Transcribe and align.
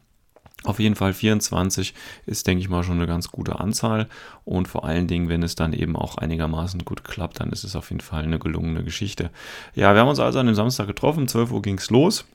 Auf 0.63 0.79
jeden 0.79 0.95
Fall 0.95 1.13
24 1.13 1.93
ist, 2.25 2.47
denke 2.47 2.61
ich 2.61 2.69
mal, 2.69 2.83
schon 2.83 2.97
eine 2.97 3.07
ganz 3.07 3.29
gute 3.29 3.59
Anzahl. 3.59 4.07
Und 4.43 4.67
vor 4.67 4.85
allen 4.85 5.07
Dingen, 5.07 5.29
wenn 5.29 5.43
es 5.43 5.55
dann 5.55 5.71
eben 5.71 5.95
auch 5.95 6.17
einigermaßen 6.17 6.83
gut 6.83 7.03
klappt, 7.03 7.39
dann 7.39 7.51
ist 7.51 7.63
es 7.63 7.75
auf 7.75 7.91
jeden 7.91 8.01
Fall 8.01 8.23
eine 8.23 8.39
gelungene 8.39 8.83
Geschichte. 8.83 9.29
Ja, 9.75 9.93
wir 9.93 10.01
haben 10.01 10.09
uns 10.09 10.19
also 10.19 10.39
an 10.39 10.47
dem 10.47 10.55
Samstag 10.55 10.87
getroffen. 10.87 11.27
12 11.27 11.51
Uhr 11.51 11.61
ging 11.61 11.77
es 11.77 11.89
los. 11.89 12.25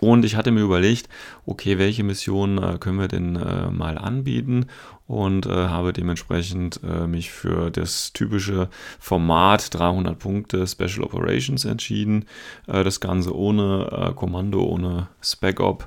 Und 0.00 0.24
ich 0.24 0.34
hatte 0.34 0.50
mir 0.50 0.62
überlegt, 0.62 1.08
okay, 1.46 1.78
welche 1.78 2.02
Missionen 2.02 2.58
äh, 2.58 2.78
können 2.78 2.98
wir 2.98 3.06
denn 3.06 3.36
äh, 3.36 3.70
mal 3.70 3.98
anbieten? 3.98 4.66
Und 5.12 5.44
äh, 5.44 5.50
habe 5.50 5.92
dementsprechend 5.92 6.80
äh, 6.82 7.06
mich 7.06 7.30
für 7.30 7.70
das 7.70 8.14
typische 8.14 8.70
Format 8.98 9.74
300 9.74 10.18
Punkte 10.18 10.66
Special 10.66 11.02
Operations 11.02 11.66
entschieden. 11.66 12.24
Äh, 12.66 12.82
das 12.82 12.98
Ganze 12.98 13.36
ohne 13.36 13.90
äh, 13.92 14.14
Kommando, 14.14 14.62
ohne 14.62 15.08
Spec-Op 15.22 15.86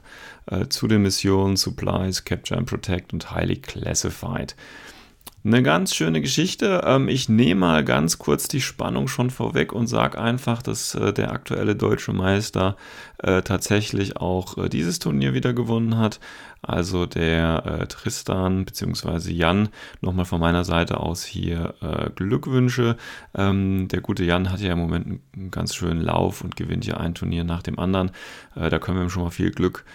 zu 0.69 0.88
den 0.88 1.02
Missionen 1.02 1.56
Supplies, 1.56 2.24
Capture 2.24 2.59
and 2.59 2.69
Protect 2.69 3.14
und 3.14 3.31
Highly 3.31 3.56
Classified. 3.56 4.56
Eine 5.46 5.62
ganz 5.62 5.94
schöne 5.94 6.22
Geschichte. 6.22 6.82
Ähm, 6.86 7.08
ich 7.08 7.30
nehme 7.30 7.60
mal 7.60 7.86
ganz 7.86 8.18
kurz 8.18 8.48
die 8.48 8.62
Spannung 8.62 9.08
schon 9.08 9.30
vorweg 9.30 9.74
und 9.74 9.86
sage 9.86 10.20
einfach, 10.20 10.64
dass 10.64 10.96
äh, 10.96 11.14
der 11.14 11.32
aktuelle 11.32 11.76
deutsche 11.76 12.14
Meister 12.14 12.76
äh, 13.20 13.44
tatsächlich 13.44 14.18
auch 14.18 14.58
äh, 14.58 14.70
dieses 14.70 14.98
Turnier 14.98 15.36
wieder 15.36 15.54
gewonnen 15.54 16.00
hat. 16.00 16.20
Also 16.64 17.06
der 17.06 17.86
Tristan 17.90 18.66
bzw. 18.66 19.32
Jan, 19.32 19.70
nochmal 20.02 20.26
von 20.26 20.40
meiner 20.40 20.64
Seite 20.64 21.00
aus 21.00 21.24
hier 21.24 21.76
Glückwünsche. 22.16 22.98
Ähm, 23.36 23.88
der 23.88 24.02
gute 24.02 24.24
Jan 24.24 24.52
hat 24.52 24.62
ja 24.62 24.74
im 24.74 24.80
Moment 24.80 25.22
einen 25.36 25.52
ganz 25.52 25.76
schönen 25.76 26.02
Lauf 26.02 26.42
und 26.42 26.56
gewinnt 26.56 26.88
ja 26.88 26.98
ein 26.98 27.14
Turnier 27.14 27.44
nach 27.44 27.62
dem 27.62 27.78
anderen. 27.78 28.10
da 28.56 28.80
können 28.80 28.98
wir 28.98 29.04
ihm 29.04 29.12
schon 29.12 29.22
mal 29.22 29.30
viel 29.30 29.52
Glück 29.52 29.86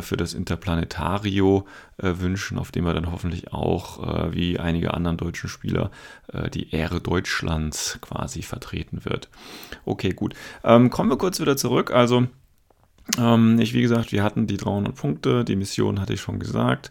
für 0.00 0.16
das 0.16 0.34
Interplanetario 0.34 1.66
äh, 1.98 2.12
wünschen, 2.18 2.58
auf 2.58 2.72
dem 2.72 2.84
wir 2.84 2.94
dann 2.94 3.10
hoffentlich 3.10 3.52
auch, 3.52 4.02
äh, 4.02 4.34
wie 4.34 4.58
einige 4.58 4.94
anderen 4.94 5.16
deutschen 5.16 5.48
Spieler, 5.48 5.90
die 6.52 6.70
Ehre 6.74 7.00
Deutschlands 7.00 7.98
quasi 8.02 8.42
vertreten 8.42 9.04
wird. 9.04 9.28
Okay, 9.84 10.10
gut. 10.10 10.34
Ähm, 10.64 10.90
kommen 10.90 11.08
wir 11.08 11.16
kurz 11.16 11.40
wieder 11.40 11.56
zurück. 11.56 11.92
Also, 11.92 12.26
ähm, 13.18 13.58
ich, 13.60 13.72
wie 13.72 13.82
gesagt, 13.82 14.12
wir 14.12 14.22
hatten 14.22 14.46
die 14.46 14.56
300 14.56 14.94
Punkte, 14.94 15.44
die 15.44 15.56
Mission 15.56 16.00
hatte 16.00 16.14
ich 16.14 16.20
schon 16.20 16.40
gesagt. 16.40 16.90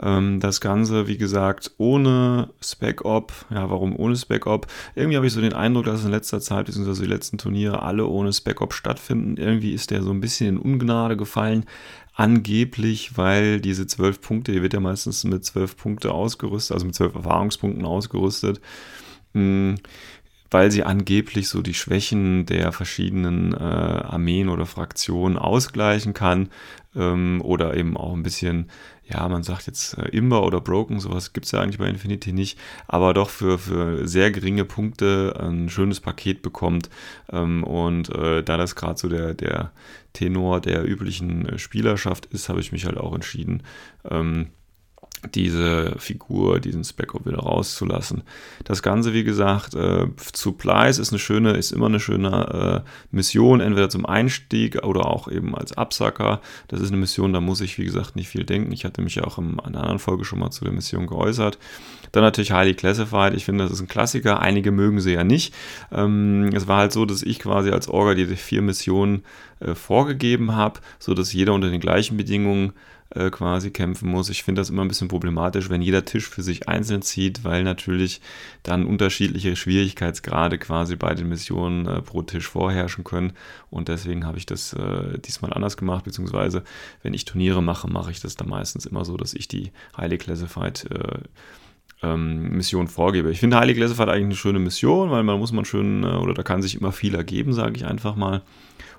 Ähm, 0.00 0.40
das 0.40 0.60
Ganze, 0.60 1.06
wie 1.06 1.16
gesagt, 1.16 1.72
ohne 1.78 2.50
Spec-Op. 2.60 3.32
Ja, 3.50 3.70
warum 3.70 3.96
ohne 3.98 4.16
Spec-Op? 4.16 4.66
Irgendwie 4.94 5.16
habe 5.16 5.26
ich 5.26 5.32
so 5.32 5.40
den 5.40 5.52
Eindruck, 5.54 5.84
dass 5.86 6.04
in 6.04 6.10
letzter 6.10 6.40
Zeit, 6.40 6.66
beziehungsweise 6.66 7.02
die 7.02 7.08
letzten 7.08 7.38
Turniere, 7.38 7.82
alle 7.82 8.06
ohne 8.06 8.32
Spec-Op 8.32 8.72
stattfinden. 8.74 9.36
Irgendwie 9.36 9.72
ist 9.72 9.90
der 9.90 10.02
so 10.02 10.10
ein 10.10 10.20
bisschen 10.20 10.48
in 10.48 10.58
Ungnade 10.58 11.16
gefallen. 11.16 11.64
Angeblich, 12.14 13.16
weil 13.16 13.60
diese 13.60 13.86
zwölf 13.86 14.20
Punkte, 14.20 14.52
die 14.52 14.62
wird 14.62 14.72
ja 14.72 14.80
meistens 14.80 15.24
mit 15.24 15.44
zwölf 15.44 15.76
Punkte 15.76 16.12
ausgerüstet, 16.12 16.74
also 16.74 16.86
mit 16.86 16.94
zwölf 16.94 17.14
Erfahrungspunkten 17.14 17.84
ausgerüstet. 17.84 18.60
Mh, 19.32 19.40
hm, 19.40 19.74
weil 20.50 20.70
sie 20.70 20.84
angeblich 20.84 21.48
so 21.48 21.62
die 21.62 21.74
Schwächen 21.74 22.46
der 22.46 22.70
verschiedenen 22.70 23.52
äh, 23.54 23.56
Armeen 23.56 24.48
oder 24.48 24.66
Fraktionen 24.66 25.36
ausgleichen 25.36 26.14
kann 26.14 26.48
ähm, 26.96 27.40
oder 27.42 27.76
eben 27.76 27.96
auch 27.96 28.12
ein 28.12 28.22
bisschen, 28.22 28.70
ja, 29.04 29.28
man 29.28 29.42
sagt 29.42 29.66
jetzt 29.66 29.98
äh, 29.98 30.08
Imber 30.08 30.44
oder 30.44 30.60
Broken, 30.60 31.00
sowas 31.00 31.32
gibt 31.32 31.46
es 31.46 31.52
ja 31.52 31.60
eigentlich 31.60 31.78
bei 31.78 31.88
Infinity 31.88 32.32
nicht, 32.32 32.58
aber 32.86 33.14
doch 33.14 33.30
für, 33.30 33.58
für 33.58 34.06
sehr 34.06 34.30
geringe 34.30 34.64
Punkte 34.64 35.34
ein 35.38 35.68
schönes 35.68 36.00
Paket 36.00 36.42
bekommt. 36.42 36.90
Ähm, 37.30 37.64
und 37.64 38.08
äh, 38.14 38.42
da 38.42 38.56
das 38.56 38.76
gerade 38.76 38.98
so 38.98 39.08
der, 39.08 39.34
der 39.34 39.72
Tenor 40.12 40.60
der 40.60 40.88
üblichen 40.88 41.48
äh, 41.48 41.58
Spielerschaft 41.58 42.26
ist, 42.26 42.48
habe 42.48 42.60
ich 42.60 42.72
mich 42.72 42.86
halt 42.86 42.96
auch 42.96 43.14
entschieden, 43.14 43.62
ähm, 44.08 44.48
diese 45.32 45.94
Figur, 45.98 46.60
diesen 46.60 46.84
Specko 46.84 47.24
wieder 47.24 47.38
rauszulassen. 47.38 48.22
Das 48.64 48.82
Ganze, 48.82 49.12
wie 49.12 49.24
gesagt, 49.24 49.74
äh, 49.74 50.06
Supplies 50.34 50.98
ist 50.98 51.12
eine 51.12 51.18
schöne, 51.18 51.52
ist 51.52 51.72
immer 51.72 51.86
eine 51.86 52.00
schöne 52.00 52.84
äh, 52.84 52.90
Mission, 53.10 53.60
entweder 53.60 53.88
zum 53.88 54.06
Einstieg 54.06 54.84
oder 54.84 55.06
auch 55.06 55.28
eben 55.28 55.54
als 55.54 55.76
Absacker. 55.76 56.40
Das 56.68 56.80
ist 56.80 56.88
eine 56.88 56.98
Mission, 56.98 57.32
da 57.32 57.40
muss 57.40 57.60
ich, 57.60 57.78
wie 57.78 57.84
gesagt, 57.84 58.16
nicht 58.16 58.28
viel 58.28 58.44
denken. 58.44 58.72
Ich 58.72 58.84
hatte 58.84 59.02
mich 59.02 59.14
ja 59.14 59.24
auch 59.24 59.38
in 59.38 59.58
einer 59.60 59.80
anderen 59.80 59.98
Folge 59.98 60.24
schon 60.24 60.38
mal 60.38 60.50
zu 60.50 60.64
der 60.64 60.72
Mission 60.72 61.06
geäußert. 61.06 61.58
Dann 62.14 62.22
natürlich 62.22 62.52
Highly 62.52 62.74
Classified. 62.74 63.34
Ich 63.34 63.44
finde, 63.44 63.64
das 63.64 63.72
ist 63.72 63.80
ein 63.80 63.88
Klassiker. 63.88 64.40
Einige 64.40 64.70
mögen 64.70 65.00
sie 65.00 65.12
ja 65.12 65.24
nicht. 65.24 65.52
Ähm, 65.90 66.50
es 66.54 66.68
war 66.68 66.78
halt 66.78 66.92
so, 66.92 67.04
dass 67.04 67.22
ich 67.22 67.40
quasi 67.40 67.70
als 67.70 67.88
Orga 67.88 68.14
die 68.14 68.26
vier 68.36 68.62
Missionen 68.62 69.24
äh, 69.58 69.74
vorgegeben 69.74 70.54
habe, 70.54 70.80
sodass 71.00 71.32
jeder 71.32 71.54
unter 71.54 71.70
den 71.70 71.80
gleichen 71.80 72.16
Bedingungen 72.16 72.72
äh, 73.10 73.30
quasi 73.30 73.70
kämpfen 73.70 74.08
muss. 74.08 74.28
Ich 74.28 74.42
finde 74.42 74.60
das 74.60 74.70
immer 74.70 74.82
ein 74.82 74.88
bisschen 74.88 75.08
problematisch, 75.08 75.70
wenn 75.70 75.82
jeder 75.82 76.04
Tisch 76.04 76.28
für 76.28 76.42
sich 76.42 76.68
einzeln 76.68 77.02
zieht, 77.02 77.44
weil 77.44 77.62
natürlich 77.62 78.20
dann 78.62 78.86
unterschiedliche 78.86 79.56
Schwierigkeitsgrade 79.56 80.58
quasi 80.58 80.96
bei 80.96 81.14
den 81.14 81.28
Missionen 81.28 81.86
äh, 81.86 82.02
pro 82.02 82.22
Tisch 82.22 82.48
vorherrschen 82.48 83.04
können. 83.04 83.32
Und 83.70 83.88
deswegen 83.88 84.26
habe 84.26 84.38
ich 84.38 84.46
das 84.46 84.72
äh, 84.72 85.18
diesmal 85.18 85.52
anders 85.52 85.76
gemacht, 85.76 86.04
beziehungsweise 86.04 86.64
wenn 87.02 87.14
ich 87.14 87.24
Turniere 87.24 87.62
mache, 87.62 87.88
mache 87.88 88.10
ich 88.10 88.20
das 88.20 88.36
dann 88.36 88.48
meistens 88.48 88.86
immer 88.86 89.04
so, 89.04 89.16
dass 89.16 89.34
ich 89.34 89.48
die 89.48 89.72
Highly 89.96 90.18
Classified 90.18 90.86
äh, 90.90 91.18
ähm, 92.02 92.50
Mission 92.50 92.88
vorgebe. 92.88 93.30
Ich 93.30 93.40
finde 93.40 93.58
Highly 93.58 93.74
Classified 93.74 94.08
eigentlich 94.08 94.24
eine 94.24 94.36
schöne 94.36 94.58
Mission, 94.58 95.10
weil 95.10 95.22
man 95.22 95.38
muss 95.38 95.52
man 95.52 95.64
schön, 95.64 96.04
äh, 96.04 96.16
oder 96.16 96.34
da 96.34 96.42
kann 96.42 96.62
sich 96.62 96.74
immer 96.80 96.92
viel 96.92 97.14
ergeben, 97.14 97.52
sage 97.52 97.76
ich 97.76 97.86
einfach 97.86 98.16
mal. 98.16 98.42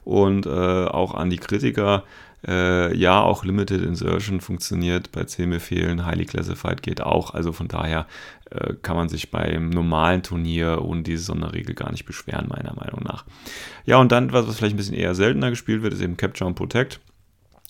Und 0.03 0.45
äh, 0.45 0.49
auch 0.49 1.15
an 1.15 1.29
die 1.29 1.37
Kritiker, 1.37 2.03
äh, 2.47 2.95
ja, 2.95 3.21
auch 3.21 3.43
Limited 3.43 3.81
Insertion 3.81 4.41
funktioniert 4.41 5.11
bei 5.11 5.23
10 5.23 5.49
Befehlen, 5.49 6.05
Highly 6.05 6.25
Classified 6.25 6.81
geht 6.81 7.01
auch. 7.01 7.33
Also 7.33 7.51
von 7.51 7.67
daher 7.67 8.05
äh, 8.51 8.73
kann 8.81 8.95
man 8.95 9.09
sich 9.09 9.31
beim 9.31 9.69
normalen 9.69 10.23
Turnier 10.23 10.83
ohne 10.83 11.01
diese 11.01 11.23
Sonderregel 11.23 11.75
gar 11.75 11.91
nicht 11.91 12.05
beschweren, 12.05 12.47
meiner 12.47 12.73
Meinung 12.75 13.01
nach. 13.03 13.25
Ja, 13.85 13.97
und 13.97 14.11
dann, 14.11 14.31
was, 14.31 14.47
was 14.47 14.57
vielleicht 14.57 14.75
ein 14.75 14.77
bisschen 14.77 14.95
eher 14.95 15.15
seltener 15.15 15.49
gespielt 15.49 15.81
wird, 15.81 15.93
ist 15.93 16.01
eben 16.01 16.17
Capture 16.17 16.47
und 16.47 16.55
Protect. 16.55 16.99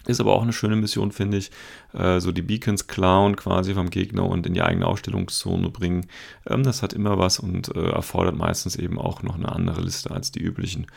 Ist 0.08 0.20
aber 0.20 0.34
auch 0.34 0.44
eine 0.44 0.54
schöne 0.54 0.76
Mission, 0.76 1.12
finde 1.12 1.38
ich. 1.38 1.52
Äh, 1.94 2.20
so 2.20 2.32
die 2.32 2.44
Beacons 2.44 2.88
klauen 2.88 3.36
quasi 3.36 3.74
vom 3.74 3.90
Gegner 3.90 4.28
und 4.28 4.46
in 4.46 4.54
die 4.54 4.62
eigene 4.62 4.86
Ausstellungszone 4.86 5.70
bringen. 5.70 6.08
Ähm, 6.46 6.64
das 6.64 6.84
hat 6.84 6.94
immer 6.94 7.18
was 7.18 7.40
und 7.40 7.76
äh, 7.76 7.90
erfordert 7.90 8.36
meistens 8.36 8.76
eben 8.76 9.00
auch 9.00 9.24
noch 9.24 9.36
eine 9.36 9.52
andere 9.52 9.82
Liste 9.82 10.12
als 10.12 10.32
die 10.32 10.42
üblichen. 10.42 10.88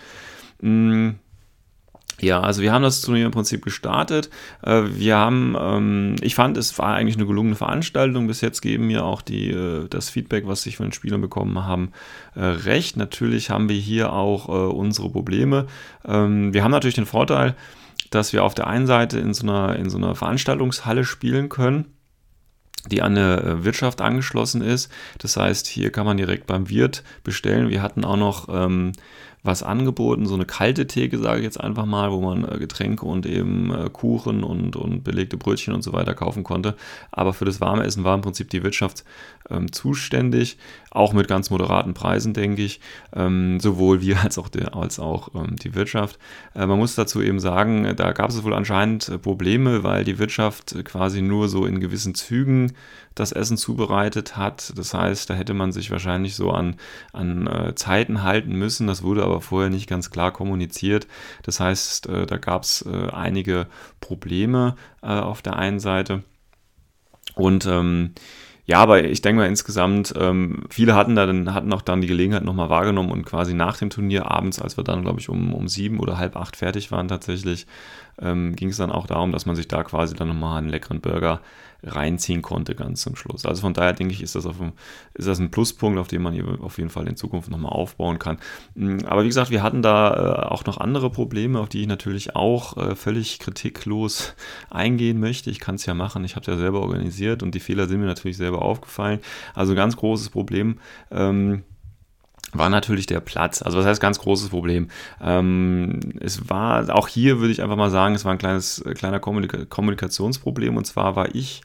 Mm, 0.61 1.11
ja, 2.21 2.41
also 2.41 2.63
wir 2.63 2.73
haben 2.73 2.83
das 2.83 3.01
Turnier 3.01 3.27
im 3.27 3.31
Prinzip 3.31 3.65
gestartet. 3.65 4.29
Äh, 4.63 4.83
wir 4.91 5.17
haben, 5.17 5.57
ähm, 5.59 6.17
ich 6.21 6.35
fand, 6.35 6.57
es 6.57 6.77
war 6.79 6.95
eigentlich 6.95 7.17
eine 7.17 7.27
gelungene 7.27 7.55
Veranstaltung. 7.55 8.27
Bis 8.27 8.41
jetzt 8.41 8.61
geben 8.61 8.89
mir 8.89 9.05
auch 9.05 9.23
die, 9.23 9.51
äh, 9.51 9.89
das 9.89 10.11
Feedback, 10.11 10.47
was 10.47 10.67
ich 10.67 10.77
von 10.77 10.87
den 10.87 10.93
Spielern 10.93 11.21
bekommen 11.21 11.65
haben, 11.65 11.93
äh, 12.35 12.45
recht. 12.45 12.97
Natürlich 12.97 13.51
haben 13.51 13.69
wir 13.69 13.77
hier 13.77 14.13
auch 14.13 14.49
unsere 14.49 15.11
Probleme. 15.11 15.67
Ähm, 16.05 16.53
wir 16.53 16.65
haben 16.65 16.71
natürlich 16.71 16.95
den 16.95 17.07
Vorteil, 17.07 17.55
dass 18.11 18.33
wir 18.33 18.43
auf 18.43 18.55
der 18.55 18.67
einen 18.67 18.87
Seite 18.87 19.19
in 19.19 19.35
so 19.35 19.45
einer, 19.45 19.77
in 19.77 19.91
so 19.91 19.99
einer 19.99 20.15
Veranstaltungshalle 20.15 21.05
spielen 21.05 21.49
können 21.49 21.87
die 22.91 23.03
an 23.03 23.17
eine 23.17 23.65
Wirtschaft 23.65 24.01
angeschlossen 24.01 24.63
ist. 24.63 24.91
Das 25.19 25.37
heißt, 25.37 25.67
hier 25.67 25.91
kann 25.91 26.07
man 26.07 26.17
direkt 26.17 26.47
beim 26.47 26.69
Wirt 26.69 27.03
bestellen. 27.25 27.69
Wir 27.69 27.83
hatten 27.83 28.05
auch 28.05 28.17
noch 28.17 28.49
ähm, 28.51 28.93
was 29.43 29.63
angeboten, 29.63 30.27
so 30.27 30.35
eine 30.35 30.45
kalte 30.45 30.87
Theke, 30.87 31.19
sage 31.19 31.39
ich 31.39 31.45
jetzt 31.45 31.61
einfach 31.61 31.87
mal, 31.87 32.11
wo 32.13 32.21
man 32.21 32.45
äh, 32.45 32.59
Getränke 32.59 33.07
und 33.07 33.25
eben 33.27 33.73
äh, 33.73 33.89
Kuchen 33.91 34.43
und, 34.43 34.77
und 34.77 35.05
belegte 35.05 35.37
Brötchen 35.37 35.75
und 35.75 35.83
so 35.83 35.93
weiter 35.93 36.15
kaufen 36.15 36.45
konnte. 36.45 36.75
Aber 37.13 37.33
für 37.33 37.45
das 37.45 37.61
warme 37.61 37.85
Essen 37.85 38.05
war 38.05 38.15
im 38.15 38.21
Prinzip 38.21 38.51
die 38.51 38.63
Wirtschaft 38.63 39.05
ähm, 39.51 39.73
zuständig, 39.73 40.59
auch 40.91 41.13
mit 41.13 41.29
ganz 41.29 41.51
moderaten 41.51 41.95
Preisen, 41.95 42.35
denke 42.35 42.63
ich, 42.63 42.81
ähm, 43.15 43.61
sowohl 43.61 44.01
wir 44.01 44.23
als 44.23 44.39
auch, 44.39 44.49
der, 44.49 44.75
als 44.75 44.99
auch 44.99 45.35
ähm, 45.35 45.57
die 45.57 45.75
Wirtschaft. 45.75 46.19
Äh, 46.55 46.67
man 46.67 46.79
muss 46.79 46.95
dazu 46.95 47.23
eben 47.23 47.41
sagen, 47.41 47.95
da 47.97 48.13
gab 48.13 48.31
es 48.31 48.43
wohl 48.43 48.55
anscheinend 48.55 49.09
äh, 49.09 49.19
Probleme, 49.19 49.83
weil 49.85 50.05
die 50.05 50.19
Wirtschaft 50.19 50.75
quasi 50.85 51.23
nur 51.23 51.49
so 51.49 51.67
in 51.67 51.81
gewissen 51.81 52.15
Zügen 52.15 52.73
das 53.15 53.33
Essen 53.33 53.57
zubereitet 53.57 54.37
hat. 54.37 54.73
Das 54.77 54.95
heißt, 54.95 55.29
da 55.29 55.35
hätte 55.35 55.55
man 55.55 55.73
sich 55.73 55.91
wahrscheinlich 55.91 56.35
so 56.35 56.51
an, 56.51 56.77
an 57.13 57.47
äh, 57.47 57.75
Zeiten 57.75 58.23
halten 58.23 58.53
müssen. 58.53 58.87
Das 58.87 59.03
wurde 59.03 59.25
aber 59.25 59.41
vorher 59.41 59.71
nicht 59.71 59.89
ganz 59.89 60.11
klar 60.11 60.33
kommuniziert. 60.33 61.07
Das 61.43 61.61
heißt, 61.61 62.09
äh, 62.09 62.27
da 62.27 62.37
gab 62.37 62.63
es 62.63 62.83
äh, 62.83 63.11
einige 63.11 63.67
Probleme 64.01 64.77
äh, 65.03 65.09
auf 65.09 65.43
der 65.43 65.57
einen 65.57 65.81
Seite. 65.81 66.23
Und 67.35 67.67
ähm, 67.67 68.15
ja, 68.69 68.81
aber 68.81 69.03
ich 69.03 69.23
denke 69.23 69.41
mal 69.41 69.49
insgesamt, 69.49 70.13
ähm, 70.19 70.65
viele 70.69 70.95
hatten 70.95 71.17
da 71.17 71.25
dann, 71.25 71.55
hatten 71.55 71.73
auch 71.73 71.81
dann 71.81 72.03
die 72.03 72.07
Gelegenheit 72.07 72.45
nochmal 72.45 72.69
wahrgenommen 72.69 73.11
und 73.11 73.25
quasi 73.25 73.55
nach 73.55 73.79
dem 73.79 73.89
Turnier 73.89 74.31
abends, 74.31 74.61
als 74.61 74.77
wir 74.77 74.85
dann, 74.85 75.01
glaube 75.01 75.21
ich, 75.21 75.31
um, 75.31 75.55
um 75.55 75.69
sieben 75.69 75.99
oder 76.01 76.19
halb 76.19 76.37
acht 76.37 76.55
fertig 76.55 76.93
waren 76.93 77.09
tatsächlich, 77.09 77.67
ähm, 78.21 78.57
ging 78.57 78.71
es 78.71 78.77
dann 78.77 78.93
auch 78.93 79.07
darum, 79.07 79.33
dass 79.33 79.47
man 79.47 79.57
sich 79.57 79.69
da 79.69 79.83
quasi 79.85 80.15
dann 80.15 80.29
nochmal 80.29 80.59
einen 80.59 80.69
leckeren 80.69 81.01
Burger 81.01 81.41
reinziehen 81.83 82.43
konnte 82.43 82.75
ganz 82.75 83.03
zum 83.03 83.15
Schluss. 83.15 83.47
Also 83.47 83.61
von 83.61 83.73
daher 83.73 83.93
denke 83.93 84.13
ich, 84.13 84.23
ist 84.23 84.35
das, 84.35 84.47
auf, 84.47 84.57
ist 85.15 85.29
das 85.29 85.39
ein 85.39 85.53
Pluspunkt, 85.53 85.99
auf 85.99 86.09
den 86.09 86.23
man 86.23 86.59
auf 86.61 86.79
jeden 86.79 86.91
Fall 86.91 87.07
in 87.07 87.17
Zukunft 87.17 87.51
nochmal 87.51 87.73
aufbauen 87.73 88.19
kann. 88.19 88.39
Mm, 88.75 88.99
aber 89.07 89.23
wie 89.23 89.29
gesagt, 89.29 89.51
wir 89.51 89.63
hatten 89.63 89.81
da 89.81 90.43
äh, 90.43 90.47
auch 90.47 90.65
noch 90.65 90.79
andere 90.79 91.11
Probleme, 91.11 91.61
auf 91.61 91.69
die 91.69 91.83
ich 91.83 91.87
natürlich 91.87 92.35
auch 92.35 92.77
äh, 92.77 92.97
völlig 92.97 93.39
kritiklos 93.39 94.35
eingehen 94.71 95.21
möchte. 95.21 95.51
Ich 95.51 95.61
kann 95.61 95.77
es 95.77 95.87
ja 95.87 95.95
machen, 95.95 96.25
ich 96.25 96.35
habe 96.35 96.43
es 96.43 96.49
ja 96.49 96.57
selber 96.57 96.81
organisiert 96.81 97.43
und 97.45 97.55
die 97.55 97.61
Fehler 97.61 97.87
sind 97.87 98.01
mir 98.01 98.07
natürlich 98.07 98.37
selber 98.37 98.63
aufgefallen. 98.63 99.21
Also 99.55 99.77
ganz 99.77 99.97
großes 99.97 100.31
Problem. 100.31 100.81
Ähm, 101.13 101.63
war 102.53 102.71
natürlich 102.71 103.07
der 103.07 103.21
Platz. 103.21 103.63
Also 103.63 103.79
was 103.79 103.87
heißt 103.87 104.01
ganz 104.01 104.19
großes 104.19 104.49
Problem? 104.49 104.89
Ähm, 105.21 106.01
es 106.21 106.49
war, 106.49 106.95
auch 106.95 107.09
hier 107.09 107.41
würde 107.41 107.53
ich 107.53 107.63
einfach 107.63 107.77
mal 107.77 107.91
sagen, 107.91 108.15
es 108.15 108.25
war 108.25 108.33
ein 108.33 108.39
kleines, 108.39 108.81
äh, 108.81 108.95
kleiner 108.95 109.21
Kommunika 109.21 109.65
Kommunikationsproblem. 109.67 110.77
Und 110.77 110.87
zwar 110.87 111.17
war 111.17 111.35
ich 111.35 111.63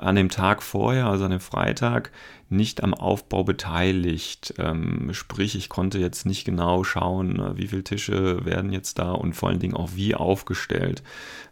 an 0.00 0.16
dem 0.16 0.28
Tag 0.28 0.62
vorher, 0.62 1.06
also 1.06 1.24
an 1.24 1.30
dem 1.30 1.40
Freitag, 1.40 2.10
nicht 2.48 2.82
am 2.82 2.94
Aufbau 2.94 3.44
beteiligt. 3.44 4.54
Ähm, 4.58 5.10
sprich, 5.12 5.54
ich 5.54 5.68
konnte 5.68 5.98
jetzt 5.98 6.26
nicht 6.26 6.44
genau 6.44 6.82
schauen, 6.82 7.38
äh, 7.38 7.56
wie 7.56 7.68
viele 7.68 7.84
Tische 7.84 8.44
werden 8.44 8.72
jetzt 8.72 8.98
da 8.98 9.12
und 9.12 9.34
vor 9.34 9.48
allen 9.48 9.60
Dingen 9.60 9.76
auch 9.76 9.90
wie 9.94 10.14
aufgestellt. 10.14 11.02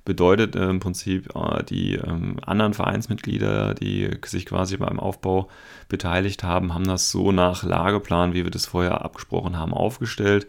Bedeutet 0.05 0.57
äh, 0.57 0.69
im 0.69 0.81
Prinzip, 0.81 1.35
äh, 1.37 1.63
die 1.63 1.95
ähm, 1.95 2.39
anderen 2.45 2.75
Vereinsmitglieder, 2.75 3.75
die 3.75 4.11
sich 4.25 4.47
quasi 4.47 4.77
beim 4.77 4.99
Aufbau 4.99 5.49
beteiligt 5.89 6.43
haben, 6.43 6.75
haben 6.75 6.89
das 6.89 7.11
so 7.11 7.31
nach 7.31 7.63
Lageplan, 7.63 8.35
wie 8.35 8.45
wir 8.45 8.51
das 8.51 8.67
vorher 8.67 9.05
abgesprochen 9.05 9.57
haben, 9.57 9.73
aufgestellt. 9.73 10.47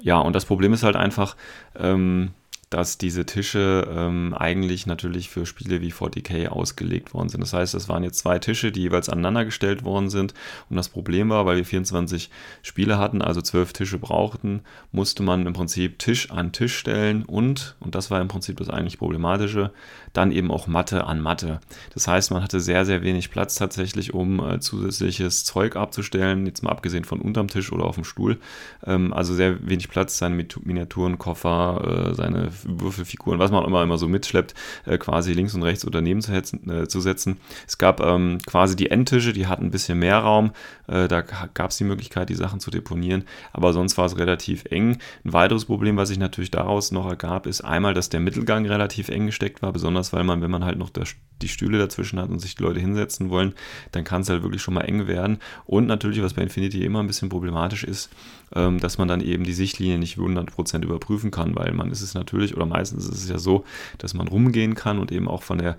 Ja, 0.00 0.18
und 0.18 0.34
das 0.34 0.44
Problem 0.44 0.72
ist 0.72 0.82
halt 0.82 0.96
einfach, 0.96 1.36
ähm, 1.76 2.30
dass 2.74 2.98
diese 2.98 3.24
Tische 3.24 3.88
ähm, 3.88 4.34
eigentlich 4.36 4.84
natürlich 4.84 5.30
für 5.30 5.46
Spiele 5.46 5.80
wie 5.80 5.92
40k 5.92 6.48
ausgelegt 6.48 7.14
worden 7.14 7.28
sind. 7.28 7.40
Das 7.40 7.52
heißt, 7.52 7.72
es 7.74 7.88
waren 7.88 8.02
jetzt 8.02 8.18
zwei 8.18 8.40
Tische, 8.40 8.72
die 8.72 8.80
jeweils 8.80 9.08
aneinandergestellt 9.08 9.84
worden 9.84 10.10
sind. 10.10 10.34
Und 10.68 10.74
das 10.76 10.88
Problem 10.88 11.30
war, 11.30 11.46
weil 11.46 11.58
wir 11.58 11.64
24 11.64 12.30
Spiele 12.62 12.98
hatten, 12.98 13.22
also 13.22 13.40
12 13.40 13.74
Tische 13.74 13.98
brauchten, 13.98 14.62
musste 14.90 15.22
man 15.22 15.46
im 15.46 15.52
Prinzip 15.52 16.00
Tisch 16.00 16.32
an 16.32 16.50
Tisch 16.50 16.76
stellen 16.76 17.22
und, 17.24 17.76
und 17.78 17.94
das 17.94 18.10
war 18.10 18.20
im 18.20 18.26
Prinzip 18.26 18.56
das 18.56 18.70
eigentlich 18.70 18.98
Problematische, 18.98 19.70
dann 20.12 20.32
eben 20.32 20.50
auch 20.50 20.66
Matte 20.66 21.04
an 21.04 21.20
Matte. 21.20 21.60
Das 21.92 22.08
heißt, 22.08 22.32
man 22.32 22.42
hatte 22.42 22.58
sehr, 22.58 22.84
sehr 22.84 23.02
wenig 23.02 23.30
Platz 23.30 23.54
tatsächlich, 23.54 24.14
um 24.14 24.40
äh, 24.40 24.58
zusätzliches 24.58 25.44
Zeug 25.44 25.76
abzustellen, 25.76 26.44
jetzt 26.44 26.64
mal 26.64 26.72
abgesehen 26.72 27.04
von 27.04 27.20
unterm 27.20 27.46
Tisch 27.46 27.70
oder 27.70 27.84
auf 27.84 27.94
dem 27.94 28.04
Stuhl. 28.04 28.38
Ähm, 28.84 29.12
also 29.12 29.32
sehr 29.32 29.64
wenig 29.68 29.88
Platz, 29.88 30.18
seine 30.18 30.44
Miniaturen, 30.64 31.18
Koffer, 31.18 32.10
äh, 32.10 32.14
seine 32.14 32.50
Würfelfiguren, 32.66 33.38
was 33.38 33.50
man 33.50 33.64
immer, 33.64 33.82
immer 33.82 33.98
so 33.98 34.08
mitschleppt, 34.08 34.54
äh, 34.86 34.98
quasi 34.98 35.32
links 35.32 35.54
und 35.54 35.62
rechts 35.62 35.86
oder 35.86 36.00
neben 36.00 36.20
zu, 36.20 36.32
äh, 36.32 36.88
zu 36.88 37.00
setzen. 37.00 37.38
Es 37.66 37.78
gab 37.78 38.00
ähm, 38.00 38.38
quasi 38.46 38.76
die 38.76 38.90
Endtische, 38.90 39.32
die 39.32 39.46
hatten 39.46 39.66
ein 39.66 39.70
bisschen 39.70 39.98
mehr 39.98 40.18
Raum. 40.18 40.52
Äh, 40.86 41.08
da 41.08 41.22
gab 41.22 41.70
es 41.70 41.78
die 41.78 41.84
Möglichkeit, 41.84 42.28
die 42.28 42.34
Sachen 42.34 42.60
zu 42.60 42.70
deponieren, 42.70 43.24
aber 43.52 43.72
sonst 43.72 43.98
war 43.98 44.06
es 44.06 44.18
relativ 44.18 44.64
eng. 44.70 44.98
Ein 45.24 45.32
weiteres 45.32 45.66
Problem, 45.66 45.96
was 45.96 46.08
sich 46.08 46.18
natürlich 46.18 46.50
daraus 46.50 46.92
noch 46.92 47.08
ergab, 47.08 47.46
ist 47.46 47.62
einmal, 47.62 47.94
dass 47.94 48.08
der 48.08 48.20
Mittelgang 48.20 48.66
relativ 48.66 49.08
eng 49.08 49.26
gesteckt 49.26 49.62
war, 49.62 49.72
besonders 49.72 50.12
weil 50.12 50.24
man, 50.24 50.42
wenn 50.42 50.50
man 50.50 50.64
halt 50.64 50.78
noch 50.78 50.90
das, 50.90 51.14
die 51.42 51.48
Stühle 51.48 51.78
dazwischen 51.78 52.20
hat 52.20 52.30
und 52.30 52.38
sich 52.38 52.54
die 52.54 52.62
Leute 52.62 52.80
hinsetzen 52.80 53.30
wollen, 53.30 53.54
dann 53.92 54.04
kann 54.04 54.22
es 54.22 54.28
halt 54.28 54.42
wirklich 54.42 54.62
schon 54.62 54.74
mal 54.74 54.82
eng 54.82 55.06
werden. 55.06 55.38
Und 55.64 55.86
natürlich, 55.86 56.22
was 56.22 56.34
bei 56.34 56.42
Infinity 56.42 56.84
immer 56.84 57.00
ein 57.00 57.06
bisschen 57.06 57.28
problematisch 57.28 57.84
ist, 57.84 58.10
dass 58.54 58.98
man 58.98 59.08
dann 59.08 59.20
eben 59.20 59.44
die 59.44 59.52
Sichtlinie 59.52 59.98
nicht 59.98 60.18
100% 60.18 60.82
überprüfen 60.82 61.30
kann, 61.30 61.56
weil 61.56 61.72
man 61.72 61.90
ist 61.90 62.02
es 62.02 62.14
natürlich, 62.14 62.56
oder 62.56 62.66
meistens 62.66 63.08
ist 63.08 63.22
es 63.22 63.28
ja 63.28 63.38
so, 63.38 63.64
dass 63.98 64.14
man 64.14 64.28
rumgehen 64.28 64.74
kann 64.74 64.98
und 64.98 65.10
eben 65.10 65.28
auch 65.28 65.42
von 65.42 65.58
der 65.58 65.76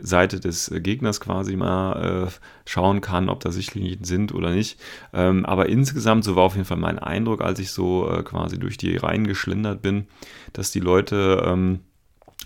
Seite 0.00 0.40
des 0.40 0.72
Gegners 0.74 1.20
quasi 1.20 1.56
mal 1.56 2.26
äh, 2.26 2.30
schauen 2.66 3.00
kann, 3.00 3.28
ob 3.28 3.40
da 3.40 3.50
Sichtlinien 3.52 4.04
sind 4.04 4.34
oder 4.34 4.50
nicht. 4.50 4.78
Ähm, 5.12 5.44
aber 5.44 5.68
insgesamt, 5.68 6.24
so 6.24 6.36
war 6.36 6.44
auf 6.44 6.54
jeden 6.54 6.66
Fall 6.66 6.78
mein 6.78 6.98
Eindruck, 6.98 7.40
als 7.40 7.58
ich 7.58 7.70
so 7.70 8.10
äh, 8.10 8.22
quasi 8.22 8.58
durch 8.58 8.76
die 8.76 8.96
Reihen 8.96 9.26
geschlendert 9.26 9.82
bin, 9.82 10.06
dass 10.52 10.70
die 10.70 10.80
Leute 10.80 11.44
ähm, 11.46 11.80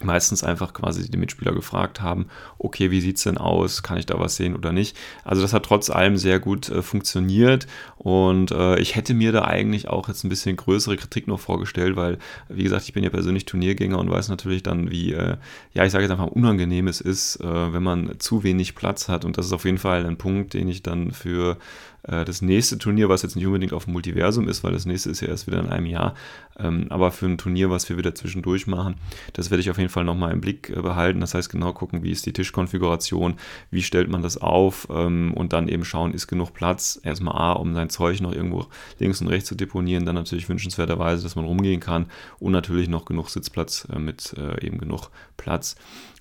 meistens 0.04 0.44
einfach 0.44 0.72
quasi 0.72 1.10
die 1.10 1.16
Mitspieler 1.18 1.52
gefragt 1.52 2.00
haben, 2.00 2.26
okay, 2.58 2.90
wie 2.90 3.00
sieht 3.00 3.16
es 3.16 3.24
denn 3.24 3.38
aus, 3.38 3.82
kann 3.82 3.98
ich 3.98 4.06
da 4.06 4.18
was 4.18 4.36
sehen 4.36 4.54
oder 4.54 4.72
nicht. 4.72 4.96
Also 5.24 5.42
das 5.42 5.52
hat 5.52 5.64
trotz 5.64 5.90
allem 5.90 6.16
sehr 6.16 6.38
gut 6.40 6.68
äh, 6.68 6.82
funktioniert 6.82 7.66
und 7.96 8.50
äh, 8.50 8.78
ich 8.78 8.96
hätte 8.96 9.14
mir 9.14 9.32
da 9.32 9.44
eigentlich 9.44 9.88
auch 9.88 10.08
jetzt 10.08 10.24
ein 10.24 10.28
bisschen 10.28 10.56
größere 10.56 10.96
Kritik 10.96 11.26
noch 11.26 11.40
vorgestellt, 11.40 11.96
weil, 11.96 12.18
wie 12.48 12.62
gesagt, 12.62 12.84
ich 12.84 12.92
bin 12.92 13.04
ja 13.04 13.10
persönlich 13.10 13.44
Turniergänger 13.44 13.98
und 13.98 14.10
weiß 14.10 14.28
natürlich 14.28 14.62
dann, 14.62 14.90
wie, 14.90 15.12
äh, 15.12 15.36
ja, 15.74 15.84
ich 15.84 15.92
sage 15.92 16.04
jetzt 16.04 16.12
einfach, 16.12 16.26
unangenehm 16.26 16.88
es 16.88 17.00
ist, 17.00 17.36
äh, 17.40 17.72
wenn 17.72 17.82
man 17.82 18.18
zu 18.18 18.42
wenig 18.42 18.74
Platz 18.74 19.08
hat 19.08 19.24
und 19.24 19.38
das 19.38 19.46
ist 19.46 19.52
auf 19.52 19.64
jeden 19.64 19.78
Fall 19.78 20.06
ein 20.06 20.16
Punkt, 20.16 20.54
den 20.54 20.68
ich 20.68 20.82
dann 20.82 21.12
für 21.12 21.58
das 22.02 22.42
nächste 22.42 22.78
Turnier, 22.78 23.08
was 23.08 23.22
jetzt 23.22 23.36
nicht 23.36 23.46
unbedingt 23.46 23.72
auf 23.72 23.84
dem 23.84 23.92
Multiversum 23.92 24.48
ist, 24.48 24.64
weil 24.64 24.72
das 24.72 24.86
nächste 24.86 25.10
ist 25.10 25.20
ja 25.20 25.28
erst 25.28 25.46
wieder 25.46 25.60
in 25.60 25.68
einem 25.68 25.86
Jahr, 25.86 26.14
ähm, 26.58 26.86
aber 26.90 27.10
für 27.10 27.26
ein 27.26 27.38
Turnier, 27.38 27.70
was 27.70 27.88
wir 27.88 27.96
wieder 27.96 28.14
zwischendurch 28.14 28.66
machen, 28.66 28.96
das 29.32 29.50
werde 29.50 29.60
ich 29.60 29.70
auf 29.70 29.78
jeden 29.78 29.90
Fall 29.90 30.04
nochmal 30.04 30.32
im 30.32 30.40
Blick 30.40 30.70
äh, 30.70 30.80
behalten. 30.80 31.20
Das 31.20 31.34
heißt, 31.34 31.50
genau 31.50 31.72
gucken, 31.72 32.02
wie 32.02 32.10
ist 32.10 32.26
die 32.26 32.32
Tischkonfiguration, 32.32 33.34
wie 33.70 33.82
stellt 33.82 34.08
man 34.08 34.22
das 34.22 34.38
auf 34.38 34.88
ähm, 34.90 35.32
und 35.34 35.52
dann 35.52 35.68
eben 35.68 35.84
schauen, 35.84 36.12
ist 36.12 36.26
genug 36.26 36.52
Platz, 36.52 37.00
erstmal 37.02 37.36
A, 37.36 37.52
um 37.52 37.74
sein 37.74 37.90
Zeug 37.90 38.20
noch 38.20 38.32
irgendwo 38.32 38.66
links 38.98 39.20
und 39.20 39.28
rechts 39.28 39.48
zu 39.48 39.54
deponieren, 39.54 40.04
dann 40.04 40.14
natürlich 40.14 40.48
wünschenswerterweise, 40.48 41.22
dass 41.22 41.36
man 41.36 41.44
rumgehen 41.44 41.80
kann 41.80 42.06
und 42.38 42.52
natürlich 42.52 42.88
noch 42.88 43.04
genug 43.04 43.28
Sitzplatz 43.28 43.86
äh, 43.92 43.98
mit 43.98 44.34
eben 44.60 44.78
genug 44.78 45.10
Platz. 45.36 45.76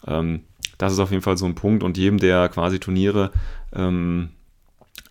Ähm, 0.05 0.41
das 0.77 0.93
ist 0.93 0.99
auf 0.99 1.11
jeden 1.11 1.23
Fall 1.23 1.37
so 1.37 1.45
ein 1.45 1.55
Punkt 1.55 1.83
und 1.83 1.97
jedem, 1.97 2.19
der 2.19 2.49
quasi 2.49 2.79
Turniere 2.79 3.31
ähm, 3.73 4.29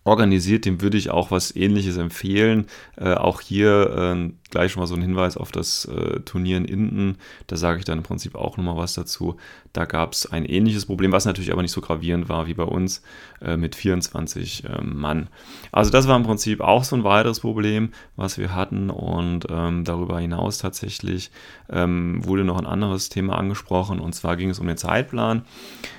organisiert, 0.06 0.64
dem 0.64 0.80
würde 0.80 0.96
ich 0.96 1.10
auch 1.10 1.32
was 1.32 1.54
ähnliches 1.54 1.96
empfehlen. 1.96 2.66
Äh, 2.96 3.14
auch 3.14 3.40
hier 3.40 4.14
äh, 4.16 4.32
gleich 4.50 4.72
schon 4.72 4.80
mal 4.80 4.86
so 4.86 4.94
ein 4.94 5.02
Hinweis 5.02 5.36
auf 5.36 5.50
das 5.50 5.84
äh, 5.86 6.20
Turnier 6.20 6.58
in 6.58 6.64
Inden. 6.64 7.18
Da 7.48 7.56
sage 7.56 7.80
ich 7.80 7.84
dann 7.84 7.98
im 7.98 8.04
Prinzip 8.04 8.36
auch 8.36 8.56
nochmal 8.56 8.76
was 8.76 8.94
dazu. 8.94 9.36
Da 9.72 9.84
gab 9.84 10.12
es 10.12 10.30
ein 10.30 10.44
ähnliches 10.44 10.86
Problem, 10.86 11.10
was 11.10 11.24
natürlich 11.24 11.52
aber 11.52 11.62
nicht 11.62 11.72
so 11.72 11.80
gravierend 11.80 12.28
war 12.28 12.46
wie 12.46 12.54
bei 12.54 12.62
uns 12.62 13.02
äh, 13.42 13.56
mit 13.56 13.74
24 13.74 14.64
ähm, 14.64 14.96
Mann. 14.96 15.28
Also 15.72 15.90
das 15.90 16.06
war 16.06 16.16
im 16.16 16.22
Prinzip 16.22 16.60
auch 16.60 16.84
so 16.84 16.94
ein 16.94 17.04
weiteres 17.04 17.40
Problem, 17.40 17.90
was 18.14 18.38
wir 18.38 18.54
hatten. 18.54 18.90
Und 18.90 19.46
ähm, 19.50 19.84
darüber 19.84 20.20
hinaus 20.20 20.58
tatsächlich 20.58 21.32
ähm, 21.68 22.24
wurde 22.24 22.44
noch 22.44 22.58
ein 22.58 22.66
anderes 22.66 23.08
Thema 23.08 23.36
angesprochen. 23.36 23.98
Und 23.98 24.14
zwar 24.14 24.36
ging 24.36 24.50
es 24.50 24.60
um 24.60 24.68
den 24.68 24.76
Zeitplan. 24.76 25.44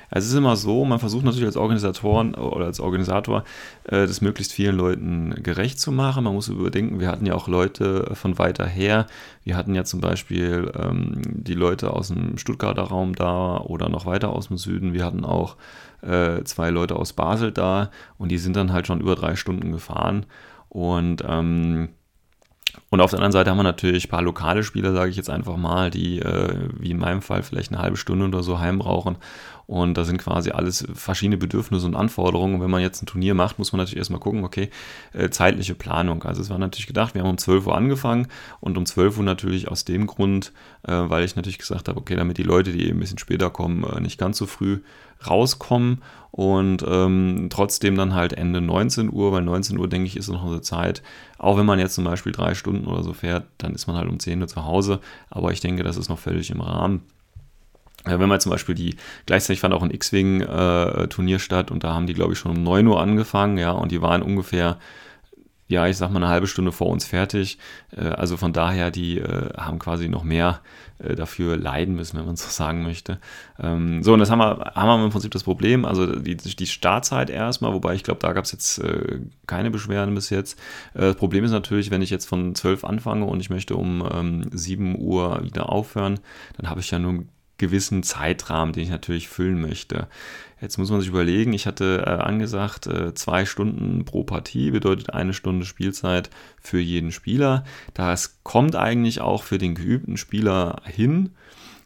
Es 0.09 0.25
ist 0.25 0.33
immer 0.33 0.55
so, 0.55 0.85
man 0.85 0.99
versucht 0.99 1.25
natürlich 1.25 1.45
als 1.45 1.57
Organisatoren 1.57 2.33
oder 2.35 2.65
als 2.65 2.79
Organisator 2.79 3.43
äh, 3.85 4.07
das 4.07 4.21
möglichst 4.21 4.53
vielen 4.53 4.77
Leuten 4.77 5.35
gerecht 5.43 5.79
zu 5.79 5.91
machen. 5.91 6.23
Man 6.23 6.33
muss 6.33 6.47
überdenken, 6.47 6.99
wir 6.99 7.09
hatten 7.09 7.25
ja 7.25 7.35
auch 7.35 7.47
Leute 7.47 8.11
von 8.13 8.37
weiter 8.39 8.65
her. 8.65 9.07
Wir 9.43 9.57
hatten 9.57 9.75
ja 9.75 9.83
zum 9.83 9.99
Beispiel 9.99 10.71
ähm, 10.75 11.21
die 11.25 11.53
Leute 11.53 11.91
aus 11.91 12.07
dem 12.07 12.37
Stuttgarter 12.37 12.83
Raum 12.83 13.15
da 13.15 13.57
oder 13.57 13.89
noch 13.89 14.05
weiter 14.05 14.29
aus 14.29 14.47
dem 14.47 14.57
Süden. 14.57 14.93
Wir 14.93 15.05
hatten 15.05 15.25
auch 15.25 15.57
äh, 16.01 16.43
zwei 16.43 16.69
Leute 16.69 16.95
aus 16.95 17.13
Basel 17.13 17.51
da 17.51 17.91
und 18.17 18.29
die 18.29 18.37
sind 18.37 18.55
dann 18.55 18.71
halt 18.71 18.87
schon 18.87 19.01
über 19.01 19.15
drei 19.15 19.35
Stunden 19.35 19.71
gefahren. 19.71 20.25
Und 20.69 21.23
ähm, 21.27 21.89
und 22.89 23.01
auf 23.01 23.09
der 23.09 23.19
anderen 23.19 23.31
Seite 23.31 23.49
haben 23.49 23.57
wir 23.57 23.63
natürlich 23.63 24.05
ein 24.05 24.11
paar 24.11 24.21
lokale 24.21 24.63
Spieler, 24.63 24.93
sage 24.93 25.09
ich 25.09 25.17
jetzt 25.17 25.29
einfach 25.29 25.57
mal, 25.57 25.89
die, 25.89 26.19
äh, 26.19 26.69
wie 26.79 26.91
in 26.91 26.99
meinem 26.99 27.21
Fall, 27.21 27.43
vielleicht 27.43 27.71
eine 27.71 27.81
halbe 27.81 27.97
Stunde 27.97 28.25
oder 28.25 28.43
so 28.43 28.59
heim 28.59 28.79
brauchen. 28.79 29.17
Und 29.67 29.95
da 29.95 30.05
sind 30.05 30.17
quasi 30.17 30.51
alles 30.51 30.87
verschiedene 30.93 31.35
Bedürfnisse 31.35 31.85
und 31.85 31.95
Anforderungen. 31.95 32.55
Und 32.55 32.61
wenn 32.61 32.71
man 32.71 32.81
jetzt 32.81 33.03
ein 33.03 33.05
Turnier 33.05 33.33
macht, 33.33 33.59
muss 33.59 33.73
man 33.73 33.79
natürlich 33.79 33.97
erstmal 33.97 34.21
gucken, 34.21 34.45
okay, 34.45 34.69
äh, 35.11 35.29
zeitliche 35.29 35.75
Planung. 35.75 36.23
Also 36.23 36.41
es 36.41 36.49
war 36.49 36.57
natürlich 36.57 36.87
gedacht, 36.87 37.13
wir 37.15 37.21
haben 37.21 37.31
um 37.31 37.37
12 37.37 37.67
Uhr 37.67 37.75
angefangen 37.75 38.29
und 38.61 38.77
um 38.77 38.85
12 38.85 39.17
Uhr 39.17 39.25
natürlich 39.25 39.67
aus 39.67 39.83
dem 39.83 40.07
Grund, 40.07 40.53
äh, 40.83 40.93
weil 40.93 41.25
ich 41.25 41.35
natürlich 41.35 41.57
gesagt 41.57 41.89
habe, 41.89 41.99
okay, 41.99 42.15
damit 42.15 42.37
die 42.37 42.43
Leute, 42.43 42.71
die 42.71 42.87
eben 42.87 42.97
ein 42.97 43.01
bisschen 43.01 43.17
später 43.17 43.49
kommen, 43.49 43.83
äh, 43.83 43.99
nicht 43.99 44.17
ganz 44.17 44.37
so 44.37 44.45
früh 44.45 44.79
rauskommen 45.27 46.01
und 46.31 46.85
ähm, 46.87 47.47
trotzdem 47.49 47.95
dann 47.95 48.13
halt 48.13 48.33
Ende 48.33 48.61
19 48.61 49.11
Uhr, 49.11 49.33
weil 49.33 49.41
19 49.41 49.77
Uhr, 49.79 49.89
denke 49.89 50.07
ich, 50.07 50.15
ist 50.15 50.29
noch 50.29 50.45
eine 50.45 50.61
Zeit. 50.61 51.01
Auch 51.39 51.57
wenn 51.57 51.65
man 51.65 51.79
jetzt 51.79 51.95
zum 51.95 52.05
Beispiel 52.05 52.31
drei 52.31 52.53
Stunden 52.53 52.87
oder 52.87 53.03
so 53.03 53.11
fährt, 53.11 53.47
dann 53.57 53.73
ist 53.73 53.87
man 53.87 53.97
halt 53.97 54.07
um 54.07 54.19
10 54.19 54.41
Uhr 54.41 54.47
zu 54.47 54.63
Hause. 54.63 55.01
Aber 55.29 55.51
ich 55.51 55.59
denke, 55.59 55.83
das 55.83 55.97
ist 55.97 56.09
noch 56.09 56.19
völlig 56.19 56.51
im 56.51 56.61
Rahmen. 56.61 57.01
Wenn 58.05 58.29
man 58.29 58.39
zum 58.39 58.51
Beispiel 58.51 58.75
die, 58.75 58.95
gleichzeitig 59.25 59.59
fand 59.59 59.73
auch 59.73 59.83
ein 59.83 59.91
X-Wing-Turnier 59.91 61.35
äh, 61.35 61.39
statt 61.39 61.71
und 61.71 61.83
da 61.83 61.93
haben 61.93 62.07
die, 62.07 62.13
glaube 62.13 62.33
ich, 62.33 62.39
schon 62.39 62.55
um 62.55 62.63
9 62.63 62.87
Uhr 62.87 63.01
angefangen, 63.01 63.57
ja, 63.57 63.71
und 63.71 63.91
die 63.91 64.01
waren 64.01 64.21
ungefähr 64.21 64.77
ja, 65.69 65.85
ich 65.87 65.97
sag 65.97 66.11
mal, 66.11 66.17
eine 66.17 66.29
halbe 66.29 66.47
Stunde 66.47 66.71
vor 66.71 66.87
uns 66.87 67.05
fertig. 67.05 67.57
Äh, 67.95 68.05
also 68.05 68.37
von 68.37 68.53
daher, 68.53 68.89
die 68.89 69.19
äh, 69.19 69.53
haben 69.57 69.79
quasi 69.79 70.07
noch 70.07 70.23
mehr 70.23 70.61
äh, 70.99 71.15
dafür 71.15 71.57
leiden 71.57 71.95
müssen, 71.95 72.17
wenn 72.17 72.25
man 72.25 72.37
so 72.37 72.47
sagen 72.49 72.83
möchte. 72.83 73.19
Ähm, 73.59 74.01
so, 74.01 74.13
und 74.13 74.19
das 74.19 74.31
haben 74.31 74.39
wir, 74.39 74.71
haben 74.75 74.99
wir 74.99 75.05
im 75.05 75.11
Prinzip 75.11 75.31
das 75.31 75.43
Problem. 75.43 75.83
Also 75.83 76.15
die, 76.15 76.37
die 76.37 76.67
Startzeit 76.67 77.29
erstmal, 77.29 77.73
wobei 77.73 77.95
ich 77.95 78.03
glaube, 78.03 78.21
da 78.21 78.31
gab 78.31 78.45
es 78.45 78.51
jetzt 78.53 78.81
keine 79.45 79.71
Beschwerden 79.71 80.15
bis 80.15 80.29
jetzt. 80.29 80.59
Das 80.93 81.15
Problem 81.15 81.43
ist 81.43 81.51
natürlich, 81.51 81.91
wenn 81.91 82.01
ich 82.01 82.09
jetzt 82.09 82.25
von 82.25 82.55
12 82.55 82.83
anfange 82.83 83.25
und 83.25 83.39
ich 83.39 83.49
möchte 83.49 83.75
um 83.75 84.43
7 84.51 84.85
ähm, 84.85 84.95
Uhr 84.95 85.43
wieder 85.43 85.69
aufhören, 85.69 86.19
dann 86.57 86.69
habe 86.69 86.79
ich 86.79 86.91
ja 86.91 86.99
nur 86.99 87.25
gewissen 87.57 88.03
Zeitrahmen, 88.03 88.73
den 88.73 88.83
ich 88.83 88.89
natürlich 88.89 89.27
füllen 89.27 89.59
möchte. 89.59 90.07
Jetzt 90.61 90.77
muss 90.77 90.89
man 90.89 91.01
sich 91.01 91.09
überlegen, 91.09 91.53
ich 91.53 91.67
hatte 91.67 92.03
äh, 92.05 92.09
angesagt, 92.09 92.87
äh, 92.87 93.13
zwei 93.13 93.45
Stunden 93.45 94.05
pro 94.05 94.23
Partie 94.23 94.71
bedeutet 94.71 95.11
eine 95.11 95.33
Stunde 95.33 95.65
Spielzeit 95.65 96.29
für 96.59 96.79
jeden 96.79 97.11
Spieler. 97.11 97.63
Das 97.93 98.39
kommt 98.43 98.75
eigentlich 98.75 99.21
auch 99.21 99.43
für 99.43 99.59
den 99.59 99.75
geübten 99.75 100.17
Spieler 100.17 100.81
hin. 100.85 101.31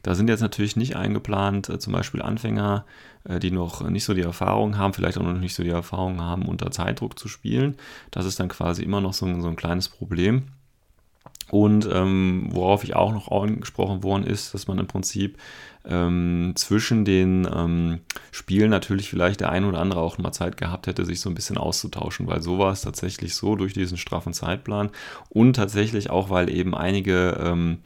Da 0.04 0.16
sind 0.16 0.30
jetzt 0.30 0.42
natürlich 0.42 0.76
nicht 0.76 0.96
eingeplant, 0.96 1.70
äh, 1.70 1.80
zum 1.80 1.94
Beispiel 1.94 2.22
Anfänger, 2.22 2.86
äh, 3.26 3.40
die 3.40 3.52
noch 3.52 3.82
nicht 3.90 4.06
so 4.06 4.14
die 4.14 4.22
Erfahrung 4.22 4.78
haben, 4.78 4.94
vielleicht 4.94 5.18
auch 5.18 5.24
noch 5.24 5.34
nicht 5.34 5.54
so 5.54 5.64
die 5.64 5.70
Erfahrung 5.70 6.22
haben, 6.22 6.46
unter 6.46 6.72
Zeitdruck 6.72 7.20
zu 7.20 7.28
spielen. 7.28 7.76
Das 8.10 8.26
ist 8.26 8.40
dann 8.40 8.48
quasi 8.48 8.84
immer 8.84 9.02
noch 9.02 9.14
so, 9.14 9.26
so 9.42 9.48
ein 9.48 9.56
kleines 9.56 9.90
Problem. 9.90 10.44
Und 11.52 11.88
ähm, 11.92 12.48
worauf 12.52 12.86
ich 12.86 12.96
auch 12.96 13.12
noch 13.12 13.30
angesprochen 13.30 14.04
worden 14.04 14.24
ist, 14.24 14.54
dass 14.54 14.68
man 14.68 14.80
im 14.80 14.88
Prinzip 14.88 15.38
ähm, 15.84 16.54
zwischen 16.56 17.04
den 17.04 17.46
ähm, 17.54 18.00
Spielen 18.32 18.70
natürlich 18.70 19.10
vielleicht 19.10 19.42
der 19.42 19.50
ein 19.50 19.66
oder 19.66 19.80
andere 19.80 20.00
auch 20.00 20.18
mal 20.18 20.32
Zeit 20.32 20.56
gehabt 20.56 20.88
hätte, 20.88 21.04
sich 21.04 21.20
so 21.20 21.30
ein 21.30 21.36
bisschen 21.36 21.58
auszutauschen, 21.58 22.26
weil 22.28 22.42
so 22.42 22.58
war 22.58 22.72
es 22.72 22.82
tatsächlich 22.82 23.36
so 23.36 23.58
durch 23.58 23.74
diesen 23.74 23.98
straffen 23.98 24.32
Zeitplan 24.32 24.92
und 25.28 25.58
tatsächlich 25.58 26.10
auch, 26.10 26.30
weil 26.30 26.50
eben 26.50 26.74
einige 26.74 27.38
ähm, 27.44 27.80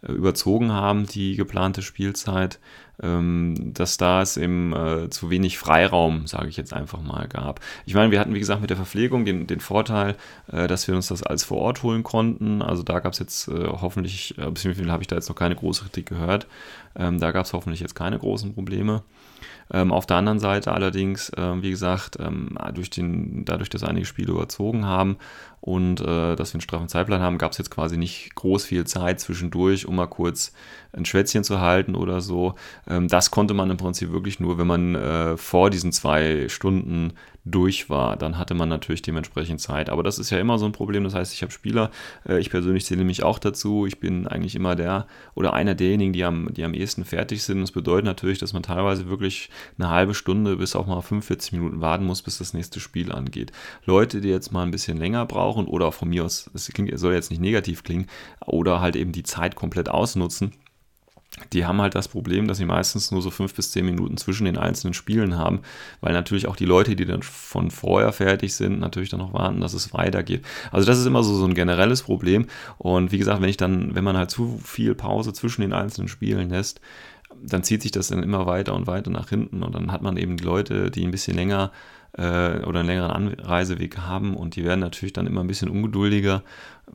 überzogen 0.00 0.72
haben 0.72 1.06
die 1.06 1.36
geplante 1.36 1.82
Spielzeit, 1.82 2.58
ähm, 3.02 3.72
dass 3.74 3.96
da 3.96 4.22
es 4.22 4.36
eben 4.36 4.72
äh, 4.72 5.10
zu 5.10 5.30
wenig 5.30 5.58
Freiraum, 5.58 6.26
sage 6.26 6.48
ich 6.48 6.56
jetzt 6.56 6.72
einfach 6.72 7.02
mal, 7.02 7.28
gab. 7.28 7.60
Ich 7.86 7.94
meine, 7.94 8.10
wir 8.10 8.20
hatten, 8.20 8.34
wie 8.34 8.38
gesagt, 8.38 8.60
mit 8.60 8.70
der 8.70 8.76
Verpflegung 8.76 9.24
den, 9.24 9.46
den 9.46 9.60
Vorteil, 9.60 10.16
äh, 10.52 10.66
dass 10.66 10.88
wir 10.88 10.94
uns 10.94 11.08
das 11.08 11.22
alles 11.22 11.44
vor 11.44 11.58
Ort 11.58 11.82
holen 11.82 12.02
konnten. 12.02 12.62
Also 12.62 12.82
da 12.82 13.00
gab 13.00 13.12
es 13.12 13.18
jetzt 13.18 13.48
äh, 13.48 13.66
hoffentlich, 13.66 14.36
äh, 14.38 14.46
beziehungsweise 14.46 14.90
habe 14.90 15.02
ich 15.02 15.08
da 15.08 15.16
jetzt 15.16 15.28
noch 15.28 15.36
keine 15.36 15.56
große 15.56 15.82
Kritik 15.84 16.06
gehört. 16.06 16.46
Ähm, 16.96 17.18
da 17.20 17.30
gab 17.32 17.46
es 17.46 17.52
hoffentlich 17.52 17.80
jetzt 17.80 17.94
keine 17.94 18.18
großen 18.18 18.54
Probleme. 18.54 19.02
Ähm, 19.72 19.92
auf 19.92 20.06
der 20.06 20.16
anderen 20.16 20.38
Seite 20.38 20.72
allerdings, 20.72 21.30
äh, 21.30 21.62
wie 21.62 21.70
gesagt, 21.70 22.18
ähm, 22.20 22.58
durch 22.74 22.90
den, 22.90 23.44
dadurch, 23.44 23.68
dass 23.70 23.84
einige 23.84 24.06
Spiele 24.06 24.32
überzogen 24.32 24.84
haben 24.84 25.16
und 25.60 26.00
äh, 26.00 26.36
dass 26.36 26.52
wir 26.52 26.56
einen 26.56 26.60
straffen 26.62 26.88
Zeitplan 26.88 27.20
haben, 27.20 27.38
gab 27.38 27.52
es 27.52 27.58
jetzt 27.58 27.70
quasi 27.70 27.96
nicht 27.96 28.34
groß 28.34 28.64
viel 28.64 28.84
Zeit 28.86 29.20
zwischendurch, 29.20 29.86
um 29.86 29.96
mal 29.96 30.06
kurz 30.06 30.52
ein 30.92 31.04
Schwätzchen 31.04 31.44
zu 31.44 31.60
halten 31.60 31.94
oder 31.94 32.20
so. 32.20 32.54
Ähm, 32.88 33.08
das 33.08 33.30
konnte 33.30 33.54
man 33.54 33.70
im 33.70 33.76
Prinzip 33.76 34.10
wirklich 34.12 34.40
nur, 34.40 34.58
wenn 34.58 34.66
man 34.66 34.94
äh, 34.94 35.36
vor 35.36 35.70
diesen 35.70 35.92
zwei 35.92 36.48
Stunden 36.48 37.12
durch 37.44 37.88
war, 37.88 38.16
dann 38.16 38.38
hatte 38.38 38.54
man 38.54 38.68
natürlich 38.68 39.02
dementsprechend 39.02 39.60
Zeit. 39.60 39.88
Aber 39.88 40.02
das 40.02 40.18
ist 40.18 40.30
ja 40.30 40.38
immer 40.38 40.58
so 40.58 40.66
ein 40.66 40.72
Problem. 40.72 41.04
Das 41.04 41.14
heißt, 41.14 41.32
ich 41.32 41.42
habe 41.42 41.52
Spieler, 41.52 41.90
äh, 42.28 42.38
ich 42.38 42.50
persönlich 42.50 42.84
zähle 42.84 43.04
mich 43.04 43.22
auch 43.22 43.38
dazu. 43.38 43.86
Ich 43.86 43.98
bin 43.98 44.26
eigentlich 44.26 44.54
immer 44.54 44.76
der 44.76 45.06
oder 45.34 45.54
einer 45.54 45.74
derjenigen, 45.74 46.12
die 46.12 46.24
am, 46.24 46.52
die 46.52 46.64
am 46.64 46.74
ehesten 46.74 47.04
fertig 47.04 47.42
sind. 47.42 47.60
Das 47.60 47.72
bedeutet 47.72 48.04
natürlich, 48.04 48.38
dass 48.38 48.52
man 48.52 48.62
teilweise 48.62 49.08
wirklich 49.08 49.50
eine 49.78 49.88
halbe 49.88 50.14
Stunde 50.14 50.56
bis 50.56 50.76
auch 50.76 50.86
mal 50.86 51.00
45 51.00 51.52
Minuten 51.52 51.80
warten 51.80 52.04
muss, 52.04 52.22
bis 52.22 52.38
das 52.38 52.52
nächste 52.52 52.80
Spiel 52.80 53.12
angeht. 53.12 53.52
Leute, 53.86 54.20
die 54.20 54.28
jetzt 54.28 54.52
mal 54.52 54.62
ein 54.62 54.70
bisschen 54.70 54.98
länger 54.98 55.24
brauchen 55.24 55.66
oder 55.66 55.92
von 55.92 56.08
mir 56.08 56.24
aus, 56.24 56.50
das 56.52 56.70
soll 56.94 57.14
jetzt 57.14 57.30
nicht 57.30 57.40
negativ 57.40 57.82
klingen, 57.82 58.06
oder 58.44 58.80
halt 58.80 58.96
eben 58.96 59.12
die 59.12 59.22
Zeit 59.22 59.56
komplett 59.56 59.88
ausnutzen, 59.88 60.52
die 61.52 61.66
haben 61.66 61.80
halt 61.80 61.94
das 61.94 62.08
Problem, 62.08 62.48
dass 62.48 62.58
sie 62.58 62.64
meistens 62.64 63.10
nur 63.10 63.22
so 63.22 63.30
fünf 63.30 63.54
bis 63.54 63.72
zehn 63.72 63.84
Minuten 63.84 64.16
zwischen 64.16 64.44
den 64.44 64.58
einzelnen 64.58 64.94
Spielen 64.94 65.36
haben, 65.36 65.60
weil 66.00 66.12
natürlich 66.12 66.46
auch 66.46 66.56
die 66.56 66.64
Leute, 66.64 66.96
die 66.96 67.04
dann 67.04 67.22
von 67.22 67.70
vorher 67.70 68.12
fertig 68.12 68.54
sind, 68.54 68.80
natürlich 68.80 69.08
dann 69.08 69.20
noch 69.20 69.32
warten, 69.32 69.60
dass 69.60 69.74
es 69.74 69.92
weitergeht. 69.92 70.44
Also 70.70 70.86
das 70.86 70.98
ist 70.98 71.06
immer 71.06 71.22
so, 71.22 71.34
so 71.34 71.44
ein 71.44 71.54
generelles 71.54 72.02
Problem. 72.02 72.46
Und 72.78 73.12
wie 73.12 73.18
gesagt, 73.18 73.40
wenn 73.42 73.48
ich 73.48 73.56
dann, 73.56 73.94
wenn 73.94 74.04
man 74.04 74.16
halt 74.16 74.30
zu 74.30 74.60
viel 74.64 74.94
Pause 74.94 75.32
zwischen 75.32 75.62
den 75.62 75.72
einzelnen 75.72 76.08
Spielen 76.08 76.50
lässt, 76.50 76.80
dann 77.42 77.62
zieht 77.62 77.82
sich 77.82 77.92
das 77.92 78.08
dann 78.08 78.22
immer 78.22 78.46
weiter 78.46 78.74
und 78.74 78.86
weiter 78.86 79.10
nach 79.10 79.28
hinten 79.28 79.62
und 79.62 79.74
dann 79.74 79.92
hat 79.92 80.02
man 80.02 80.16
eben 80.16 80.36
die 80.36 80.44
Leute, 80.44 80.90
die 80.90 81.04
ein 81.04 81.10
bisschen 81.10 81.36
länger 81.36 81.70
äh, 82.12 82.64
oder 82.64 82.80
einen 82.80 82.88
längeren 82.88 83.10
Anreiseweg 83.10 83.98
haben 83.98 84.36
und 84.36 84.56
die 84.56 84.64
werden 84.64 84.80
natürlich 84.80 85.12
dann 85.12 85.26
immer 85.26 85.40
ein 85.40 85.46
bisschen 85.46 85.68
ungeduldiger 85.68 86.42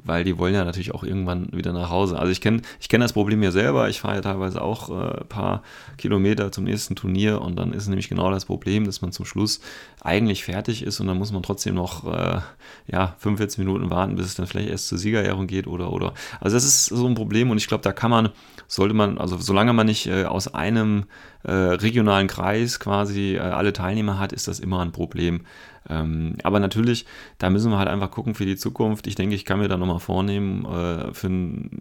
weil 0.03 0.23
die 0.23 0.37
wollen 0.37 0.53
ja 0.53 0.65
natürlich 0.65 0.93
auch 0.93 1.03
irgendwann 1.03 1.49
wieder 1.51 1.73
nach 1.73 1.89
Hause. 1.89 2.17
Also 2.17 2.31
ich 2.31 2.41
kenne 2.41 2.61
ich 2.79 2.89
kenn 2.89 3.01
das 3.01 3.13
Problem 3.13 3.41
ja 3.43 3.51
selber. 3.51 3.89
Ich 3.89 4.01
fahre 4.01 4.15
ja 4.15 4.21
teilweise 4.21 4.61
auch 4.61 4.89
äh, 4.89 5.21
ein 5.21 5.27
paar 5.27 5.63
Kilometer 5.97 6.51
zum 6.51 6.65
nächsten 6.65 6.95
Turnier 6.95 7.41
und 7.41 7.55
dann 7.55 7.73
ist 7.73 7.87
nämlich 7.87 8.09
genau 8.09 8.31
das 8.31 8.45
Problem, 8.45 8.85
dass 8.85 9.01
man 9.01 9.11
zum 9.11 9.25
Schluss 9.25 9.61
eigentlich 10.01 10.43
fertig 10.43 10.83
ist 10.83 10.99
und 10.99 11.07
dann 11.07 11.17
muss 11.17 11.31
man 11.31 11.43
trotzdem 11.43 11.75
noch 11.75 12.05
äh, 12.05 12.41
ja, 12.87 13.15
45 13.19 13.59
Minuten 13.59 13.89
warten, 13.89 14.15
bis 14.15 14.27
es 14.27 14.35
dann 14.35 14.47
vielleicht 14.47 14.69
erst 14.69 14.87
zur 14.87 14.97
Siegerehrung 14.97 15.47
geht 15.47 15.67
oder 15.67 15.91
oder. 15.91 16.13
Also 16.39 16.55
das 16.55 16.65
ist 16.65 16.85
so 16.85 17.07
ein 17.07 17.15
Problem 17.15 17.49
und 17.51 17.57
ich 17.57 17.67
glaube, 17.67 17.83
da 17.83 17.91
kann 17.91 18.11
man, 18.11 18.29
sollte 18.67 18.93
man, 18.93 19.17
also 19.17 19.37
solange 19.37 19.73
man 19.73 19.85
nicht 19.85 20.07
äh, 20.07 20.25
aus 20.25 20.53
einem 20.53 21.05
äh, 21.43 21.51
regionalen 21.51 22.27
Kreis 22.27 22.79
quasi 22.79 23.35
äh, 23.35 23.39
alle 23.39 23.73
Teilnehmer 23.73 24.19
hat, 24.19 24.33
ist 24.33 24.47
das 24.47 24.59
immer 24.59 24.81
ein 24.81 24.91
Problem. 24.91 25.41
Ähm, 25.87 26.35
aber 26.43 26.59
natürlich, 26.59 27.05
da 27.37 27.49
müssen 27.49 27.71
wir 27.71 27.77
halt 27.77 27.89
einfach 27.89 28.09
gucken 28.09 28.33
für 28.33 28.45
die 28.45 28.55
Zukunft. 28.55 29.05
Ich 29.07 29.15
denke, 29.15 29.35
ich 29.35 29.45
kann 29.45 29.59
mir 29.59 29.67
da 29.67 29.77
nochmal 29.77 29.99
vornehmen, 29.99 30.65
äh, 30.65 31.13
für 31.13 31.29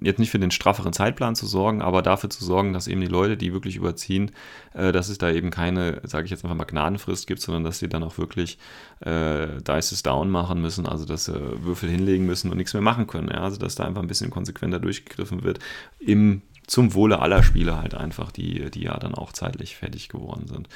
jetzt 0.02 0.18
nicht 0.18 0.30
für 0.30 0.38
den 0.38 0.50
strafferen 0.50 0.92
Zeitplan 0.92 1.34
zu 1.34 1.46
sorgen, 1.46 1.80
aber 1.80 2.02
dafür 2.02 2.28
zu 2.28 2.44
sorgen, 2.44 2.72
dass 2.72 2.86
eben 2.86 3.00
die 3.00 3.06
Leute, 3.06 3.36
die 3.36 3.52
wirklich 3.52 3.76
überziehen, 3.76 4.32
äh, 4.74 4.92
dass 4.92 5.08
es 5.08 5.18
da 5.18 5.30
eben 5.30 5.50
keine, 5.50 6.02
sage 6.04 6.26
ich 6.26 6.30
jetzt 6.30 6.44
einfach 6.44 6.56
mal, 6.56 6.64
Gnadenfrist 6.64 7.26
gibt, 7.26 7.40
sondern 7.40 7.64
dass 7.64 7.78
sie 7.78 7.88
dann 7.88 8.02
auch 8.02 8.18
wirklich 8.18 8.58
äh, 9.00 9.62
Dices 9.62 10.02
down 10.02 10.30
machen 10.30 10.60
müssen, 10.60 10.86
also 10.86 11.06
dass 11.06 11.24
sie 11.24 11.40
Würfel 11.62 11.88
hinlegen 11.88 12.26
müssen 12.26 12.50
und 12.50 12.58
nichts 12.58 12.74
mehr 12.74 12.82
machen 12.82 13.06
können. 13.06 13.28
Ja? 13.28 13.42
Also 13.42 13.56
dass 13.56 13.74
da 13.74 13.84
einfach 13.84 14.02
ein 14.02 14.08
bisschen 14.08 14.30
konsequenter 14.30 14.80
durchgegriffen 14.80 15.44
wird 15.44 15.60
im 15.98 16.42
zum 16.66 16.94
Wohle 16.94 17.20
aller 17.20 17.42
Spieler 17.42 17.80
halt 17.80 17.94
einfach, 17.94 18.32
die, 18.32 18.70
die 18.70 18.82
ja 18.82 18.98
dann 18.98 19.14
auch 19.14 19.32
zeitlich 19.32 19.76
fertig 19.76 20.08
geworden 20.08 20.46
sind. 20.46 20.68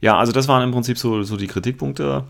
Ja, 0.00 0.18
also 0.18 0.32
das 0.32 0.48
waren 0.48 0.62
im 0.62 0.72
Prinzip 0.72 0.98
so, 0.98 1.22
so 1.22 1.36
die 1.36 1.46
Kritikpunkte 1.46 2.24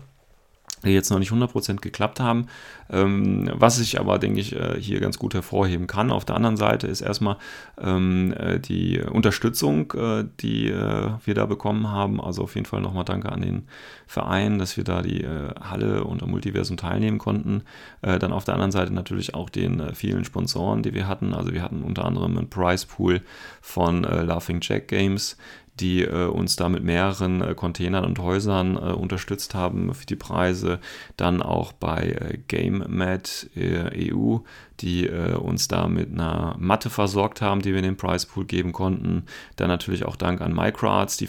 die 0.85 0.91
jetzt 0.91 1.09
noch 1.09 1.19
nicht 1.19 1.31
100% 1.31 1.77
geklappt 1.77 2.19
haben. 2.19 2.47
Ähm, 2.89 3.49
was 3.53 3.79
ich 3.79 3.99
aber, 3.99 4.19
denke 4.19 4.39
ich, 4.39 4.55
äh, 4.55 4.79
hier 4.79 4.99
ganz 4.99 5.17
gut 5.17 5.33
hervorheben 5.33 5.87
kann. 5.87 6.11
Auf 6.11 6.23
der 6.23 6.35
anderen 6.35 6.57
Seite 6.57 6.87
ist 6.87 7.01
erstmal 7.01 7.37
ähm, 7.79 8.33
äh, 8.37 8.59
die 8.59 9.01
Unterstützung, 9.01 9.91
äh, 9.93 10.25
die 10.39 10.67
wir 10.67 11.33
da 11.33 11.45
bekommen 11.45 11.89
haben. 11.89 12.21
Also 12.21 12.43
auf 12.43 12.55
jeden 12.55 12.65
Fall 12.65 12.81
nochmal 12.81 13.05
Danke 13.05 13.31
an 13.31 13.41
den 13.41 13.67
Verein, 14.05 14.59
dass 14.59 14.77
wir 14.77 14.83
da 14.83 15.01
die 15.01 15.25
Halle 15.25 16.03
und 16.03 16.25
Multiversum 16.25 16.77
teilnehmen 16.77 17.17
konnten. 17.17 17.63
Dann 18.01 18.31
auf 18.31 18.43
der 18.43 18.53
anderen 18.53 18.71
Seite 18.71 18.93
natürlich 18.93 19.33
auch 19.33 19.49
den 19.49 19.93
vielen 19.93 20.25
Sponsoren, 20.25 20.83
die 20.83 20.93
wir 20.93 21.07
hatten. 21.07 21.33
Also 21.33 21.53
wir 21.53 21.61
hatten 21.61 21.83
unter 21.83 22.05
anderem 22.05 22.37
einen 22.37 22.49
Prize 22.49 22.85
Pool 22.87 23.21
von 23.61 24.03
Laughing 24.03 24.59
Jack 24.61 24.87
Games, 24.87 25.37
die 25.79 26.03
äh, 26.03 26.25
uns 26.25 26.55
da 26.55 26.69
mit 26.69 26.83
mehreren 26.83 27.41
äh, 27.41 27.55
Containern 27.55 28.05
und 28.05 28.19
Häusern 28.19 28.75
äh, 28.75 28.93
unterstützt 28.93 29.55
haben 29.55 29.93
für 29.93 30.05
die 30.05 30.15
Preise. 30.15 30.79
Dann 31.15 31.41
auch 31.41 31.71
bei 31.73 32.17
äh, 32.19 32.37
GameMat 32.47 33.49
äh, 33.55 34.13
EU, 34.13 34.39
die 34.81 35.07
äh, 35.07 35.33
uns 35.33 35.67
da 35.67 35.87
mit 35.87 36.11
einer 36.11 36.55
Matte 36.59 36.89
versorgt 36.89 37.41
haben, 37.41 37.61
die 37.61 37.71
wir 37.71 37.79
in 37.79 37.85
den 37.85 37.97
Price 37.97 38.25
Pool 38.25 38.45
geben 38.45 38.73
konnten. 38.73 39.23
Dann 39.55 39.69
natürlich 39.69 40.05
auch 40.05 40.15
Dank 40.15 40.41
an 40.41 40.53
Microarts, 40.53 41.17
die, 41.17 41.27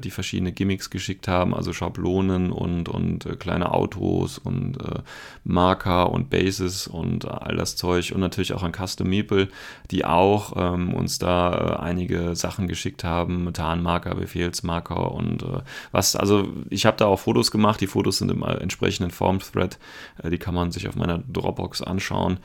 die 0.00 0.10
verschiedene 0.10 0.52
Gimmicks 0.52 0.90
geschickt 0.90 1.28
haben, 1.28 1.54
also 1.54 1.72
Schablonen 1.72 2.50
und, 2.50 2.88
und 2.88 3.38
kleine 3.38 3.72
Autos 3.72 4.38
und 4.38 4.78
Marker 5.44 6.10
und 6.10 6.30
Bases 6.30 6.86
und 6.86 7.26
all 7.26 7.56
das 7.56 7.76
Zeug. 7.76 8.12
Und 8.14 8.20
natürlich 8.20 8.52
auch 8.52 8.62
an 8.62 8.72
Custom 8.72 9.08
Meeple, 9.08 9.48
die 9.90 10.04
auch 10.04 10.54
ähm, 10.56 10.94
uns 10.94 11.18
da 11.18 11.76
einige 11.80 12.34
Sachen 12.34 12.68
geschickt 12.68 13.04
haben, 13.04 13.52
Tarnmarker 13.52 13.98
Marker, 13.98 14.14
Befehlsmarker 14.14 15.12
und 15.12 15.42
äh, 15.42 15.60
was, 15.92 16.16
also 16.16 16.48
ich 16.70 16.86
habe 16.86 16.96
da 16.96 17.06
auch 17.06 17.18
Fotos 17.18 17.50
gemacht, 17.50 17.80
die 17.80 17.86
Fotos 17.86 18.18
sind 18.18 18.30
im 18.30 18.42
äh, 18.42 18.54
entsprechenden 18.54 19.10
Form-Thread, 19.10 19.78
äh, 20.22 20.30
die 20.30 20.38
kann 20.38 20.54
man 20.54 20.70
sich 20.70 20.88
auf 20.88 20.96
meiner 20.96 21.18
Dropbox 21.18 21.82
anschauen. 21.82 22.38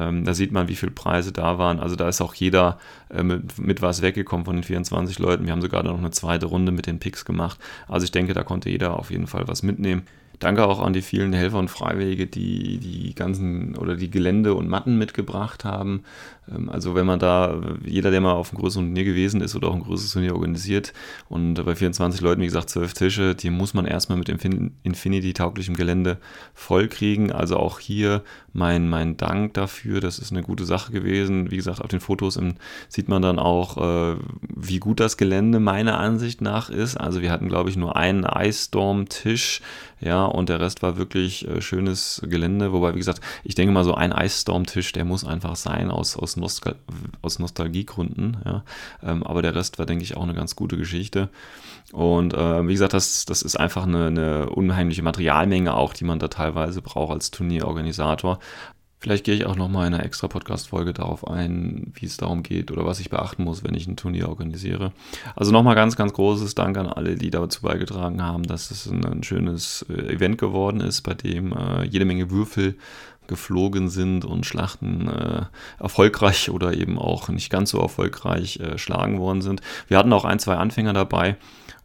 Ähm, 0.00 0.24
da 0.24 0.32
sieht 0.32 0.50
man, 0.50 0.68
wie 0.68 0.76
viele 0.76 0.92
Preise 0.92 1.30
da 1.30 1.58
waren. 1.58 1.78
Also 1.78 1.94
da 1.94 2.08
ist 2.08 2.22
auch 2.22 2.32
jeder 2.32 2.78
äh, 3.10 3.22
mit, 3.22 3.58
mit, 3.58 3.82
was 3.82 4.00
weggekommen 4.00 4.46
von 4.46 4.56
den 4.56 4.64
24 4.64 5.18
Leuten. 5.18 5.44
Wir 5.44 5.52
haben 5.52 5.60
sogar 5.60 5.82
noch 5.82 5.98
eine 5.98 6.10
zweite 6.10 6.46
Runde 6.46 6.72
mit 6.72 6.86
den 6.86 6.98
Picks 6.98 7.26
gemacht. 7.26 7.58
Also 7.86 8.04
ich 8.04 8.10
denke, 8.10 8.32
da 8.32 8.42
konnte 8.42 8.70
jeder 8.70 8.98
auf 8.98 9.10
jeden 9.10 9.26
Fall 9.26 9.46
was 9.46 9.62
mitnehmen. 9.62 10.06
Danke 10.40 10.66
auch 10.66 10.80
an 10.80 10.94
die 10.94 11.02
vielen 11.02 11.34
Helfer 11.34 11.58
und 11.58 11.68
Freiwillige, 11.68 12.26
die 12.26 12.78
die 12.78 13.14
ganzen 13.14 13.76
oder 13.76 13.94
die 13.94 14.10
Gelände 14.10 14.54
und 14.54 14.68
Matten 14.68 14.96
mitgebracht 14.96 15.66
haben. 15.66 16.02
Ähm, 16.50 16.70
also 16.70 16.94
wenn 16.94 17.06
man 17.06 17.18
da, 17.18 17.60
jeder, 17.84 18.10
der 18.10 18.22
mal 18.22 18.32
auf 18.32 18.50
einem 18.50 18.60
größeren 18.60 18.86
Turnier 18.86 19.04
gewesen 19.04 19.42
ist 19.42 19.54
oder 19.54 19.68
auch 19.68 19.74
ein 19.74 19.82
größeres 19.82 20.12
Turnier 20.12 20.34
organisiert 20.34 20.94
und 21.28 21.62
bei 21.62 21.74
24 21.74 22.22
Leuten, 22.22 22.40
wie 22.40 22.46
gesagt, 22.46 22.70
zwölf 22.70 22.94
Tische, 22.94 23.34
die 23.34 23.50
muss 23.50 23.74
man 23.74 23.84
erstmal 23.84 24.16
mit 24.18 24.30
Infinity-tauglichem 24.30 25.76
Gelände 25.76 26.18
vollkriegen. 26.54 27.32
Also 27.32 27.58
auch 27.58 27.78
hier 27.78 28.22
mein, 28.52 28.88
mein 28.88 29.16
Dank 29.16 29.54
dafür, 29.54 30.00
das 30.00 30.18
ist 30.18 30.32
eine 30.32 30.42
gute 30.42 30.64
Sache 30.64 30.92
gewesen. 30.92 31.50
Wie 31.50 31.56
gesagt, 31.56 31.80
auf 31.80 31.88
den 31.88 32.00
Fotos 32.00 32.36
im, 32.36 32.54
sieht 32.88 33.08
man 33.08 33.22
dann 33.22 33.38
auch, 33.38 33.76
äh, 33.76 34.16
wie 34.48 34.78
gut 34.78 35.00
das 35.00 35.16
Gelände 35.16 35.60
meiner 35.60 35.98
Ansicht 35.98 36.40
nach 36.40 36.70
ist. 36.70 36.96
Also 36.96 37.22
wir 37.22 37.30
hatten, 37.30 37.48
glaube 37.48 37.70
ich, 37.70 37.76
nur 37.76 37.96
einen 37.96 38.24
Eisstorm-Tisch, 38.24 39.60
ja, 40.00 40.29
und 40.34 40.48
der 40.48 40.60
Rest 40.60 40.82
war 40.82 40.96
wirklich 40.96 41.46
äh, 41.48 41.60
schönes 41.60 42.22
Gelände. 42.24 42.72
Wobei, 42.72 42.94
wie 42.94 42.98
gesagt, 42.98 43.20
ich 43.44 43.54
denke 43.54 43.72
mal, 43.72 43.84
so 43.84 43.94
ein 43.94 44.12
Eisstorm-Tisch, 44.12 44.92
der 44.92 45.04
muss 45.04 45.24
einfach 45.24 45.56
sein 45.56 45.90
aus, 45.90 46.16
aus 46.16 46.36
Nostal 46.36 46.76
aus 47.22 47.38
Nostalgiegründen. 47.38 48.38
Ja. 48.44 48.64
Ähm, 49.02 49.22
aber 49.22 49.42
der 49.42 49.54
Rest 49.54 49.78
war, 49.78 49.86
denke 49.86 50.04
ich, 50.04 50.16
auch 50.16 50.22
eine 50.22 50.34
ganz 50.34 50.56
gute 50.56 50.76
Geschichte. 50.76 51.28
Und 51.92 52.34
äh, 52.34 52.66
wie 52.66 52.72
gesagt, 52.72 52.94
das, 52.94 53.24
das 53.24 53.42
ist 53.42 53.56
einfach 53.56 53.84
eine, 53.84 54.06
eine 54.06 54.50
unheimliche 54.50 55.02
Materialmenge 55.02 55.74
auch, 55.74 55.92
die 55.92 56.04
man 56.04 56.18
da 56.18 56.28
teilweise 56.28 56.82
braucht 56.82 57.12
als 57.12 57.30
Turnierorganisator. 57.30 58.38
Vielleicht 59.00 59.24
gehe 59.24 59.34
ich 59.34 59.46
auch 59.46 59.56
nochmal 59.56 59.86
in 59.86 59.94
einer 59.94 60.04
extra 60.04 60.28
Podcast-Folge 60.28 60.92
darauf 60.92 61.26
ein, 61.26 61.90
wie 61.94 62.04
es 62.04 62.18
darum 62.18 62.42
geht 62.42 62.70
oder 62.70 62.84
was 62.84 63.00
ich 63.00 63.08
beachten 63.08 63.44
muss, 63.44 63.64
wenn 63.64 63.74
ich 63.74 63.86
ein 63.86 63.96
Turnier 63.96 64.28
organisiere. 64.28 64.92
Also 65.34 65.52
nochmal 65.52 65.74
ganz, 65.74 65.96
ganz 65.96 66.12
großes 66.12 66.54
Dank 66.54 66.76
an 66.76 66.86
alle, 66.86 67.14
die 67.14 67.30
dazu 67.30 67.62
beigetragen 67.62 68.22
haben, 68.22 68.42
dass 68.42 68.70
es 68.70 68.84
ein, 68.86 69.02
ein 69.06 69.22
schönes 69.22 69.86
äh, 69.88 70.12
Event 70.12 70.36
geworden 70.36 70.80
ist, 70.80 71.00
bei 71.00 71.14
dem 71.14 71.54
äh, 71.54 71.84
jede 71.84 72.04
Menge 72.04 72.30
Würfel 72.30 72.76
geflogen 73.26 73.88
sind 73.88 74.26
und 74.26 74.44
Schlachten 74.44 75.08
äh, 75.08 75.42
erfolgreich 75.78 76.50
oder 76.50 76.74
eben 76.74 76.98
auch 76.98 77.30
nicht 77.30 77.48
ganz 77.48 77.70
so 77.70 77.80
erfolgreich 77.80 78.60
äh, 78.60 78.76
schlagen 78.76 79.18
worden 79.18 79.40
sind. 79.40 79.62
Wir 79.88 79.96
hatten 79.96 80.12
auch 80.12 80.26
ein, 80.26 80.40
zwei 80.40 80.56
Anfänger 80.56 80.92
dabei. 80.92 81.36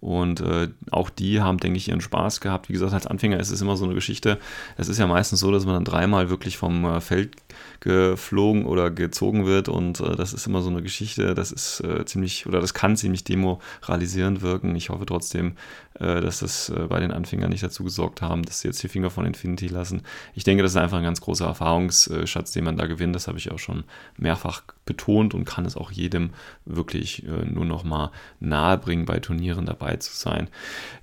Und 0.05 0.39
äh, 0.39 0.67
auch 0.91 1.09
die 1.09 1.41
haben, 1.41 1.57
denke 1.57 1.77
ich, 1.77 1.87
ihren 1.87 1.99
Spaß 1.99 2.39
gehabt. 2.39 2.69
Wie 2.69 2.73
gesagt, 2.73 2.93
als 2.93 3.07
Anfänger 3.07 3.39
ist 3.39 3.49
es 3.49 3.59
immer 3.59 3.75
so 3.75 3.85
eine 3.85 3.95
Geschichte. 3.95 4.37
Es 4.77 4.87
ist 4.87 4.99
ja 4.99 5.07
meistens 5.07 5.39
so, 5.39 5.51
dass 5.51 5.65
man 5.65 5.73
dann 5.73 5.83
dreimal 5.83 6.29
wirklich 6.29 6.57
vom 6.57 6.85
äh, 6.85 7.01
Feld 7.01 7.31
geflogen 7.79 8.67
oder 8.67 8.91
gezogen 8.91 9.47
wird. 9.47 9.67
Und 9.67 10.01
äh, 10.01 10.15
das 10.15 10.31
ist 10.33 10.45
immer 10.45 10.61
so 10.61 10.69
eine 10.69 10.83
Geschichte, 10.83 11.33
das 11.33 11.51
ist 11.51 11.79
äh, 11.79 12.05
ziemlich, 12.05 12.45
oder 12.45 12.61
das 12.61 12.75
kann 12.75 12.95
ziemlich 12.95 13.23
demoralisierend 13.23 14.43
wirken. 14.43 14.75
Ich 14.75 14.91
hoffe 14.91 15.07
trotzdem, 15.07 15.53
dass 15.99 16.39
das 16.39 16.69
äh, 16.69 16.87
bei 16.87 16.99
den 16.99 17.11
Anfängern 17.11 17.49
nicht 17.49 17.63
dazu 17.63 17.83
gesorgt 17.83 18.21
haben, 18.21 18.43
dass 18.43 18.59
sie 18.59 18.67
jetzt 18.67 18.83
die 18.83 18.89
Finger 18.89 19.09
von 19.09 19.25
Infinity 19.25 19.67
lassen. 19.67 20.01
Ich 20.33 20.43
denke, 20.43 20.61
das 20.61 20.73
ist 20.73 20.77
einfach 20.77 20.97
ein 20.97 21.03
ganz 21.03 21.21
großer 21.21 21.45
Erfahrungsschatz, 21.45 22.51
den 22.51 22.65
man 22.65 22.77
da 22.77 22.85
gewinnt. 22.85 23.15
Das 23.15 23.27
habe 23.27 23.37
ich 23.37 23.51
auch 23.51 23.59
schon 23.59 23.85
mehrfach 24.17 24.63
betont 24.85 25.33
und 25.33 25.45
kann 25.45 25.65
es 25.65 25.77
auch 25.77 25.91
jedem 25.91 26.31
wirklich 26.65 27.25
äh, 27.25 27.45
nur 27.45 27.65
noch 27.65 27.83
mal 27.83 28.11
nahebringen, 28.39 29.05
bei 29.05 29.19
Turnieren 29.19 29.65
dabei 29.65 29.95
zu 29.97 30.13
sein. 30.13 30.49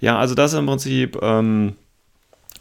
Ja, 0.00 0.18
also 0.18 0.34
das 0.34 0.52
im 0.52 0.66
Prinzip 0.66 1.18
ähm, 1.22 1.74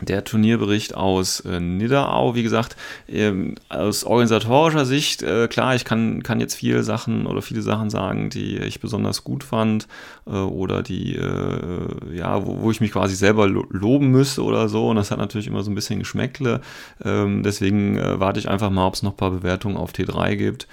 der 0.01 0.23
Turnierbericht 0.23 0.95
aus 0.95 1.41
äh, 1.41 1.59
Nidderau, 1.59 2.35
wie 2.35 2.43
gesagt, 2.43 2.75
ähm, 3.07 3.55
aus 3.69 4.03
organisatorischer 4.03 4.85
Sicht, 4.85 5.21
äh, 5.23 5.47
klar, 5.47 5.75
ich 5.75 5.85
kann, 5.85 6.23
kann 6.23 6.39
jetzt 6.39 6.55
viele 6.55 6.83
Sachen 6.83 7.27
oder 7.27 7.41
viele 7.41 7.61
Sachen 7.61 7.89
sagen, 7.89 8.29
die 8.29 8.57
ich 8.57 8.79
besonders 8.79 9.23
gut 9.23 9.43
fand 9.43 9.87
äh, 10.25 10.31
oder 10.31 10.83
die, 10.83 11.15
äh, 11.15 12.15
ja, 12.15 12.45
wo, 12.45 12.61
wo, 12.61 12.71
ich 12.71 12.81
mich 12.81 12.91
quasi 12.91 13.15
selber 13.15 13.47
lo 13.47 13.65
loben 13.69 14.07
müsste 14.07 14.43
oder 14.43 14.69
so. 14.69 14.89
Und 14.89 14.95
das 14.95 15.11
hat 15.11 15.19
natürlich 15.19 15.47
immer 15.47 15.63
so 15.63 15.71
ein 15.71 15.75
bisschen 15.75 15.99
Geschmäckle. 15.99 16.61
Ähm, 17.03 17.43
deswegen 17.43 17.97
äh, 17.97 18.19
warte 18.19 18.39
ich 18.39 18.49
einfach 18.49 18.69
mal, 18.69 18.87
ob 18.87 18.95
es 18.95 19.03
noch 19.03 19.11
ein 19.11 19.17
paar 19.17 19.31
Bewertungen 19.31 19.77
auf 19.77 19.91
T3 19.91 20.35
gibt 20.35 20.67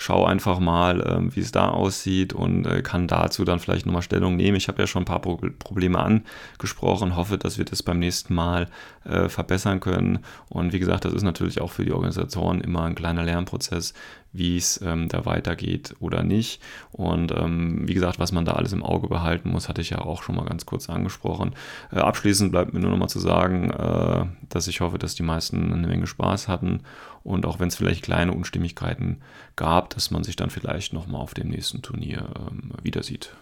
schau 0.00 0.24
einfach 0.24 0.60
mal, 0.60 1.04
ähm, 1.06 1.36
wie 1.36 1.40
es 1.40 1.52
da 1.52 1.68
aussieht 1.68 2.32
und 2.32 2.64
äh, 2.64 2.80
kann 2.80 3.06
dazu 3.06 3.44
dann 3.44 3.58
vielleicht 3.58 3.84
nochmal 3.84 4.00
Stellung 4.00 4.34
nehmen. 4.34 4.56
Ich 4.56 4.68
habe 4.68 4.80
ja 4.80 4.86
schon 4.86 5.02
ein 5.02 5.04
paar 5.04 5.20
Pro 5.20 5.38
Probleme 5.58 5.98
angesprochen, 5.98 7.16
hoffe, 7.16 7.36
dass 7.36 7.58
wir 7.58 7.66
das 7.66 7.82
beim 7.82 7.98
nächsten 7.98 8.34
Mal 8.34 8.68
äh, 9.04 9.28
verbessern 9.28 9.78
können. 9.80 10.20
Und 10.48 10.72
wie 10.72 10.78
gesagt, 10.78 11.04
das 11.04 11.12
ist 11.12 11.22
natürlich 11.22 11.60
auch 11.60 11.70
für 11.70 11.84
die 11.84 11.92
Organisatoren 11.92 12.62
immer 12.62 12.84
ein 12.84 12.94
kleiner 12.94 13.24
Lernprozess, 13.24 13.92
wie 14.32 14.56
es 14.56 14.80
ähm, 14.82 15.08
da 15.08 15.26
weitergeht 15.26 15.94
oder 16.00 16.22
nicht. 16.22 16.62
Und 16.92 17.30
ähm, 17.32 17.86
wie 17.86 17.94
gesagt, 17.94 18.18
was 18.18 18.32
man 18.32 18.46
da 18.46 18.52
alles 18.52 18.72
im 18.72 18.82
Auge 18.82 19.06
behalten 19.06 19.50
muss, 19.50 19.68
hatte 19.68 19.82
ich 19.82 19.90
ja 19.90 19.98
auch 19.98 20.22
schon 20.22 20.34
mal 20.34 20.46
ganz 20.46 20.64
kurz 20.64 20.88
angesprochen. 20.88 21.54
Äh, 21.92 21.98
abschließend 21.98 22.52
bleibt 22.52 22.72
mir 22.72 22.80
nur 22.80 22.90
noch 22.90 22.96
mal 22.96 23.08
zu 23.08 23.20
sagen, 23.20 23.70
äh, 23.70 24.24
dass 24.48 24.66
ich 24.66 24.80
hoffe, 24.80 24.98
dass 24.98 25.14
die 25.14 25.24
meisten 25.24 25.74
eine 25.74 25.86
Menge 25.86 26.06
Spaß 26.06 26.48
hatten 26.48 26.80
und 27.22 27.46
auch 27.46 27.60
wenn 27.60 27.68
es 27.68 27.76
vielleicht 27.76 28.02
kleine 28.02 28.32
Unstimmigkeiten 28.32 29.20
gab, 29.56 29.90
dass 29.90 30.10
man 30.10 30.24
sich 30.24 30.36
dann 30.36 30.50
vielleicht 30.50 30.92
noch 30.92 31.06
mal 31.06 31.18
auf 31.18 31.34
dem 31.34 31.48
nächsten 31.48 31.82
Turnier 31.82 32.30
ähm, 32.38 32.72
wieder 32.82 33.02
sieht. 33.02 33.34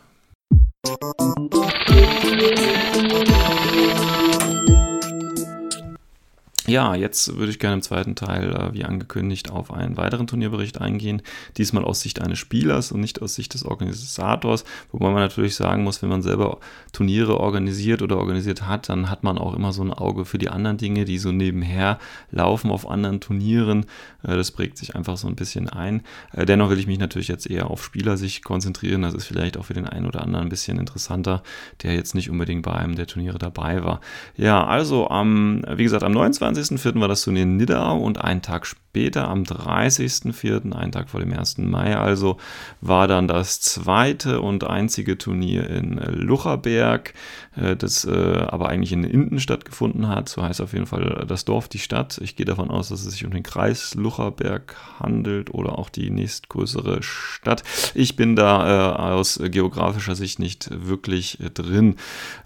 Ja, 6.68 6.94
jetzt 6.94 7.38
würde 7.38 7.50
ich 7.50 7.58
gerne 7.58 7.76
im 7.76 7.82
zweiten 7.82 8.14
Teil, 8.14 8.54
äh, 8.54 8.74
wie 8.74 8.84
angekündigt, 8.84 9.50
auf 9.50 9.72
einen 9.72 9.96
weiteren 9.96 10.26
Turnierbericht 10.26 10.82
eingehen. 10.82 11.22
Diesmal 11.56 11.82
aus 11.82 12.02
Sicht 12.02 12.20
eines 12.20 12.38
Spielers 12.38 12.92
und 12.92 13.00
nicht 13.00 13.22
aus 13.22 13.34
Sicht 13.34 13.54
des 13.54 13.64
Organisators. 13.64 14.64
Wobei 14.92 15.06
man 15.06 15.22
natürlich 15.22 15.54
sagen 15.54 15.82
muss, 15.82 16.02
wenn 16.02 16.10
man 16.10 16.20
selber 16.20 16.58
Turniere 16.92 17.40
organisiert 17.40 18.02
oder 18.02 18.18
organisiert 18.18 18.66
hat, 18.66 18.90
dann 18.90 19.08
hat 19.08 19.24
man 19.24 19.38
auch 19.38 19.54
immer 19.54 19.72
so 19.72 19.82
ein 19.82 19.94
Auge 19.94 20.26
für 20.26 20.36
die 20.36 20.50
anderen 20.50 20.76
Dinge, 20.76 21.06
die 21.06 21.16
so 21.16 21.32
nebenher 21.32 21.98
laufen 22.30 22.70
auf 22.70 22.86
anderen 22.86 23.20
Turnieren. 23.20 23.86
Äh, 24.22 24.36
das 24.36 24.50
prägt 24.50 24.76
sich 24.76 24.94
einfach 24.94 25.16
so 25.16 25.26
ein 25.26 25.36
bisschen 25.36 25.70
ein. 25.70 26.02
Äh, 26.32 26.44
dennoch 26.44 26.68
will 26.68 26.78
ich 26.78 26.86
mich 26.86 26.98
natürlich 26.98 27.28
jetzt 27.28 27.48
eher 27.48 27.70
auf 27.70 27.82
Spielersicht 27.82 28.44
konzentrieren. 28.44 29.00
Das 29.00 29.14
ist 29.14 29.24
vielleicht 29.24 29.56
auch 29.56 29.64
für 29.64 29.74
den 29.74 29.86
einen 29.86 30.04
oder 30.04 30.20
anderen 30.22 30.44
ein 30.44 30.50
bisschen 30.50 30.78
interessanter, 30.78 31.42
der 31.82 31.94
jetzt 31.94 32.14
nicht 32.14 32.28
unbedingt 32.28 32.62
bei 32.62 32.72
einem 32.72 32.94
der 32.94 33.06
Turniere 33.06 33.38
dabei 33.38 33.84
war. 33.84 34.02
Ja, 34.36 34.66
also 34.66 35.08
am, 35.08 35.62
wie 35.66 35.84
gesagt, 35.84 36.02
am 36.02 36.12
29. 36.12 36.57
29.04. 36.58 37.00
war 37.00 37.08
das 37.08 37.22
Turnier 37.22 37.44
in 37.44 37.56
Nidau 37.56 37.98
und 37.98 38.20
einen 38.20 38.42
Tag 38.42 38.66
später, 38.66 39.28
am 39.28 39.42
30.04., 39.44 40.72
einen 40.72 40.92
Tag 40.92 41.08
vor 41.08 41.20
dem 41.20 41.32
1. 41.32 41.58
Mai, 41.58 41.96
also 41.96 42.38
war 42.80 43.06
dann 43.06 43.28
das 43.28 43.60
zweite 43.60 44.40
und 44.40 44.64
einzige 44.64 45.18
Turnier 45.18 45.68
in 45.70 45.98
Lucherberg, 45.98 47.14
äh, 47.56 47.76
das 47.76 48.04
äh, 48.04 48.10
aber 48.48 48.68
eigentlich 48.68 48.92
in 48.92 49.04
Inden 49.04 49.40
stattgefunden 49.40 50.08
hat. 50.08 50.28
So 50.28 50.42
heißt 50.42 50.60
auf 50.60 50.72
jeden 50.72 50.86
Fall 50.86 51.24
das 51.28 51.44
Dorf, 51.44 51.68
die 51.68 51.78
Stadt. 51.78 52.18
Ich 52.22 52.34
gehe 52.34 52.46
davon 52.46 52.70
aus, 52.70 52.88
dass 52.88 53.04
es 53.04 53.12
sich 53.12 53.24
um 53.24 53.30
den 53.30 53.42
Kreis 53.42 53.94
Lucherberg 53.94 54.74
handelt 54.98 55.54
oder 55.54 55.78
auch 55.78 55.90
die 55.90 56.10
nächstgrößere 56.10 57.02
Stadt. 57.02 57.62
Ich 57.94 58.16
bin 58.16 58.36
da 58.36 58.96
äh, 58.96 59.12
aus 59.12 59.40
geografischer 59.42 60.16
Sicht 60.16 60.38
nicht 60.38 60.70
wirklich 60.72 61.38
drin. 61.54 61.96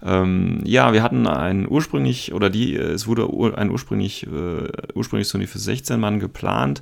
Ähm, 0.03 0.61
ja, 0.65 0.93
wir 0.93 1.01
hatten 1.01 1.25
ein 1.25 1.67
ursprünglich, 1.67 2.33
oder 2.33 2.49
die, 2.49 2.75
es 2.75 3.07
wurde 3.07 3.27
ein 3.57 3.71
ursprünglich 3.71 4.02
ursprünglich, 4.03 4.27
äh, 4.27 4.69
ursprünglich 4.93 5.27
Sony 5.27 5.47
für 5.47 5.59
16 5.59 5.99
Mann 5.99 6.19
geplant. 6.19 6.81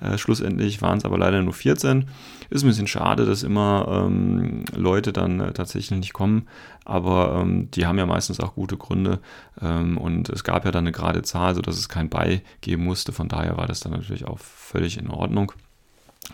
Äh, 0.00 0.18
schlussendlich 0.18 0.80
waren 0.82 0.98
es 0.98 1.04
aber 1.04 1.18
leider 1.18 1.42
nur 1.42 1.52
14. 1.52 2.06
Ist 2.50 2.62
ein 2.62 2.68
bisschen 2.68 2.86
schade, 2.86 3.26
dass 3.26 3.42
immer 3.42 4.06
ähm, 4.06 4.64
Leute 4.74 5.12
dann 5.12 5.40
äh, 5.40 5.52
tatsächlich 5.52 5.98
nicht 5.98 6.12
kommen, 6.12 6.48
aber 6.84 7.40
ähm, 7.40 7.70
die 7.70 7.86
haben 7.86 7.98
ja 7.98 8.06
meistens 8.06 8.40
auch 8.40 8.54
gute 8.54 8.76
Gründe 8.76 9.20
ähm, 9.60 9.98
und 9.98 10.28
es 10.28 10.44
gab 10.44 10.64
ja 10.64 10.70
dann 10.70 10.84
eine 10.84 10.92
gerade 10.92 11.22
Zahl, 11.22 11.54
sodass 11.54 11.78
es 11.78 11.88
kein 11.88 12.08
Bei 12.08 12.42
geben 12.60 12.84
musste. 12.84 13.12
Von 13.12 13.28
daher 13.28 13.56
war 13.56 13.66
das 13.66 13.80
dann 13.80 13.92
natürlich 13.92 14.26
auch 14.26 14.38
völlig 14.38 14.98
in 14.98 15.10
Ordnung. 15.10 15.52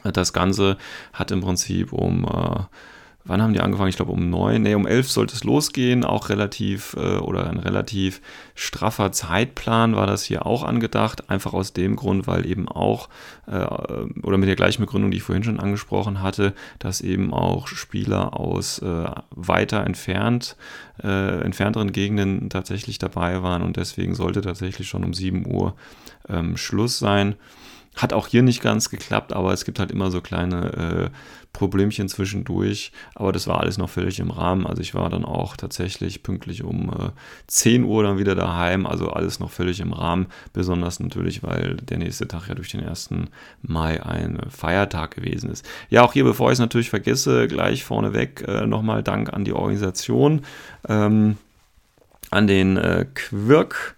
Das 0.03 0.33
Ganze 0.33 0.77
hat 1.13 1.31
im 1.31 1.41
Prinzip 1.41 1.93
um 1.93 2.25
äh, 2.25 2.65
wann 3.27 3.43
haben 3.43 3.53
die 3.53 3.61
angefangen? 3.61 3.89
Ich 3.89 3.97
glaube 3.97 4.13
um 4.13 4.31
neun, 4.31 4.63
nee, 4.63 4.75
um 4.75 4.87
elf 4.87 5.11
sollte 5.11 5.35
es 5.35 5.45
losgehen, 5.45 6.05
auch 6.05 6.29
relativ 6.29 6.95
äh, 6.99 7.17
oder 7.19 7.49
ein 7.51 7.59
relativ 7.59 8.21
straffer 8.55 9.13
Zeitplan 9.13 9.97
war 9.97 10.07
das 10.07 10.23
hier 10.25 10.47
auch 10.47 10.63
angedacht, 10.63 11.29
einfach 11.29 11.53
aus 11.53 11.73
dem 11.73 11.97
Grund, 11.97 12.27
weil 12.27 12.47
eben 12.47 12.69
auch 12.69 13.09
äh, 13.47 13.67
oder 14.23 14.39
mit 14.39 14.49
der 14.49 14.57
gleichen 14.57 14.83
Begründung, 14.83 15.11
die 15.11 15.19
ich 15.19 15.23
vorhin 15.23 15.45
schon 15.45 15.61
angesprochen 15.61 16.23
hatte, 16.23 16.55
dass 16.79 17.01
eben 17.01 17.33
auch 17.33 17.69
Spieler 17.69 18.39
aus 18.39 18.79
äh, 18.79 19.11
weiter 19.31 19.85
entfernt, 19.85 20.57
äh, 21.03 21.41
entfernteren 21.41 21.93
Gegenden 21.93 22.51
tatsächlich 22.51 22.99
dabei 22.99 23.43
waren 23.43 23.63
und 23.63 23.77
deswegen 23.77 24.15
sollte 24.15 24.41
tatsächlich 24.41 24.89
schon 24.89 25.05
um 25.05 25.15
7 25.15 25.47
Uhr 25.47 25.75
ähm, 26.29 26.57
Schluss 26.57 26.99
sein. 26.99 27.37
Hat 27.97 28.13
auch 28.13 28.27
hier 28.27 28.43
nicht 28.43 28.63
ganz 28.63 28.91
geklappt, 28.91 29.33
aber 29.33 29.55
es 29.55 29.65
gibt 29.65 29.79
halt 29.79 29.91
immer 29.91 30.11
so 30.11 30.21
kleine 30.21 31.11
äh, 31.11 31.11
Problemchen 31.57 32.09
zwischendurch. 32.09 32.93
Aber 33.15 33.33
das 33.33 33.47
war 33.47 33.61
alles 33.61 33.79
noch 33.79 33.89
völlig 33.89 34.21
im 34.21 34.31
Rahmen. 34.31 34.67
Also 34.67 34.83
ich 34.83 34.95
war 34.95 35.09
dann 35.09 35.25
auch 35.25 35.57
tatsächlich 35.57 36.23
pünktlich 36.23 36.63
um 36.63 36.91
äh, 36.91 37.11
10 37.47 37.85
Uhr 37.85 38.03
dann 38.03 38.19
wieder 38.19 38.35
daheim. 38.35 38.87
Also 38.87 39.09
alles 39.09 39.41
noch 39.41 39.51
völlig 39.51 39.81
im 39.81 39.93
Rahmen. 39.93 40.27
Besonders 40.53 41.01
natürlich, 41.01 41.43
weil 41.43 41.77
der 41.77 41.99
nächste 41.99 42.29
Tag 42.29 42.49
ja 42.49 42.55
durch 42.55 42.71
den 42.71 42.87
1. 42.87 43.11
Mai 43.63 44.05
ein 44.05 44.39
Feiertag 44.51 45.15
gewesen 45.15 45.51
ist. 45.51 45.67
Ja, 45.89 46.03
auch 46.03 46.13
hier, 46.13 46.25
bevor 46.25 46.51
ich 46.51 46.55
es 46.55 46.61
natürlich 46.61 46.91
vergesse, 46.91 47.49
gleich 47.49 47.85
vorneweg 47.85 48.45
äh, 48.47 48.67
nochmal 48.67 49.03
Dank 49.03 49.33
an 49.33 49.45
die 49.45 49.53
Organisation, 49.53 50.43
ähm, 50.89 51.39
an 52.31 52.47
den 52.47 52.77
äh, 52.77 53.07
Quirk 53.15 53.97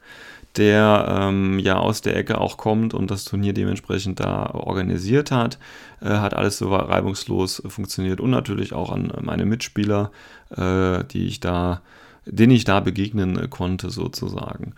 der 0.59 1.07
ähm, 1.09 1.59
ja 1.59 1.79
aus 1.79 2.03
der 2.03 2.17
Ecke 2.17 2.39
auch 2.39 2.57
kommt 2.57 2.93
und 2.93 3.11
das 3.11 3.25
Turnier 3.25 3.53
dementsprechend 3.53 4.21
da 4.21 4.51
organisiert 4.51 5.31
hat. 5.31 5.59
Äh, 6.01 6.09
hat 6.09 6.35
alles 6.35 6.59
so 6.59 6.75
reibungslos 6.75 7.63
funktioniert 7.67 8.21
und 8.21 8.31
natürlich 8.31 8.73
auch 8.73 8.91
an 8.91 9.13
meine 9.23 9.47
Mitspieler, 9.47 10.11
äh, 10.51 11.05
die 11.05 11.27
ich 11.27 11.41
da, 11.41 11.81
denen 12.27 12.53
ich 12.53 12.65
da 12.65 12.81
begegnen 12.81 13.39
äh, 13.39 13.49
konnte 13.49 13.91
sozusagen. 13.91 14.75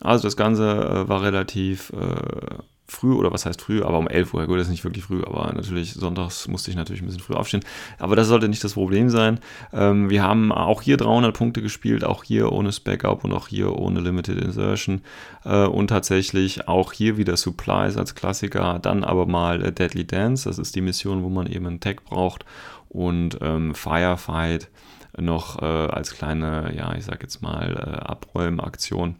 Also 0.00 0.24
das 0.24 0.36
Ganze 0.36 0.70
äh, 0.70 1.08
war 1.08 1.22
relativ 1.22 1.92
äh, 1.92 2.62
früh, 2.86 3.14
oder 3.14 3.32
was 3.32 3.46
heißt 3.46 3.62
früh, 3.62 3.82
aber 3.82 3.98
um 3.98 4.08
11 4.08 4.34
Uhr, 4.34 4.46
gut, 4.46 4.58
das 4.58 4.66
ist 4.66 4.70
nicht 4.70 4.84
wirklich 4.84 5.04
früh, 5.04 5.22
aber 5.22 5.52
natürlich 5.54 5.94
sonntags 5.94 6.48
musste 6.48 6.70
ich 6.70 6.76
natürlich 6.76 7.02
ein 7.02 7.06
bisschen 7.06 7.22
früh 7.22 7.34
aufstehen. 7.34 7.64
Aber 7.98 8.14
das 8.14 8.28
sollte 8.28 8.48
nicht 8.48 8.62
das 8.62 8.74
Problem 8.74 9.08
sein. 9.08 9.40
Ähm, 9.72 10.10
wir 10.10 10.22
haben 10.22 10.52
auch 10.52 10.82
hier 10.82 10.96
300 10.96 11.34
Punkte 11.34 11.62
gespielt, 11.62 12.04
auch 12.04 12.24
hier 12.24 12.52
ohne 12.52 12.72
Spec-Up 12.72 13.24
und 13.24 13.32
auch 13.32 13.48
hier 13.48 13.76
ohne 13.76 14.00
Limited 14.00 14.38
Insertion. 14.38 15.00
Äh, 15.44 15.64
und 15.64 15.88
tatsächlich 15.88 16.68
auch 16.68 16.92
hier 16.92 17.16
wieder 17.16 17.36
Supplies 17.36 17.96
als 17.96 18.14
Klassiker, 18.14 18.78
dann 18.80 19.02
aber 19.02 19.26
mal 19.26 19.64
äh, 19.64 19.72
Deadly 19.72 20.06
Dance, 20.06 20.48
das 20.48 20.58
ist 20.58 20.76
die 20.76 20.82
Mission, 20.82 21.22
wo 21.22 21.30
man 21.30 21.46
eben 21.46 21.66
einen 21.66 21.80
Tag 21.80 22.04
braucht 22.04 22.44
und 22.90 23.38
ähm, 23.40 23.74
Firefight 23.74 24.68
noch 25.16 25.62
äh, 25.62 25.64
als 25.64 26.14
kleine, 26.14 26.72
ja, 26.76 26.94
ich 26.94 27.04
sag 27.04 27.22
jetzt 27.22 27.40
mal, 27.40 27.72
äh, 27.72 28.04
Abräumaktion. 28.04 29.16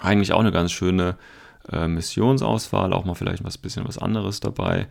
Eigentlich 0.00 0.32
auch 0.32 0.40
eine 0.40 0.52
ganz 0.52 0.72
schöne 0.72 1.16
äh, 1.70 1.88
Missionsauswahl, 1.88 2.92
auch 2.92 3.04
mal 3.04 3.14
vielleicht 3.14 3.44
was 3.44 3.58
bisschen 3.58 3.86
was 3.86 3.98
anderes 3.98 4.40
dabei. 4.40 4.88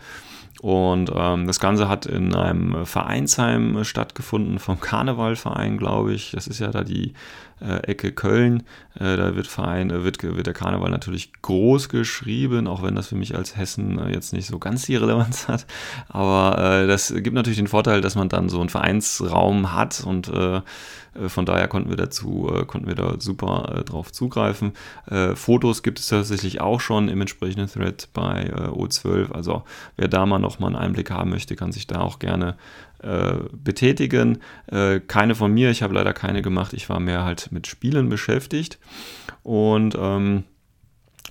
Und 0.62 1.12
ähm, 1.15 1.47
das 1.47 1.60
Ganze 1.60 1.88
hat 1.88 2.05
in 2.05 2.36
einem 2.36 2.86
Vereinsheim 2.86 3.84
stattgefunden, 3.84 4.60
vom 4.60 4.79
Karnevalverein, 4.79 5.77
glaube 5.77 6.13
ich. 6.13 6.31
Das 6.31 6.47
ist 6.47 6.60
ja 6.60 6.67
da 6.69 6.84
die 6.84 7.13
äh, 7.62 7.77
Ecke 7.88 8.12
Köln. 8.12 8.63
Äh, 8.95 9.17
da 9.17 9.36
wird, 9.36 9.47
Verein, 9.47 9.89
äh, 9.89 10.03
wird, 10.03 10.21
wird 10.21 10.45
der 10.45 10.53
Karneval 10.53 10.91
natürlich 10.91 11.31
groß 11.41 11.89
geschrieben, 11.89 12.67
auch 12.67 12.84
wenn 12.84 12.95
das 12.95 13.07
für 13.07 13.15
mich 13.15 13.36
als 13.36 13.55
Hessen 13.55 13.97
äh, 13.97 14.12
jetzt 14.12 14.34
nicht 14.34 14.45
so 14.45 14.60
ganz 14.60 14.86
die 14.86 14.97
Relevanz 14.97 15.47
hat. 15.47 15.65
Aber 16.10 16.57
äh, 16.60 16.88
das 16.88 17.13
gibt 17.13 17.34
natürlich 17.34 17.57
den 17.57 17.67
Vorteil, 17.67 18.01
dass 18.01 18.15
man 18.15 18.29
dann 18.29 18.49
so 18.49 18.60
einen 18.60 18.69
Vereinsraum 18.69 19.73
hat 19.73 20.03
und 20.05 20.27
äh, 20.27 20.62
von 21.28 21.45
daher 21.45 21.67
konnten 21.67 21.89
wir 21.89 21.97
dazu, 21.97 22.52
konnten 22.67 22.88
wir 22.88 22.95
da 22.95 23.15
super 23.19 23.84
drauf 23.86 24.12
zugreifen. 24.12 24.74
Fotos 25.36 25.84
gibt 25.84 26.00
es 26.00 26.08
tatsächlich 26.08 26.62
auch 26.62 26.80
schon 26.80 27.10
im 27.10 27.19
entsprechenden 27.19 27.67
Thread 27.67 28.10
bei 28.13 28.54
O12. 28.54 29.32
Also 29.32 29.63
wer 29.97 30.08
da 30.08 30.26
mal 30.26 30.39
noch 30.39 30.60
mal 30.60 30.67
einen 30.67 30.76
Einblick 30.78 31.12
haben 31.12 31.30
möchte, 31.30 31.56
kann 31.56 31.71
sich 31.71 31.88
da 31.88 32.00
auch 32.00 32.19
gerne 32.19 32.56
äh, 33.04 33.38
betätigen. 33.52 34.39
Äh, 34.67 35.00
keine 35.00 35.34
von 35.34 35.52
mir, 35.52 35.71
ich 35.71 35.82
habe 35.82 35.95
leider 35.95 36.13
keine 36.13 36.43
gemacht. 36.43 36.74
Ich 36.74 36.88
war 36.88 37.00
mehr 37.00 37.26
halt 37.26 37.52
mit 37.52 37.65
Spielen 37.65 38.10
beschäftigt 38.10 38.78
und 39.41 39.97
ähm, 40.00 40.43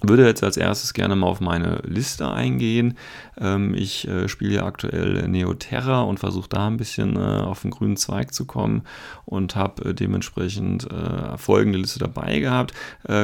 würde 0.03 0.27
jetzt 0.27 0.43
als 0.43 0.57
erstes 0.57 0.95
gerne 0.95 1.15
mal 1.15 1.27
auf 1.27 1.41
meine 1.41 1.81
Liste 1.85 2.31
eingehen. 2.31 2.97
Ähm, 3.39 3.75
ich 3.75 4.09
äh, 4.09 4.29
spiele 4.29 4.55
ja 4.55 4.65
aktuell 4.65 5.29
Neoterra 5.29 6.03
und 6.03 6.19
versuche 6.19 6.49
da 6.49 6.67
ein 6.67 6.77
bisschen 6.77 7.17
äh, 7.17 7.19
auf 7.19 7.63
den 7.63 7.71
grünen 7.71 7.97
Zweig 7.97 8.33
zu 8.33 8.47
kommen 8.47 8.83
und 9.27 9.57
habe 9.57 9.91
äh, 9.91 9.95
dementsprechend 9.95 10.89
folgende 11.37 11.79
Liste 11.79 11.99
dabei 11.99 12.39
gehabt. 12.39 12.73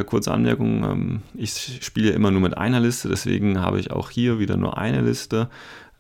Kurze 0.07 0.33
Anmerkung, 0.33 0.85
ähm, 0.85 1.22
ich 1.35 1.79
spiele 1.83 2.11
immer 2.11 2.31
nur 2.31 2.40
mit 2.40 2.57
einer 2.57 2.81
Liste, 2.81 3.09
deswegen 3.09 3.61
habe 3.61 3.81
ich 3.81 3.90
auch 3.90 4.11
hier 4.11 4.38
wieder 4.38 4.57
nur 4.57 4.79
eine 4.79 5.00
Liste. 5.00 5.48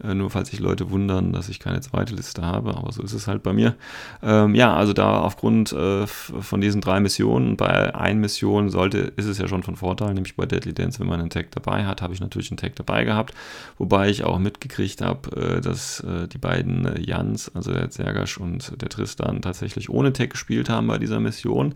Äh, 0.02 0.14
nur 0.14 0.30
falls 0.30 0.50
sich 0.50 0.60
Leute 0.60 0.90
wundern, 0.90 1.32
dass 1.32 1.48
ich 1.48 1.58
keine 1.58 1.80
zweite 1.80 2.14
Liste 2.14 2.42
habe, 2.42 2.76
aber 2.76 2.92
so 2.92 3.02
ist 3.02 3.14
es 3.14 3.26
halt 3.26 3.42
bei 3.42 3.52
mir. 3.52 3.74
Ähm, 4.22 4.54
ja, 4.54 4.74
also 4.74 4.92
da 4.92 5.20
aufgrund 5.20 5.72
äh, 5.72 6.06
von 6.06 6.60
diesen 6.60 6.80
drei 6.80 7.00
Missionen, 7.00 7.56
bei 7.56 7.94
einer 7.94 8.20
Mission 8.20 8.68
sollte, 8.68 8.98
ist 8.98 9.26
es 9.26 9.38
ja 9.38 9.48
schon 9.48 9.62
von 9.62 9.76
Vorteil, 9.76 10.12
nämlich 10.12 10.36
bei 10.36 10.44
Deadly 10.44 10.74
Dance, 10.74 11.00
wenn 11.00 11.06
man 11.06 11.20
einen 11.20 11.30
Tag 11.30 11.50
dabei 11.52 11.86
hat, 11.86 12.02
habe 12.02 12.12
ich 12.12 12.20
natürlich 12.20 12.50
einen 12.50 12.58
Tag 12.58 12.76
dabei 12.76 13.04
gehabt, 13.04 13.34
wobei 13.78 14.10
ich 14.10 14.24
auch 14.24 14.38
mitgekriegt 14.38 15.00
habe, 15.00 15.56
äh, 15.56 15.60
dass 15.62 16.00
äh, 16.00 16.28
die 16.28 16.38
beiden 16.38 16.84
äh, 16.84 17.00
Jans, 17.00 17.50
also 17.54 17.72
der 17.72 17.90
Zergasch 17.90 18.36
und 18.36 18.80
der 18.80 18.90
Tristan, 18.90 19.40
tatsächlich 19.40 19.88
ohne 19.88 20.12
Tag 20.12 20.30
gespielt 20.30 20.68
haben 20.68 20.86
bei 20.88 20.98
dieser 20.98 21.20
Mission, 21.20 21.74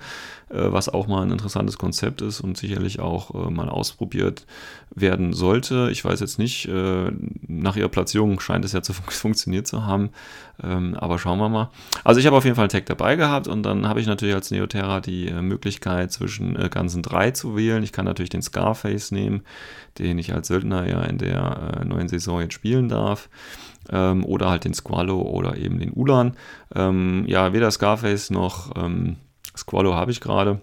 was 0.48 0.88
auch 0.88 1.06
mal 1.06 1.22
ein 1.22 1.30
interessantes 1.30 1.78
Konzept 1.78 2.22
ist 2.22 2.40
und 2.40 2.56
sicherlich 2.56 2.98
auch 2.98 3.50
mal 3.50 3.68
ausprobiert 3.68 4.46
werden 4.92 5.32
sollte. 5.32 5.90
Ich 5.92 6.04
weiß 6.04 6.18
jetzt 6.18 6.40
nicht, 6.40 6.68
nach 7.46 7.76
ihrer 7.76 7.88
Platz 7.88 8.09
Platzierung 8.10 8.40
scheint 8.40 8.64
es 8.64 8.72
ja 8.72 8.82
zu 8.82 8.92
fun 8.92 9.04
funktioniert 9.08 9.66
zu 9.66 9.86
haben. 9.86 10.10
Ähm, 10.62 10.96
aber 10.96 11.18
schauen 11.18 11.38
wir 11.38 11.48
mal. 11.48 11.70
Also 12.02 12.20
ich 12.20 12.26
habe 12.26 12.36
auf 12.36 12.44
jeden 12.44 12.56
Fall 12.56 12.64
einen 12.64 12.70
Tag 12.70 12.86
dabei 12.86 13.16
gehabt 13.16 13.46
und 13.46 13.62
dann 13.62 13.88
habe 13.88 14.00
ich 14.00 14.06
natürlich 14.06 14.34
als 14.34 14.50
Neoterra 14.50 15.00
die 15.00 15.28
äh, 15.28 15.40
Möglichkeit 15.40 16.10
zwischen 16.10 16.56
äh, 16.56 16.68
ganzen 16.68 17.02
drei 17.02 17.30
zu 17.30 17.56
wählen. 17.56 17.82
Ich 17.82 17.92
kann 17.92 18.04
natürlich 18.04 18.30
den 18.30 18.42
Scarface 18.42 19.12
nehmen, 19.12 19.42
den 19.98 20.18
ich 20.18 20.34
als 20.34 20.48
Söldner 20.48 20.88
ja 20.88 21.02
in 21.02 21.18
der 21.18 21.78
äh, 21.80 21.84
neuen 21.84 22.08
Saison 22.08 22.40
jetzt 22.40 22.54
spielen 22.54 22.88
darf. 22.88 23.28
Ähm, 23.90 24.24
oder 24.24 24.50
halt 24.50 24.64
den 24.64 24.74
Squallow 24.74 25.22
oder 25.22 25.56
eben 25.56 25.78
den 25.78 25.92
Ulan. 25.92 26.36
Ähm, 26.74 27.24
ja, 27.26 27.52
weder 27.52 27.70
Scarface 27.70 28.30
noch 28.30 28.72
ähm, 28.76 29.16
Squallow 29.56 29.94
habe 29.94 30.10
ich 30.10 30.20
gerade 30.20 30.60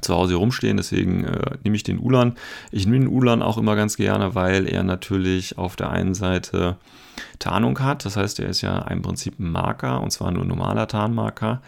zu 0.00 0.14
Hause 0.14 0.34
rumstehen, 0.36 0.76
deswegen 0.76 1.24
äh, 1.24 1.56
nehme 1.64 1.76
ich 1.76 1.82
den 1.82 1.98
Ulan. 1.98 2.34
Ich 2.70 2.86
nehme 2.86 3.04
den 3.04 3.08
Ulan 3.08 3.42
auch 3.42 3.58
immer 3.58 3.76
ganz 3.76 3.96
gerne, 3.96 4.34
weil 4.34 4.66
er 4.66 4.82
natürlich 4.82 5.58
auf 5.58 5.76
der 5.76 5.90
einen 5.90 6.14
Seite 6.14 6.76
Tarnung 7.38 7.78
hat, 7.80 8.04
das 8.04 8.16
heißt, 8.16 8.40
er 8.40 8.48
ist 8.48 8.62
ja 8.62 8.78
im 8.88 9.02
Prinzip 9.02 9.38
ein 9.38 9.50
Marker 9.50 10.00
und 10.00 10.10
zwar 10.10 10.30
nur 10.30 10.44
ein 10.44 10.48
normaler 10.48 10.86
Tarnmarker 10.88 11.60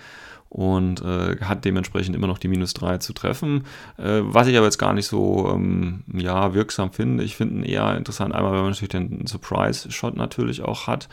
und 0.54 1.02
äh, 1.02 1.36
hat 1.40 1.64
dementsprechend 1.64 2.14
immer 2.14 2.28
noch 2.28 2.38
die 2.38 2.46
minus 2.46 2.74
3 2.74 2.98
zu 2.98 3.12
treffen. 3.12 3.64
Äh, 3.98 4.20
was 4.22 4.46
ich 4.46 4.56
aber 4.56 4.66
jetzt 4.66 4.78
gar 4.78 4.92
nicht 4.92 5.08
so 5.08 5.50
ähm, 5.52 6.04
ja, 6.12 6.54
wirksam 6.54 6.92
finde. 6.92 7.24
Ich 7.24 7.34
finde 7.34 7.56
ihn 7.56 7.62
eher 7.64 7.96
interessant, 7.96 8.32
einmal, 8.32 8.52
weil 8.52 8.60
man 8.60 8.70
natürlich 8.70 8.90
den 8.90 9.26
Surprise-Shot 9.26 10.16
natürlich 10.16 10.62
auch 10.62 10.86
hat. 10.86 11.08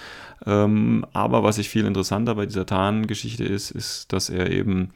Ähm, 0.45 1.07
aber 1.11 1.41
was 1.41 1.57
ich 1.57 1.69
viel 1.69 1.87
interessanter 1.87 2.35
bei 2.35 2.45
dieser 2.45 2.67
Tarn-Geschichte 2.67 3.43
ist, 3.43 3.71
ist, 3.71 4.13
dass 4.13 4.29
er 4.29 4.51
eben 4.51 4.91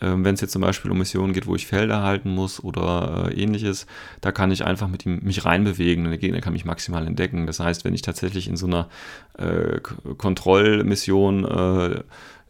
wenn 0.00 0.34
es 0.34 0.42
jetzt 0.42 0.52
zum 0.52 0.62
Beispiel 0.62 0.90
um 0.90 0.98
Missionen 0.98 1.32
geht, 1.32 1.46
wo 1.46 1.54
ich 1.54 1.66
Felder 1.66 2.02
halten 2.02 2.30
muss 2.30 2.62
oder 2.62 3.30
äh, 3.30 3.42
ähnliches, 3.42 3.86
da 4.20 4.30
kann 4.30 4.50
ich 4.50 4.64
einfach 4.64 4.88
mit 4.88 5.06
ihm 5.06 5.20
mich 5.22 5.44
reinbewegen 5.44 6.04
und 6.04 6.10
der 6.10 6.18
Gegner 6.18 6.40
kann 6.40 6.52
mich 6.52 6.64
maximal 6.66 7.06
entdecken. 7.06 7.46
Das 7.46 7.60
heißt, 7.60 7.84
wenn 7.84 7.94
ich 7.94 8.02
tatsächlich 8.02 8.48
in 8.48 8.56
so 8.56 8.66
einer 8.66 8.88
äh, 9.38 9.80
Kontrollmission 9.80 11.44
äh, 11.44 12.02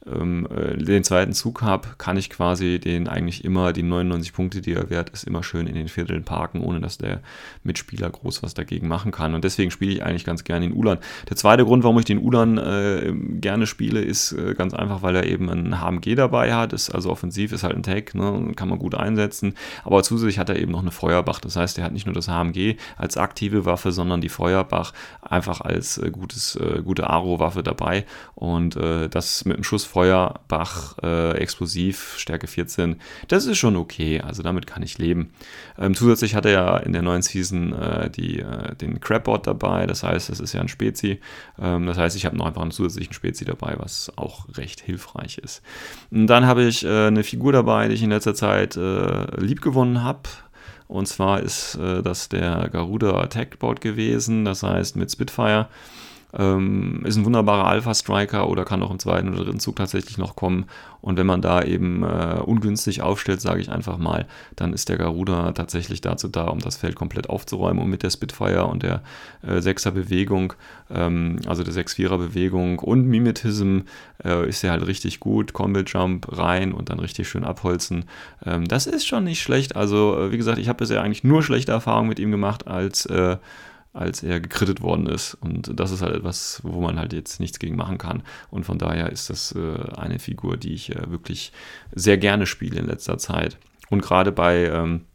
ähm, 0.06 0.46
äh, 0.50 0.76
den 0.76 1.04
zweiten 1.04 1.32
Zug 1.32 1.62
habe, 1.62 1.88
kann 1.98 2.16
ich 2.16 2.30
quasi 2.30 2.78
den 2.78 3.08
eigentlich 3.08 3.44
immer, 3.44 3.72
die 3.72 3.82
99 3.82 4.32
Punkte, 4.32 4.60
die 4.60 4.72
er 4.72 4.90
wert 4.90 5.10
ist, 5.10 5.24
immer 5.24 5.42
schön 5.42 5.66
in 5.66 5.74
den 5.74 5.88
Vierteln 5.88 6.24
parken, 6.24 6.60
ohne 6.60 6.80
dass 6.80 6.98
der 6.98 7.20
Mitspieler 7.64 8.10
groß 8.10 8.42
was 8.42 8.54
dagegen 8.54 8.88
machen 8.88 9.12
kann. 9.12 9.34
Und 9.34 9.44
deswegen 9.44 9.70
spiele 9.70 9.92
ich 9.92 10.02
eigentlich 10.02 10.24
ganz 10.24 10.44
gerne 10.44 10.68
den 10.68 10.76
Ulan. 10.76 10.98
Der 11.28 11.36
zweite 11.36 11.64
Grund, 11.64 11.84
warum 11.84 11.98
ich 11.98 12.04
den 12.04 12.18
Ulan 12.18 12.58
äh, 12.58 13.12
gerne 13.40 13.66
spiele, 13.66 14.00
ist 14.00 14.32
äh, 14.32 14.54
ganz 14.54 14.74
einfach, 14.74 15.02
weil 15.02 15.16
er 15.16 15.26
eben 15.26 15.48
ein 15.50 15.80
HMG 15.80 16.14
dabei 16.14 16.54
hat. 16.54 16.72
Ist 16.72 16.90
also 16.90 17.10
offensiv, 17.10 17.52
ist 17.52 17.64
halt 17.64 17.76
ein 17.76 17.82
Tag, 17.82 18.14
ne, 18.14 18.52
kann 18.54 18.68
man 18.68 18.78
gut 18.78 18.94
einsetzen. 18.94 19.54
Aber 19.84 20.02
zusätzlich 20.02 20.38
hat 20.38 20.48
er 20.48 20.58
eben 20.58 20.72
noch 20.72 20.82
eine 20.82 20.90
Feuerbach. 20.90 21.40
Das 21.40 21.56
heißt, 21.56 21.78
er 21.78 21.84
hat 21.84 21.92
nicht 21.92 22.06
nur 22.06 22.14
das 22.14 22.28
HMG 22.28 22.76
als 22.96 23.16
aktive 23.16 23.64
Waffe, 23.64 23.92
sondern 23.92 24.20
die 24.20 24.28
Feuerbach 24.28 24.92
einfach 25.22 25.60
als 25.60 25.98
äh, 25.98 26.10
gutes, 26.10 26.56
äh, 26.56 26.82
gute 26.82 27.10
Aro-Waffe 27.10 27.62
dabei. 27.62 28.04
Und 28.34 28.76
äh, 28.76 29.08
das 29.08 29.44
mit 29.44 29.56
dem 29.56 29.64
Schuss 29.64 29.84
Feuer, 29.96 30.40
Bach, 30.46 30.98
äh, 31.02 31.38
Explosiv, 31.38 32.16
Stärke 32.18 32.48
14. 32.48 32.96
Das 33.28 33.46
ist 33.46 33.56
schon 33.56 33.76
okay, 33.76 34.20
also 34.20 34.42
damit 34.42 34.66
kann 34.66 34.82
ich 34.82 34.98
leben. 34.98 35.32
Ähm, 35.78 35.94
zusätzlich 35.94 36.34
hat 36.34 36.44
er 36.44 36.52
ja 36.52 36.76
in 36.76 36.92
der 36.92 37.00
neuen 37.00 37.22
Season 37.22 37.72
äh, 37.72 38.10
die, 38.10 38.40
äh, 38.40 38.74
den 38.74 39.00
Crabbot 39.00 39.46
dabei, 39.46 39.86
das 39.86 40.02
heißt, 40.02 40.28
das 40.28 40.38
ist 40.38 40.52
ja 40.52 40.60
ein 40.60 40.68
Spezi. 40.68 41.18
Ähm, 41.58 41.86
das 41.86 41.96
heißt, 41.96 42.14
ich 42.14 42.26
habe 42.26 42.36
noch 42.36 42.44
einfach 42.44 42.60
einen 42.60 42.72
zusätzlichen 42.72 43.14
Spezi 43.14 43.46
dabei, 43.46 43.76
was 43.78 44.12
auch 44.16 44.46
recht 44.58 44.82
hilfreich 44.82 45.38
ist. 45.38 45.62
Und 46.10 46.26
dann 46.26 46.44
habe 46.44 46.64
ich 46.64 46.84
äh, 46.84 47.06
eine 47.06 47.24
Figur 47.24 47.52
dabei, 47.52 47.88
die 47.88 47.94
ich 47.94 48.02
in 48.02 48.10
letzter 48.10 48.34
Zeit 48.34 48.76
äh, 48.76 49.40
lieb 49.40 49.62
gewonnen 49.62 50.04
habe. 50.04 50.28
Und 50.88 51.08
zwar 51.08 51.40
ist 51.40 51.76
äh, 51.76 52.02
das 52.02 52.28
der 52.28 52.68
Garuda 52.70 53.18
Attack 53.18 53.58
Board 53.60 53.80
gewesen, 53.80 54.44
das 54.44 54.62
heißt 54.62 54.96
mit 54.96 55.10
Spitfire. 55.10 55.68
Ähm, 56.38 57.02
ist 57.04 57.16
ein 57.16 57.24
wunderbarer 57.24 57.66
Alpha-Striker 57.66 58.48
oder 58.48 58.64
kann 58.64 58.82
auch 58.82 58.90
im 58.90 58.98
zweiten 58.98 59.28
oder 59.28 59.44
dritten 59.44 59.60
Zug 59.60 59.76
tatsächlich 59.76 60.18
noch 60.18 60.36
kommen. 60.36 60.66
Und 61.00 61.16
wenn 61.16 61.26
man 61.26 61.40
da 61.40 61.62
eben 61.62 62.02
äh, 62.02 62.40
ungünstig 62.44 63.00
aufstellt, 63.00 63.40
sage 63.40 63.60
ich 63.60 63.70
einfach 63.70 63.96
mal, 63.96 64.26
dann 64.56 64.72
ist 64.72 64.88
der 64.88 64.98
Garuda 64.98 65.52
tatsächlich 65.52 66.00
dazu 66.00 66.28
da, 66.28 66.48
um 66.48 66.58
das 66.58 66.76
Feld 66.76 66.96
komplett 66.96 67.30
aufzuräumen. 67.30 67.82
Und 67.82 67.90
mit 67.90 68.02
der 68.02 68.10
Spitfire 68.10 68.66
und 68.66 68.82
der 68.82 69.02
äh, 69.42 69.58
6er 69.58 69.92
Bewegung, 69.92 70.52
ähm, 70.90 71.38
also 71.46 71.62
der 71.62 71.72
6-4er 71.72 72.18
Bewegung 72.18 72.80
und 72.80 73.06
Mimetism 73.06 73.80
äh, 74.24 74.48
ist 74.48 74.62
er 74.64 74.72
halt 74.72 74.86
richtig 74.86 75.20
gut. 75.20 75.52
Combat 75.52 75.88
Jump 75.88 76.36
rein 76.36 76.72
und 76.72 76.90
dann 76.90 76.98
richtig 76.98 77.28
schön 77.28 77.44
abholzen. 77.44 78.04
Ähm, 78.44 78.66
das 78.66 78.86
ist 78.86 79.06
schon 79.06 79.24
nicht 79.24 79.40
schlecht. 79.40 79.76
Also, 79.76 80.18
äh, 80.18 80.32
wie 80.32 80.36
gesagt, 80.36 80.58
ich 80.58 80.68
habe 80.68 80.78
bisher 80.78 81.02
eigentlich 81.02 81.24
nur 81.24 81.42
schlechte 81.42 81.72
Erfahrungen 81.72 82.08
mit 82.08 82.18
ihm 82.18 82.30
gemacht 82.30 82.66
als 82.66 83.06
äh, 83.06 83.36
als 83.96 84.22
er 84.22 84.40
gekrittet 84.40 84.82
worden 84.82 85.06
ist. 85.06 85.34
Und 85.34 85.70
das 85.78 85.90
ist 85.90 86.02
halt 86.02 86.14
etwas, 86.14 86.60
wo 86.62 86.80
man 86.80 86.98
halt 86.98 87.12
jetzt 87.12 87.40
nichts 87.40 87.58
gegen 87.58 87.76
machen 87.76 87.98
kann. 87.98 88.22
Und 88.50 88.64
von 88.64 88.78
daher 88.78 89.10
ist 89.10 89.30
das 89.30 89.52
äh, 89.52 89.96
eine 89.96 90.18
Figur, 90.18 90.56
die 90.56 90.74
ich 90.74 90.94
äh, 90.94 91.10
wirklich 91.10 91.52
sehr 91.94 92.18
gerne 92.18 92.46
spiele 92.46 92.78
in 92.78 92.86
letzter 92.86 93.18
Zeit. 93.18 93.58
Und 93.88 94.02
gerade 94.02 94.32
bei 94.32 94.66
ähm, 94.66 95.06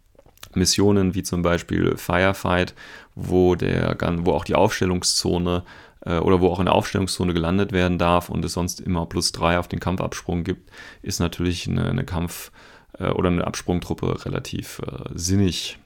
Missionen 0.56 1.14
wie 1.14 1.24
zum 1.24 1.44
Beispiel 1.44 1.96
Firefight, 1.96 2.74
wo, 3.16 3.56
der, 3.56 3.96
wo 4.26 4.32
auch 4.32 4.46
die 4.46 4.56
Aufstellungszone 4.56 5.64
äh, 6.06 6.18
oder 6.18 6.42
wo 6.42 6.48
auch 6.48 6.60
in 6.60 6.66
der 6.66 6.76
Aufstellungszone 6.76 7.34
gelandet 7.34 7.72
werden 7.72 7.98
darf 7.98 8.30
und 8.30 8.44
es 8.44 8.54
sonst 8.54 8.80
immer 8.80 9.06
plus 9.06 9.32
drei 9.32 9.60
auf 9.60 9.68
den 9.68 9.80
Kampfabsprung 9.80 10.44
gibt, 10.44 10.72
ist 11.02 11.20
natürlich 11.20 11.68
eine, 11.70 11.90
eine 11.90 12.04
Kampf- 12.04 12.52
äh, 12.98 13.10
oder 13.10 13.30
eine 13.30 13.46
Absprungtruppe 13.46 14.26
relativ 14.26 14.80
äh, 14.80 15.10
sinnig. 15.14 15.78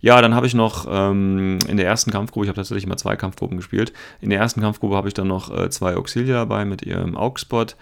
Ja, 0.00 0.20
dann 0.20 0.34
habe 0.34 0.46
ich 0.46 0.54
noch 0.54 0.86
ähm, 0.88 1.58
in 1.68 1.76
der 1.76 1.86
ersten 1.86 2.10
Kampfgruppe, 2.10 2.46
ich 2.46 2.48
habe 2.48 2.56
tatsächlich 2.56 2.84
immer 2.84 2.96
zwei 2.96 3.16
Kampfgruppen 3.16 3.56
gespielt, 3.56 3.92
in 4.20 4.30
der 4.30 4.38
ersten 4.38 4.60
Kampfgruppe 4.60 4.96
habe 4.96 5.08
ich 5.08 5.14
dann 5.14 5.28
noch 5.28 5.56
äh, 5.56 5.70
zwei 5.70 5.96
Auxilia 5.96 6.34
dabei 6.34 6.64
mit 6.64 6.82
ihrem 6.82 7.16
Augspot. 7.16 7.76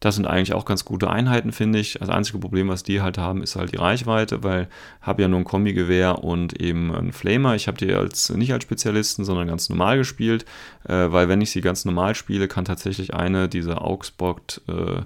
Das 0.00 0.14
sind 0.14 0.26
eigentlich 0.26 0.54
auch 0.54 0.64
ganz 0.64 0.86
gute 0.86 1.10
Einheiten, 1.10 1.52
finde 1.52 1.78
ich. 1.78 1.98
Das 2.00 2.08
einzige 2.08 2.38
Problem, 2.38 2.68
was 2.68 2.82
die 2.82 3.02
halt 3.02 3.18
haben, 3.18 3.42
ist 3.42 3.56
halt 3.56 3.72
die 3.72 3.76
Reichweite, 3.76 4.42
weil 4.42 4.68
ich 5.00 5.06
habe 5.06 5.20
ja 5.20 5.28
nur 5.28 5.40
ein 5.40 5.44
Kombigewehr 5.44 6.24
und 6.24 6.58
eben 6.58 6.94
einen 6.94 7.12
Flamer. 7.12 7.54
Ich 7.54 7.68
habe 7.68 7.76
die 7.76 7.92
als, 7.92 8.30
nicht 8.30 8.54
als 8.54 8.64
Spezialisten, 8.64 9.26
sondern 9.26 9.46
ganz 9.46 9.68
normal 9.68 9.98
gespielt, 9.98 10.46
äh, 10.88 11.12
weil 11.12 11.28
wenn 11.28 11.42
ich 11.42 11.50
sie 11.50 11.60
ganz 11.60 11.84
normal 11.84 12.14
spiele, 12.14 12.48
kann 12.48 12.64
tatsächlich 12.64 13.12
eine 13.12 13.46
dieser 13.50 13.82
Augsburg 13.82 14.40
äh, 14.68 15.02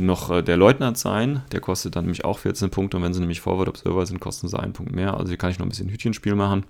noch 0.00 0.30
äh, 0.30 0.42
der 0.42 0.56
Leutnant 0.56 0.98
sein. 0.98 1.42
Der 1.52 1.60
kostet 1.60 1.96
dann 1.96 2.04
nämlich 2.04 2.24
auch 2.24 2.38
14 2.38 2.70
Punkte 2.70 2.96
und 2.96 3.02
wenn 3.02 3.14
sie 3.14 3.20
nämlich 3.20 3.40
Forward 3.40 3.68
Observer 3.68 4.06
sind, 4.06 4.20
kosten 4.20 4.48
sie 4.48 4.58
einen 4.58 4.72
Punkt 4.72 4.94
mehr. 4.94 5.14
Also 5.14 5.28
hier 5.28 5.36
kann 5.36 5.50
ich 5.50 5.58
noch 5.58 5.66
ein 5.66 5.68
bisschen 5.68 5.88
Hütchenspiel 5.88 6.34
machen. 6.34 6.64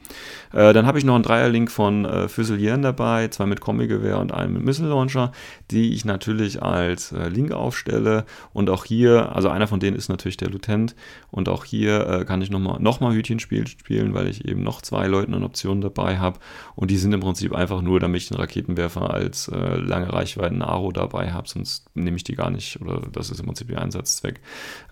Äh, 0.52 0.72
dann 0.72 0.86
habe 0.86 0.98
ich 0.98 1.04
noch 1.04 1.14
einen 1.14 1.24
Dreierlink 1.24 1.70
von 1.70 2.04
äh, 2.04 2.28
Füsilieren 2.28 2.82
dabei, 2.82 3.28
zwei 3.28 3.46
mit 3.46 3.60
Kombi-Gewehr 3.60 4.18
und 4.18 4.32
einen 4.32 4.54
mit 4.54 4.64
Missile 4.64 4.88
Launcher, 4.88 5.32
die 5.70 5.94
ich 5.94 6.04
natürlich 6.04 6.62
als 6.62 7.12
äh, 7.12 7.28
Link 7.28 7.52
aufstelle. 7.52 8.24
Und 8.52 8.70
auch 8.70 8.84
hier, 8.84 9.34
also 9.34 9.48
einer 9.48 9.66
von 9.66 9.80
denen 9.80 9.96
ist 9.96 10.08
natürlich 10.08 10.36
der 10.36 10.50
Lieutenant 10.50 10.94
und 11.30 11.48
auch 11.48 11.64
hier 11.64 12.06
äh, 12.08 12.24
kann 12.24 12.42
ich 12.42 12.50
nochmal 12.50 12.80
noch 12.80 13.00
mal 13.00 13.14
Hütchenspiel 13.14 13.66
spielen, 13.66 14.14
weil 14.14 14.28
ich 14.28 14.44
eben 14.46 14.62
noch 14.62 14.82
zwei 14.82 15.06
Leutnant-Optionen 15.06 15.80
dabei 15.80 16.18
habe. 16.18 16.38
Und 16.74 16.90
die 16.90 16.96
sind 16.96 17.12
im 17.12 17.20
Prinzip 17.20 17.54
einfach 17.54 17.82
nur, 17.82 18.00
damit 18.00 18.22
ich 18.22 18.28
den 18.28 18.36
Raketenwerfer 18.36 19.12
als 19.12 19.48
äh, 19.48 19.76
lange 19.76 20.12
Reichweiten 20.12 20.62
Aro 20.62 20.92
dabei 20.92 21.32
habe, 21.32 21.48
sonst 21.48 21.86
nehme 21.94 22.16
ich 22.16 22.24
die 22.24 22.34
gar 22.34 22.50
nicht 22.50 22.80
oder 22.80 23.02
das 23.18 23.30
ist 23.30 23.40
im 23.40 23.46
Prinzip 23.46 23.68
der 23.68 23.82
Einsatzzweck. 23.82 24.40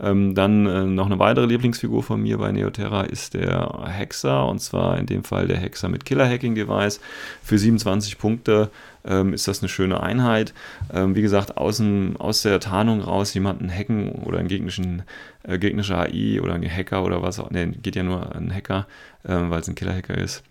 Ähm, 0.01 0.35
dann 0.35 0.67
äh, 0.67 0.85
noch 0.85 1.07
eine 1.07 1.19
weitere 1.19 1.47
Lieblingsfigur 1.47 2.03
von 2.03 2.21
mir 2.21 2.39
bei 2.39 2.53
Neoterra 2.53 3.03
ist 3.03 3.35
der 3.35 3.85
Hexer 3.87 4.47
und 4.47 4.61
zwar 4.61 4.99
in 4.99 5.07
dem 5.07 5.25
Fall 5.25 5.49
der 5.49 5.57
Hexer 5.57 5.89
mit 5.89 6.05
Killer-Hacking-Device. 6.05 7.01
Für 7.43 7.59
27 7.59 8.19
Punkte 8.19 8.71
ähm, 9.05 9.33
ist 9.33 9.49
das 9.49 9.61
eine 9.61 9.69
schöne 9.69 10.03
Einheit. 10.03 10.53
Ähm, 10.93 11.15
wie 11.15 11.23
gesagt, 11.23 11.57
außen, 11.57 12.17
aus 12.17 12.43
der 12.43 12.61
Tarnung 12.61 13.01
raus 13.01 13.33
jemanden 13.35 13.71
hacken 13.71 14.11
oder 14.11 14.39
einen 14.39 14.49
gegnerischen, 14.49 15.03
äh, 15.45 15.59
gegnerische 15.59 15.97
AI 15.97 16.41
oder 16.43 16.55
ein 16.55 16.69
Hacker 16.69 17.05
oder 17.05 17.23
was 17.23 17.39
auch, 17.39 17.51
ne, 17.51 17.69
geht 17.69 17.97
ja 17.97 18.03
nur 18.03 18.35
ein 18.35 18.53
Hacker, 18.53 18.87
äh, 19.25 19.35
weil 19.35 19.61
es 19.61 19.69
ein 19.69 19.75
Killer-Hacker 19.75 20.19
ist. 20.19 20.43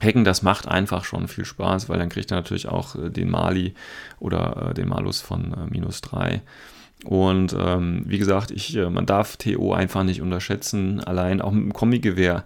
Hacken, 0.00 0.24
das 0.24 0.42
macht 0.42 0.68
einfach 0.68 1.04
schon 1.04 1.26
viel 1.26 1.44
Spaß, 1.44 1.88
weil 1.88 1.98
dann 1.98 2.10
kriegt 2.10 2.30
er 2.30 2.36
natürlich 2.36 2.68
auch 2.68 2.96
äh, 2.96 3.10
den 3.10 3.30
Mali 3.30 3.74
oder 4.18 4.70
äh, 4.70 4.74
den 4.74 4.88
Malus 4.88 5.20
von 5.20 5.52
äh, 5.52 5.70
minus 5.70 6.00
3. 6.02 6.42
Und 7.04 7.54
ähm, 7.58 8.02
wie 8.06 8.18
gesagt, 8.18 8.50
ich, 8.50 8.74
äh, 8.76 8.88
man 8.88 9.06
darf 9.06 9.36
TO 9.36 9.72
einfach 9.72 10.02
nicht 10.02 10.22
unterschätzen. 10.22 11.00
Allein 11.00 11.40
auch 11.40 11.52
mit 11.52 11.64
dem 11.64 11.72
Kombi-Gewehr 11.72 12.44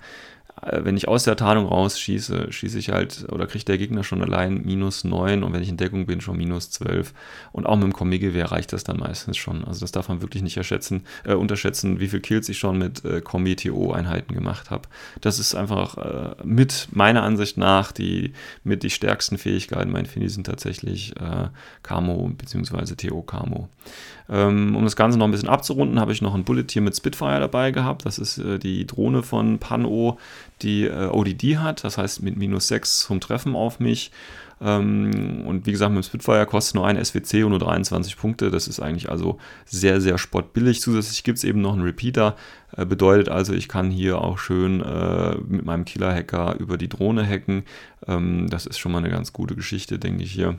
wenn 0.62 0.96
ich 0.96 1.08
aus 1.08 1.24
der 1.24 1.36
Tarnung 1.36 1.66
rausschieße, 1.66 2.52
schieße 2.52 2.78
ich 2.78 2.90
halt 2.90 3.26
oder 3.30 3.46
kriegt 3.46 3.68
der 3.68 3.78
Gegner 3.78 4.04
schon 4.04 4.22
allein 4.22 4.62
minus 4.64 5.04
9 5.04 5.42
und 5.42 5.52
wenn 5.52 5.62
ich 5.62 5.68
in 5.68 5.76
Deckung 5.76 6.06
bin, 6.06 6.20
schon 6.20 6.36
minus 6.36 6.70
12. 6.70 7.14
Und 7.52 7.66
auch 7.66 7.76
mit 7.76 7.84
dem 7.84 7.92
Kombi-Gewehr 7.92 8.52
reicht 8.52 8.72
das 8.72 8.84
dann 8.84 8.98
meistens 8.98 9.36
schon. 9.36 9.64
Also 9.64 9.80
das 9.80 9.92
darf 9.92 10.08
man 10.08 10.20
wirklich 10.20 10.42
nicht 10.42 10.58
äh, 10.58 11.34
unterschätzen, 11.34 12.00
wie 12.00 12.08
viel 12.08 12.20
Kills 12.20 12.48
ich 12.48 12.58
schon 12.58 12.78
mit 12.78 13.04
äh, 13.04 13.20
Kombi-TO-Einheiten 13.20 14.34
gemacht 14.34 14.70
habe. 14.70 14.82
Das 15.20 15.38
ist 15.38 15.54
einfach 15.54 15.96
äh, 15.96 16.34
mit 16.44 16.88
meiner 16.92 17.22
Ansicht 17.22 17.56
nach 17.56 17.92
die 17.92 18.32
mit 18.62 18.82
die 18.82 18.90
stärksten 18.90 19.38
Fähigkeiten. 19.38 19.90
Mein 19.90 20.06
Fini 20.06 20.28
sind 20.28 20.46
tatsächlich 20.46 21.14
äh, 21.20 21.48
Camo 21.82 22.30
bzw. 22.36 22.94
TO-Camo. 22.96 23.68
Ähm, 24.30 24.76
um 24.76 24.84
das 24.84 24.94
Ganze 24.94 25.18
noch 25.18 25.26
ein 25.26 25.32
bisschen 25.32 25.48
abzurunden, 25.48 25.98
habe 25.98 26.12
ich 26.12 26.22
noch 26.22 26.34
ein 26.34 26.44
Bullet 26.44 26.66
hier 26.70 26.82
mit 26.82 26.96
Spitfire 26.96 27.40
dabei 27.40 27.72
gehabt. 27.72 28.06
Das 28.06 28.18
ist 28.18 28.38
äh, 28.38 28.58
die 28.58 28.86
Drohne 28.86 29.22
von 29.22 29.58
Pano, 29.58 30.18
die 30.62 30.84
äh, 30.84 31.06
ODD 31.06 31.58
hat, 31.58 31.84
das 31.84 31.98
heißt 31.98 32.22
mit 32.22 32.36
minus 32.36 32.68
6 32.68 33.00
zum 33.00 33.20
Treffen 33.20 33.54
auf 33.54 33.80
mich. 33.80 34.10
Ähm, 34.62 35.44
und 35.46 35.66
wie 35.66 35.72
gesagt, 35.72 35.92
mit 35.92 36.04
dem 36.04 36.06
Spitfire 36.06 36.44
kostet 36.46 36.74
nur 36.74 36.86
ein 36.86 37.02
SWC 37.02 37.44
und 37.44 37.50
nur 37.50 37.58
23 37.58 38.16
Punkte. 38.16 38.50
Das 38.50 38.68
ist 38.68 38.80
eigentlich 38.80 39.10
also 39.10 39.38
sehr, 39.64 40.00
sehr 40.00 40.18
sportbillig. 40.18 40.80
Zusätzlich 40.80 41.24
gibt 41.24 41.38
es 41.38 41.44
eben 41.44 41.60
noch 41.60 41.72
einen 41.72 41.82
Repeater. 41.82 42.36
Äh, 42.76 42.84
bedeutet 42.84 43.28
also, 43.28 43.54
ich 43.54 43.68
kann 43.68 43.90
hier 43.90 44.20
auch 44.20 44.38
schön 44.38 44.82
äh, 44.82 45.36
mit 45.46 45.64
meinem 45.64 45.84
Killer-Hacker 45.84 46.56
über 46.58 46.76
die 46.76 46.88
Drohne 46.88 47.26
hacken. 47.26 47.64
Ähm, 48.06 48.48
das 48.50 48.66
ist 48.66 48.78
schon 48.78 48.92
mal 48.92 48.98
eine 48.98 49.10
ganz 49.10 49.32
gute 49.32 49.56
Geschichte, 49.56 49.98
denke 49.98 50.24
ich 50.24 50.32
hier. 50.32 50.58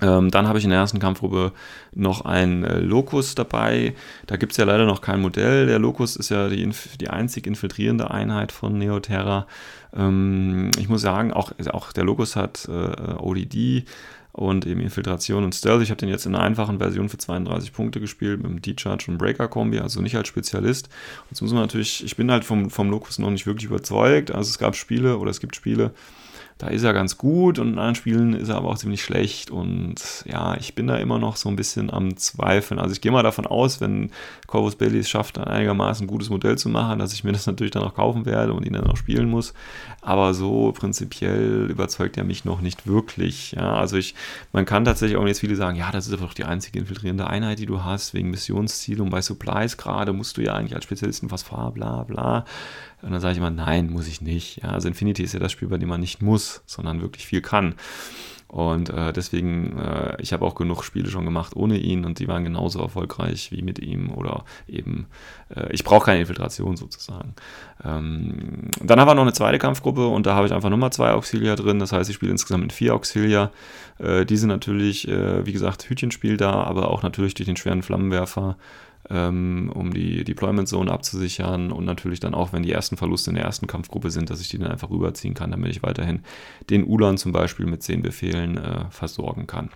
Ähm, 0.00 0.30
dann 0.30 0.46
habe 0.46 0.58
ich 0.58 0.64
in 0.64 0.70
der 0.70 0.78
ersten 0.78 1.00
Kampfgruppe 1.00 1.52
noch 1.92 2.24
einen 2.24 2.62
äh, 2.62 2.78
Locus 2.78 3.34
dabei. 3.34 3.94
Da 4.26 4.36
gibt 4.36 4.52
es 4.52 4.58
ja 4.58 4.64
leider 4.64 4.86
noch 4.86 5.00
kein 5.00 5.20
Modell. 5.20 5.66
Der 5.66 5.80
Locus 5.80 6.14
ist 6.14 6.28
ja 6.28 6.48
die, 6.48 6.70
die 7.00 7.08
einzig 7.10 7.46
infiltrierende 7.46 8.10
Einheit 8.10 8.52
von 8.52 8.78
Neoterra. 8.78 9.46
Ähm, 9.94 10.70
ich 10.78 10.88
muss 10.88 11.00
sagen, 11.00 11.32
auch, 11.32 11.52
auch 11.72 11.92
der 11.92 12.04
Locus 12.04 12.36
hat 12.36 12.68
äh, 12.68 13.14
ODD 13.18 13.86
und 14.38 14.66
eben 14.66 14.80
Infiltration 14.80 15.42
und 15.42 15.54
Stealth. 15.54 15.82
Ich 15.82 15.90
habe 15.90 15.98
den 15.98 16.08
jetzt 16.08 16.26
in 16.26 16.36
einer 16.36 16.44
einfachen 16.44 16.78
Version 16.78 17.08
für 17.08 17.18
32 17.18 17.72
Punkte 17.72 17.98
gespielt 17.98 18.40
mit 18.40 18.50
dem 18.50 18.62
D-Charge 18.62 19.06
und 19.10 19.18
Breaker-Kombi, 19.18 19.80
also 19.80 20.00
nicht 20.00 20.16
als 20.16 20.28
Spezialist. 20.28 20.88
Jetzt 21.28 21.40
muss 21.42 21.52
man 21.52 21.62
natürlich, 21.62 22.04
ich 22.04 22.14
bin 22.14 22.30
halt 22.30 22.44
vom, 22.44 22.70
vom 22.70 22.88
Locus 22.88 23.18
noch 23.18 23.30
nicht 23.30 23.46
wirklich 23.46 23.66
überzeugt. 23.66 24.30
Also 24.30 24.48
es 24.48 24.58
gab 24.58 24.76
Spiele 24.76 25.18
oder 25.18 25.32
es 25.32 25.40
gibt 25.40 25.56
Spiele, 25.56 25.90
da 26.58 26.66
ist 26.66 26.82
er 26.82 26.92
ganz 26.92 27.16
gut 27.18 27.60
und 27.60 27.68
in 27.68 27.78
anderen 27.78 27.94
Spielen 27.94 28.34
ist 28.34 28.48
er 28.48 28.56
aber 28.56 28.70
auch 28.70 28.78
ziemlich 28.78 29.02
schlecht. 29.02 29.50
Und 29.50 30.24
ja, 30.26 30.56
ich 30.56 30.74
bin 30.74 30.88
da 30.88 30.96
immer 30.96 31.20
noch 31.20 31.36
so 31.36 31.48
ein 31.48 31.54
bisschen 31.54 31.88
am 31.88 32.16
Zweifeln. 32.16 32.80
Also 32.80 32.92
ich 32.92 33.00
gehe 33.00 33.12
mal 33.12 33.22
davon 33.22 33.46
aus, 33.46 33.80
wenn 33.80 34.10
Corvus 34.48 34.74
Belli 34.74 34.98
es 34.98 35.08
schafft, 35.08 35.38
ein 35.38 35.44
einigermaßen 35.44 36.08
gutes 36.08 36.30
Modell 36.30 36.58
zu 36.58 36.68
machen, 36.68 36.98
dass 36.98 37.12
ich 37.12 37.22
mir 37.22 37.30
das 37.30 37.46
natürlich 37.46 37.70
dann 37.70 37.84
auch 37.84 37.94
kaufen 37.94 38.26
werde 38.26 38.54
und 38.54 38.66
ihn 38.66 38.72
dann 38.72 38.88
auch 38.88 38.96
spielen 38.96 39.30
muss. 39.30 39.54
Aber 40.02 40.34
so 40.34 40.72
prinzipiell 40.72 41.68
überzeugt 41.70 42.16
er 42.16 42.24
mich 42.24 42.44
noch 42.44 42.60
nicht 42.60 42.88
wirklich. 42.88 43.52
Ja, 43.52 43.74
also 43.74 43.96
ich, 43.96 44.16
man 44.52 44.64
kann 44.64 44.84
tatsächlich 44.84 45.16
auch 45.16 45.26
jetzt 45.28 45.40
viele 45.40 45.54
sagen, 45.54 45.76
ja, 45.76 45.92
das 45.92 46.08
ist 46.08 46.12
aber 46.12 46.26
doch 46.26 46.34
die 46.34 46.44
einzige 46.44 46.80
infiltrierende 46.80 47.28
Einheit, 47.28 47.60
die 47.60 47.66
du 47.66 47.84
hast, 47.84 48.14
wegen 48.14 48.30
Missionsziel 48.30 49.00
und 49.00 49.10
bei 49.10 49.22
Supplies 49.22 49.76
gerade 49.76 50.12
musst 50.12 50.36
du 50.36 50.42
ja 50.42 50.54
eigentlich 50.54 50.74
als 50.74 50.84
Spezialisten 50.84 51.30
was 51.30 51.44
fahren, 51.44 51.74
bla 51.74 52.02
bla. 52.02 52.44
Und 53.02 53.12
dann 53.12 53.20
sage 53.20 53.32
ich 53.32 53.38
immer, 53.38 53.50
nein, 53.50 53.90
muss 53.90 54.08
ich 54.08 54.20
nicht. 54.20 54.62
Ja, 54.62 54.70
also 54.70 54.88
Infinity 54.88 55.22
ist 55.22 55.34
ja 55.34 55.40
das 55.40 55.52
Spiel, 55.52 55.68
bei 55.68 55.78
dem 55.78 55.88
man 55.88 56.00
nicht 56.00 56.22
muss, 56.22 56.62
sondern 56.66 57.00
wirklich 57.00 57.26
viel 57.26 57.40
kann. 57.40 57.74
Und 58.48 58.88
äh, 58.88 59.12
deswegen, 59.12 59.78
äh, 59.78 60.16
ich 60.22 60.32
habe 60.32 60.44
auch 60.44 60.54
genug 60.54 60.82
Spiele 60.82 61.10
schon 61.10 61.26
gemacht 61.26 61.54
ohne 61.54 61.76
ihn 61.76 62.06
und 62.06 62.18
die 62.18 62.28
waren 62.28 62.44
genauso 62.44 62.80
erfolgreich 62.80 63.52
wie 63.52 63.60
mit 63.60 63.78
ihm 63.78 64.10
oder 64.10 64.44
eben, 64.66 65.06
äh, 65.54 65.70
ich 65.70 65.84
brauche 65.84 66.06
keine 66.06 66.20
Infiltration 66.20 66.78
sozusagen. 66.78 67.34
Ähm, 67.84 68.70
dann 68.80 68.98
haben 68.98 69.06
wir 69.06 69.14
noch 69.14 69.22
eine 69.22 69.34
zweite 69.34 69.58
Kampfgruppe 69.58 70.06
und 70.06 70.24
da 70.24 70.34
habe 70.34 70.46
ich 70.46 70.54
einfach 70.54 70.70
nochmal 70.70 70.92
zwei 70.92 71.12
Auxilia 71.12 71.56
drin, 71.56 71.78
das 71.78 71.92
heißt, 71.92 72.08
ich 72.08 72.16
spiele 72.16 72.32
insgesamt 72.32 72.62
mit 72.62 72.72
vier 72.72 72.94
Auxilia. 72.94 73.50
Äh, 73.98 74.24
die 74.24 74.38
sind 74.38 74.48
natürlich, 74.48 75.06
äh, 75.08 75.44
wie 75.44 75.52
gesagt, 75.52 75.90
Hütchenspiel 75.90 76.38
da, 76.38 76.62
aber 76.62 76.90
auch 76.90 77.02
natürlich 77.02 77.34
durch 77.34 77.46
den 77.46 77.56
schweren 77.56 77.82
Flammenwerfer 77.82 78.56
ähm, 79.10 79.70
um 79.74 79.92
die 79.92 80.24
Deployment 80.24 80.68
Zone 80.68 80.90
abzusichern 80.90 81.72
und 81.72 81.84
natürlich 81.84 82.20
dann 82.20 82.34
auch, 82.34 82.52
wenn 82.52 82.62
die 82.62 82.72
ersten 82.72 82.96
Verluste 82.96 83.30
in 83.30 83.36
der 83.36 83.44
ersten 83.44 83.66
Kampfgruppe 83.66 84.10
sind, 84.10 84.30
dass 84.30 84.40
ich 84.40 84.48
die 84.48 84.58
dann 84.58 84.70
einfach 84.70 84.90
rüberziehen 84.90 85.34
kann, 85.34 85.50
damit 85.50 85.70
ich 85.70 85.82
weiterhin 85.82 86.22
den 86.70 86.84
Ulan 86.84 87.18
zum 87.18 87.32
Beispiel 87.32 87.66
mit 87.66 87.82
zehn 87.82 88.02
Befehlen 88.02 88.56
äh, 88.56 88.90
versorgen 88.90 89.46
kann. 89.46 89.70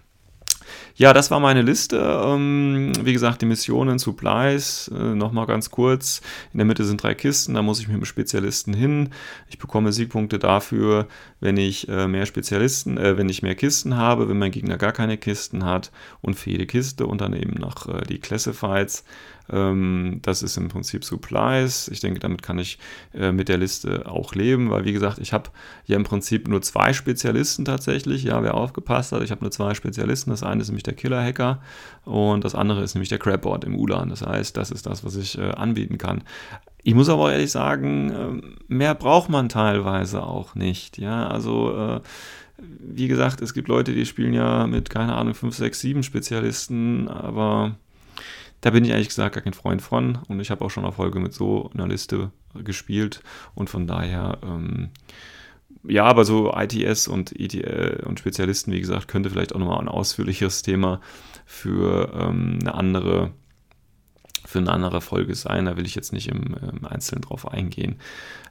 Ja, 0.94 1.12
das 1.12 1.30
war 1.30 1.40
meine 1.40 1.62
Liste. 1.62 1.96
Ähm, 1.98 2.92
wie 3.02 3.12
gesagt, 3.12 3.42
die 3.42 3.46
Missionen, 3.46 3.98
Supplies, 3.98 4.90
äh, 4.94 5.14
nochmal 5.14 5.46
ganz 5.46 5.70
kurz. 5.70 6.20
In 6.52 6.58
der 6.58 6.66
Mitte 6.66 6.84
sind 6.84 7.02
drei 7.02 7.14
Kisten, 7.14 7.54
da 7.54 7.62
muss 7.62 7.80
ich 7.80 7.88
mit 7.88 7.96
dem 7.96 8.04
Spezialisten 8.04 8.74
hin. 8.74 9.10
Ich 9.48 9.58
bekomme 9.58 9.92
Siegpunkte 9.92 10.38
dafür, 10.38 11.08
wenn 11.40 11.56
ich 11.56 11.88
äh, 11.88 12.06
mehr 12.06 12.26
Spezialisten, 12.26 12.98
äh, 12.98 13.16
wenn 13.16 13.28
ich 13.28 13.42
mehr 13.42 13.54
Kisten 13.54 13.96
habe, 13.96 14.28
wenn 14.28 14.38
mein 14.38 14.52
Gegner 14.52 14.76
gar 14.76 14.92
keine 14.92 15.16
Kisten 15.16 15.64
hat 15.64 15.90
und 16.20 16.34
für 16.34 16.50
jede 16.50 16.66
Kiste 16.66 17.06
und 17.06 17.20
dann 17.20 17.32
eben 17.32 17.54
noch 17.60 17.88
äh, 17.88 18.02
die 18.02 18.18
Classifieds. 18.18 19.04
Ähm, 19.50 20.20
das 20.22 20.42
ist 20.42 20.56
im 20.56 20.68
Prinzip 20.68 21.04
Supplies. 21.04 21.88
Ich 21.88 22.00
denke, 22.00 22.20
damit 22.20 22.42
kann 22.42 22.58
ich 22.58 22.78
äh, 23.14 23.32
mit 23.32 23.48
der 23.48 23.58
Liste 23.58 24.06
auch 24.06 24.34
leben, 24.34 24.70
weil 24.70 24.84
wie 24.84 24.92
gesagt, 24.92 25.18
ich 25.18 25.32
habe 25.32 25.50
ja 25.86 25.96
im 25.96 26.04
Prinzip 26.04 26.48
nur 26.48 26.62
zwei 26.62 26.92
Spezialisten 26.92 27.64
tatsächlich. 27.64 28.24
Ja, 28.24 28.42
wer 28.42 28.54
aufgepasst 28.54 29.12
hat, 29.12 29.22
ich 29.22 29.30
habe 29.30 29.42
nur 29.42 29.50
zwei 29.50 29.74
Spezialisten. 29.74 30.30
Das 30.30 30.42
eine 30.42 30.62
ist 30.62 30.68
nämlich 30.68 30.84
der 30.84 30.94
Killer-Hacker 30.94 31.60
und 32.04 32.44
das 32.44 32.54
andere 32.54 32.82
ist 32.82 32.94
nämlich 32.94 33.08
der 33.08 33.18
Crabboard 33.18 33.64
im 33.64 33.76
Ulan. 33.78 34.08
Das 34.08 34.22
heißt, 34.22 34.56
das 34.56 34.70
ist 34.70 34.86
das, 34.86 35.04
was 35.04 35.16
ich 35.16 35.38
äh, 35.38 35.50
anbieten 35.50 35.98
kann. 35.98 36.22
Ich 36.84 36.94
muss 36.94 37.08
aber 37.08 37.32
ehrlich 37.32 37.50
sagen, 37.50 38.10
äh, 38.10 38.72
mehr 38.72 38.94
braucht 38.94 39.28
man 39.28 39.48
teilweise 39.48 40.22
auch 40.22 40.54
nicht. 40.54 40.98
Ja, 40.98 41.28
also 41.28 41.76
äh, 41.76 42.00
wie 42.58 43.08
gesagt, 43.08 43.40
es 43.40 43.54
gibt 43.54 43.68
Leute, 43.68 43.92
die 43.92 44.06
spielen 44.06 44.34
ja 44.34 44.66
mit, 44.66 44.90
keine 44.90 45.14
Ahnung, 45.14 45.34
5, 45.34 45.56
6, 45.56 45.80
7 45.80 46.02
Spezialisten, 46.02 47.08
aber 47.08 47.76
da 48.62 48.70
bin 48.70 48.84
ich 48.84 48.90
ehrlich 48.90 49.08
gesagt 49.08 49.34
gar 49.34 49.42
kein 49.42 49.52
Freund 49.52 49.82
von. 49.82 50.18
Und 50.28 50.40
ich 50.40 50.50
habe 50.50 50.64
auch 50.64 50.70
schon 50.70 50.84
Erfolge 50.84 51.20
mit 51.20 51.34
so 51.34 51.70
einer 51.74 51.88
Liste 51.88 52.30
gespielt. 52.54 53.22
Und 53.54 53.68
von 53.68 53.86
daher, 53.86 54.38
ähm, 54.42 54.90
ja, 55.84 56.04
aber 56.04 56.24
so 56.24 56.54
ITS 56.54 57.08
und 57.08 57.38
ETL 57.38 58.04
und 58.06 58.20
Spezialisten, 58.20 58.72
wie 58.72 58.80
gesagt, 58.80 59.08
könnte 59.08 59.30
vielleicht 59.30 59.54
auch 59.54 59.58
nochmal 59.58 59.80
ein 59.80 59.88
ausführliches 59.88 60.62
Thema 60.62 61.00
für 61.44 62.12
ähm, 62.14 62.60
eine 62.60 62.74
andere 62.74 63.32
für 64.52 64.58
eine 64.58 64.70
andere 64.70 65.00
Folge 65.00 65.34
sein. 65.34 65.64
Da 65.64 65.76
will 65.76 65.86
ich 65.86 65.94
jetzt 65.94 66.12
nicht 66.12 66.28
im, 66.28 66.54
im 66.60 66.84
Einzelnen 66.84 67.22
drauf 67.22 67.50
eingehen. 67.50 67.96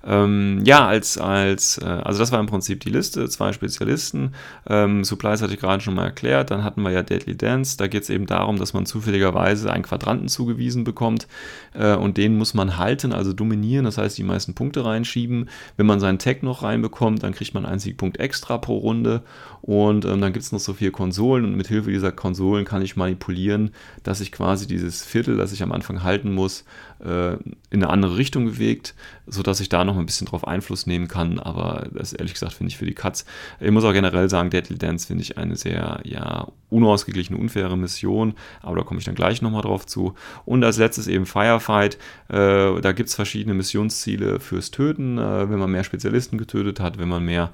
Ähm, 0.03 0.63
ja, 0.65 0.87
als, 0.87 1.17
als, 1.17 1.77
äh, 1.77 1.85
also 1.85 2.19
das 2.19 2.31
war 2.31 2.39
im 2.39 2.47
Prinzip 2.47 2.79
die 2.79 2.89
Liste, 2.89 3.29
zwei 3.29 3.53
Spezialisten. 3.53 4.33
Ähm, 4.67 5.03
Supplies 5.03 5.41
hatte 5.41 5.53
ich 5.53 5.59
gerade 5.59 5.81
schon 5.83 5.93
mal 5.93 6.05
erklärt. 6.05 6.49
Dann 6.49 6.63
hatten 6.63 6.81
wir 6.81 6.91
ja 6.91 7.03
Deadly 7.03 7.37
Dance. 7.37 7.77
Da 7.77 7.87
geht 7.87 8.03
es 8.03 8.09
eben 8.09 8.25
darum, 8.25 8.57
dass 8.57 8.73
man 8.73 8.85
zufälligerweise 8.85 9.71
einen 9.71 9.83
Quadranten 9.83 10.27
zugewiesen 10.27 10.83
bekommt 10.83 11.27
äh, 11.73 11.95
und 11.95 12.17
den 12.17 12.37
muss 12.37 12.53
man 12.53 12.77
halten, 12.77 13.13
also 13.13 13.31
dominieren. 13.33 13.85
Das 13.85 13.97
heißt, 13.97 14.17
die 14.17 14.23
meisten 14.23 14.55
Punkte 14.55 14.83
reinschieben. 14.83 15.49
Wenn 15.77 15.85
man 15.85 15.99
seinen 15.99 16.17
Tag 16.17 16.41
noch 16.41 16.63
reinbekommt, 16.63 17.21
dann 17.21 17.33
kriegt 17.33 17.53
man 17.53 17.65
einen 17.65 17.79
Siegpunkt 17.79 18.19
extra 18.19 18.57
pro 18.57 18.77
Runde. 18.77 19.21
Und 19.61 20.05
ähm, 20.05 20.21
dann 20.21 20.33
gibt 20.33 20.43
es 20.43 20.51
noch 20.51 20.59
so 20.59 20.73
vier 20.73 20.91
Konsolen 20.91 21.45
und 21.45 21.55
mit 21.55 21.67
Hilfe 21.67 21.91
dieser 21.91 22.11
Konsolen 22.11 22.65
kann 22.65 22.81
ich 22.81 22.95
manipulieren, 22.95 23.71
dass 24.01 24.19
ich 24.19 24.31
quasi 24.31 24.65
dieses 24.65 25.03
Viertel, 25.03 25.37
das 25.37 25.53
ich 25.53 25.61
am 25.61 25.71
Anfang 25.71 25.90
halten 25.99 26.33
muss, 26.33 26.65
äh, 27.03 27.33
in 27.33 27.83
eine 27.83 27.89
andere 27.89 28.17
Richtung 28.17 28.45
bewegt, 28.45 28.95
sodass 29.27 29.59
ich 29.59 29.69
da 29.69 29.83
noch 29.83 29.97
ein 29.97 30.05
bisschen 30.05 30.27
drauf 30.27 30.47
Einfluss 30.47 30.87
nehmen 30.87 31.07
kann. 31.07 31.39
Aber 31.39 31.87
das 31.93 32.13
ehrlich 32.13 32.33
gesagt 32.33 32.53
finde 32.53 32.69
ich 32.69 32.77
für 32.77 32.85
die 32.85 32.93
Cuts. 32.93 33.25
Ich 33.59 33.71
muss 33.71 33.83
auch 33.83 33.93
generell 33.93 34.29
sagen, 34.29 34.49
Deadly 34.49 34.77
Dance 34.77 35.07
finde 35.07 35.23
ich 35.23 35.37
eine 35.37 35.55
sehr 35.55 36.01
ja, 36.03 36.47
unausgeglichene, 36.69 37.37
unfaire 37.37 37.77
Mission. 37.77 38.33
Aber 38.61 38.77
da 38.77 38.83
komme 38.83 38.99
ich 38.99 39.05
dann 39.05 39.15
gleich 39.15 39.41
nochmal 39.41 39.61
drauf 39.63 39.85
zu. 39.85 40.15
Und 40.45 40.63
als 40.63 40.77
letztes 40.77 41.07
eben 41.07 41.25
Firefight. 41.25 41.97
Äh, 42.29 42.81
da 42.81 42.91
gibt 42.91 43.09
es 43.09 43.15
verschiedene 43.15 43.53
Missionsziele 43.53 44.39
fürs 44.39 44.71
Töten, 44.71 45.17
äh, 45.17 45.49
wenn 45.49 45.59
man 45.59 45.71
mehr 45.71 45.83
Spezialisten 45.83 46.37
getötet 46.37 46.79
hat, 46.79 46.97
wenn 46.97 47.09
man 47.09 47.25
mehr 47.25 47.51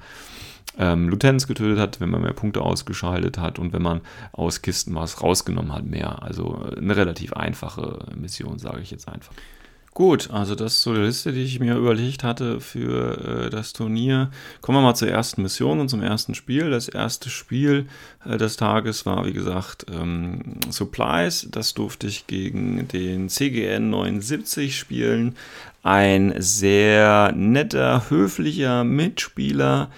ähm, 0.78 1.08
Lieutenants 1.08 1.46
getötet 1.46 1.78
hat, 1.78 2.00
wenn 2.00 2.10
man 2.10 2.22
mehr 2.22 2.32
Punkte 2.32 2.62
ausgeschaltet 2.62 3.38
hat 3.38 3.58
und 3.58 3.72
wenn 3.72 3.82
man 3.82 4.00
aus 4.32 4.62
Kisten 4.62 4.94
was 4.94 5.22
rausgenommen 5.22 5.72
hat, 5.72 5.84
mehr. 5.84 6.22
Also 6.22 6.68
äh, 6.70 6.78
eine 6.78 6.96
relativ 6.96 7.32
einfache 7.32 8.06
Mission, 8.14 8.58
sage 8.58 8.80
ich 8.80 8.90
jetzt 8.90 9.08
einfach. 9.08 9.32
Gut, 9.98 10.30
also 10.30 10.54
das 10.54 10.74
ist 10.74 10.82
so 10.82 10.94
die 10.94 11.00
Liste, 11.00 11.32
die 11.32 11.42
ich 11.42 11.58
mir 11.58 11.74
überlegt 11.74 12.22
hatte 12.22 12.60
für 12.60 13.46
äh, 13.46 13.50
das 13.50 13.72
Turnier. 13.72 14.30
Kommen 14.60 14.78
wir 14.78 14.82
mal 14.82 14.94
zur 14.94 15.08
ersten 15.08 15.42
Mission 15.42 15.80
und 15.80 15.88
zum 15.88 16.02
ersten 16.02 16.36
Spiel. 16.36 16.70
Das 16.70 16.88
erste 16.88 17.30
Spiel 17.30 17.88
äh, 18.24 18.36
des 18.36 18.56
Tages 18.56 19.06
war, 19.06 19.26
wie 19.26 19.32
gesagt, 19.32 19.86
ähm, 19.92 20.60
Supplies. 20.70 21.48
Das 21.50 21.74
durfte 21.74 22.06
ich 22.06 22.28
gegen 22.28 22.86
den 22.86 23.28
CGN 23.28 23.90
79 23.90 24.78
spielen. 24.78 25.34
Ein 25.82 26.32
sehr 26.38 27.32
netter, 27.34 28.08
höflicher 28.08 28.84
Mitspieler 28.84 29.90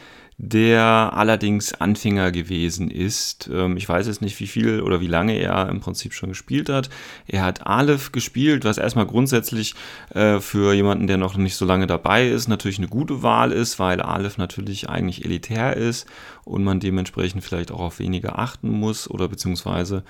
der 0.42 1.10
allerdings 1.12 1.74
Anfänger 1.74 2.32
gewesen 2.32 2.90
ist. 2.90 3.50
Ähm, 3.52 3.76
ich 3.76 3.86
weiß 3.86 4.06
jetzt 4.06 4.22
nicht, 4.22 4.40
wie 4.40 4.46
viel 4.46 4.80
oder 4.80 5.02
wie 5.02 5.06
lange 5.06 5.34
er 5.34 5.68
im 5.68 5.80
Prinzip 5.80 6.14
schon 6.14 6.30
gespielt 6.30 6.70
hat. 6.70 6.88
Er 7.26 7.42
hat 7.42 7.66
Aleph 7.66 8.10
gespielt, 8.10 8.64
was 8.64 8.78
erstmal 8.78 9.04
grundsätzlich 9.04 9.74
äh, 10.14 10.40
für 10.40 10.72
jemanden, 10.72 11.06
der 11.08 11.18
noch 11.18 11.36
nicht 11.36 11.56
so 11.56 11.66
lange 11.66 11.86
dabei 11.86 12.26
ist, 12.26 12.48
natürlich 12.48 12.78
eine 12.78 12.88
gute 12.88 13.22
Wahl 13.22 13.52
ist, 13.52 13.78
weil 13.78 14.00
Aleph 14.00 14.38
natürlich 14.38 14.88
eigentlich 14.88 15.26
elitär 15.26 15.76
ist 15.76 16.06
und 16.44 16.64
man 16.64 16.80
dementsprechend 16.80 17.44
vielleicht 17.44 17.70
auch 17.70 17.80
auf 17.80 17.98
weniger 17.98 18.38
achten 18.38 18.70
muss 18.70 19.08
oder 19.08 19.28
beziehungsweise 19.28 20.02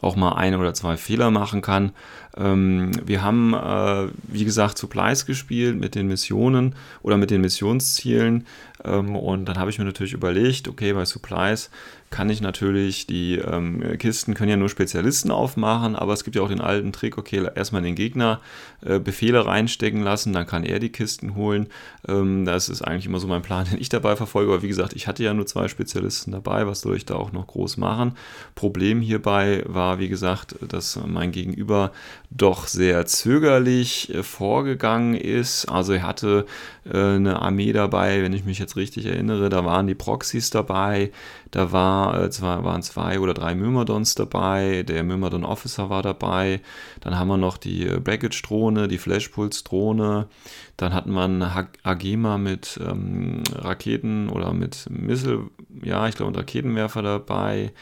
auch 0.00 0.16
mal 0.16 0.32
ein 0.32 0.54
oder 0.54 0.74
zwei 0.74 0.96
Fehler 0.96 1.30
machen 1.30 1.62
kann. 1.62 1.92
Ähm, 2.36 2.92
wir 3.04 3.22
haben, 3.22 3.54
äh, 3.54 4.08
wie 4.24 4.44
gesagt, 4.44 4.78
Supplies 4.78 5.26
gespielt 5.26 5.78
mit 5.78 5.94
den 5.94 6.08
Missionen 6.08 6.74
oder 7.02 7.16
mit 7.16 7.30
den 7.30 7.40
Missionszielen. 7.40 8.46
Ähm, 8.84 9.16
und 9.16 9.46
dann 9.46 9.58
habe 9.58 9.70
ich 9.70 9.78
mir 9.78 9.84
natürlich 9.84 10.12
überlegt, 10.12 10.68
okay, 10.68 10.92
bei 10.92 11.04
Supplies 11.04 11.70
kann 12.10 12.30
ich 12.30 12.40
natürlich, 12.40 13.06
die 13.06 13.36
ähm, 13.36 13.82
Kisten 13.98 14.34
können 14.34 14.50
ja 14.50 14.56
nur 14.56 14.68
Spezialisten 14.68 15.30
aufmachen, 15.30 15.94
aber 15.94 16.12
es 16.12 16.24
gibt 16.24 16.36
ja 16.36 16.42
auch 16.42 16.48
den 16.48 16.60
alten 16.60 16.92
Trick, 16.92 17.18
okay, 17.18 17.46
erstmal 17.54 17.82
den 17.82 17.94
Gegner 17.94 18.40
äh, 18.84 18.98
Befehle 18.98 19.44
reinstecken 19.44 20.02
lassen, 20.02 20.32
dann 20.32 20.46
kann 20.46 20.64
er 20.64 20.78
die 20.78 20.90
Kisten 20.90 21.34
holen. 21.34 21.68
Ähm, 22.06 22.44
das 22.44 22.68
ist 22.68 22.82
eigentlich 22.82 23.06
immer 23.06 23.20
so 23.20 23.28
mein 23.28 23.42
Plan, 23.42 23.66
den 23.70 23.80
ich 23.80 23.88
dabei 23.88 24.16
verfolge, 24.16 24.52
aber 24.52 24.62
wie 24.62 24.68
gesagt, 24.68 24.94
ich 24.94 25.06
hatte 25.06 25.22
ja 25.22 25.34
nur 25.34 25.46
zwei 25.46 25.68
Spezialisten 25.68 26.32
dabei, 26.32 26.66
was 26.66 26.80
soll 26.80 26.96
ich 26.96 27.04
da 27.04 27.14
auch 27.14 27.32
noch 27.32 27.46
groß 27.46 27.76
machen? 27.76 28.12
Problem 28.54 29.00
hierbei 29.00 29.62
war, 29.66 29.98
wie 29.98 30.08
gesagt, 30.08 30.56
dass 30.66 30.98
mein 31.06 31.30
Gegenüber 31.32 31.92
doch 32.30 32.66
sehr 32.66 33.06
zögerlich 33.06 34.14
äh, 34.14 34.22
vorgegangen 34.22 35.14
ist. 35.14 35.66
Also 35.66 35.92
er 35.92 36.02
hatte 36.02 36.46
eine 36.94 37.42
Armee 37.42 37.72
dabei, 37.72 38.22
wenn 38.22 38.32
ich 38.32 38.44
mich 38.44 38.58
jetzt 38.58 38.76
richtig 38.76 39.06
erinnere, 39.06 39.48
da 39.48 39.64
waren 39.64 39.86
die 39.86 39.94
Proxys 39.94 40.50
dabei, 40.50 41.12
da 41.50 41.72
war, 41.72 42.22
äh, 42.22 42.30
zwar 42.30 42.64
waren 42.64 42.82
zwei 42.82 43.20
oder 43.20 43.34
drei 43.34 43.54
Myrmidons 43.54 44.14
dabei, 44.14 44.82
der 44.82 45.04
Myrmidon 45.04 45.44
Officer 45.44 45.90
war 45.90 46.02
dabei, 46.02 46.60
dann 47.00 47.18
haben 47.18 47.28
wir 47.28 47.36
noch 47.36 47.56
die 47.56 47.86
äh, 47.86 48.00
Baggage-Drohne, 48.00 48.88
die 48.88 48.98
Flashpulse-Drohne, 48.98 50.28
dann 50.76 50.94
wir 51.12 51.22
einen 51.22 51.42
Agema 51.82 52.38
mit 52.38 52.78
ähm, 52.82 53.42
Raketen 53.54 54.28
oder 54.28 54.52
mit 54.52 54.88
Missile, 54.90 55.50
ja, 55.82 56.08
ich 56.08 56.16
glaube, 56.16 56.28
und 56.28 56.38
Raketenwerfer 56.38 57.02
dabei. 57.02 57.72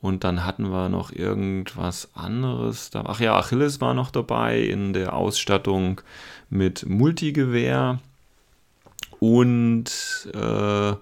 Und 0.00 0.24
dann 0.24 0.44
hatten 0.44 0.70
wir 0.70 0.88
noch 0.88 1.10
irgendwas 1.10 2.10
anderes. 2.14 2.90
Da, 2.90 3.04
ach 3.06 3.18
ja, 3.18 3.36
Achilles 3.36 3.80
war 3.80 3.94
noch 3.94 4.10
dabei 4.10 4.60
in 4.60 4.92
der 4.92 5.14
Ausstattung 5.14 6.00
mit 6.48 6.86
Multigewehr 6.88 7.98
und 9.20 9.90
äh, 10.34 10.94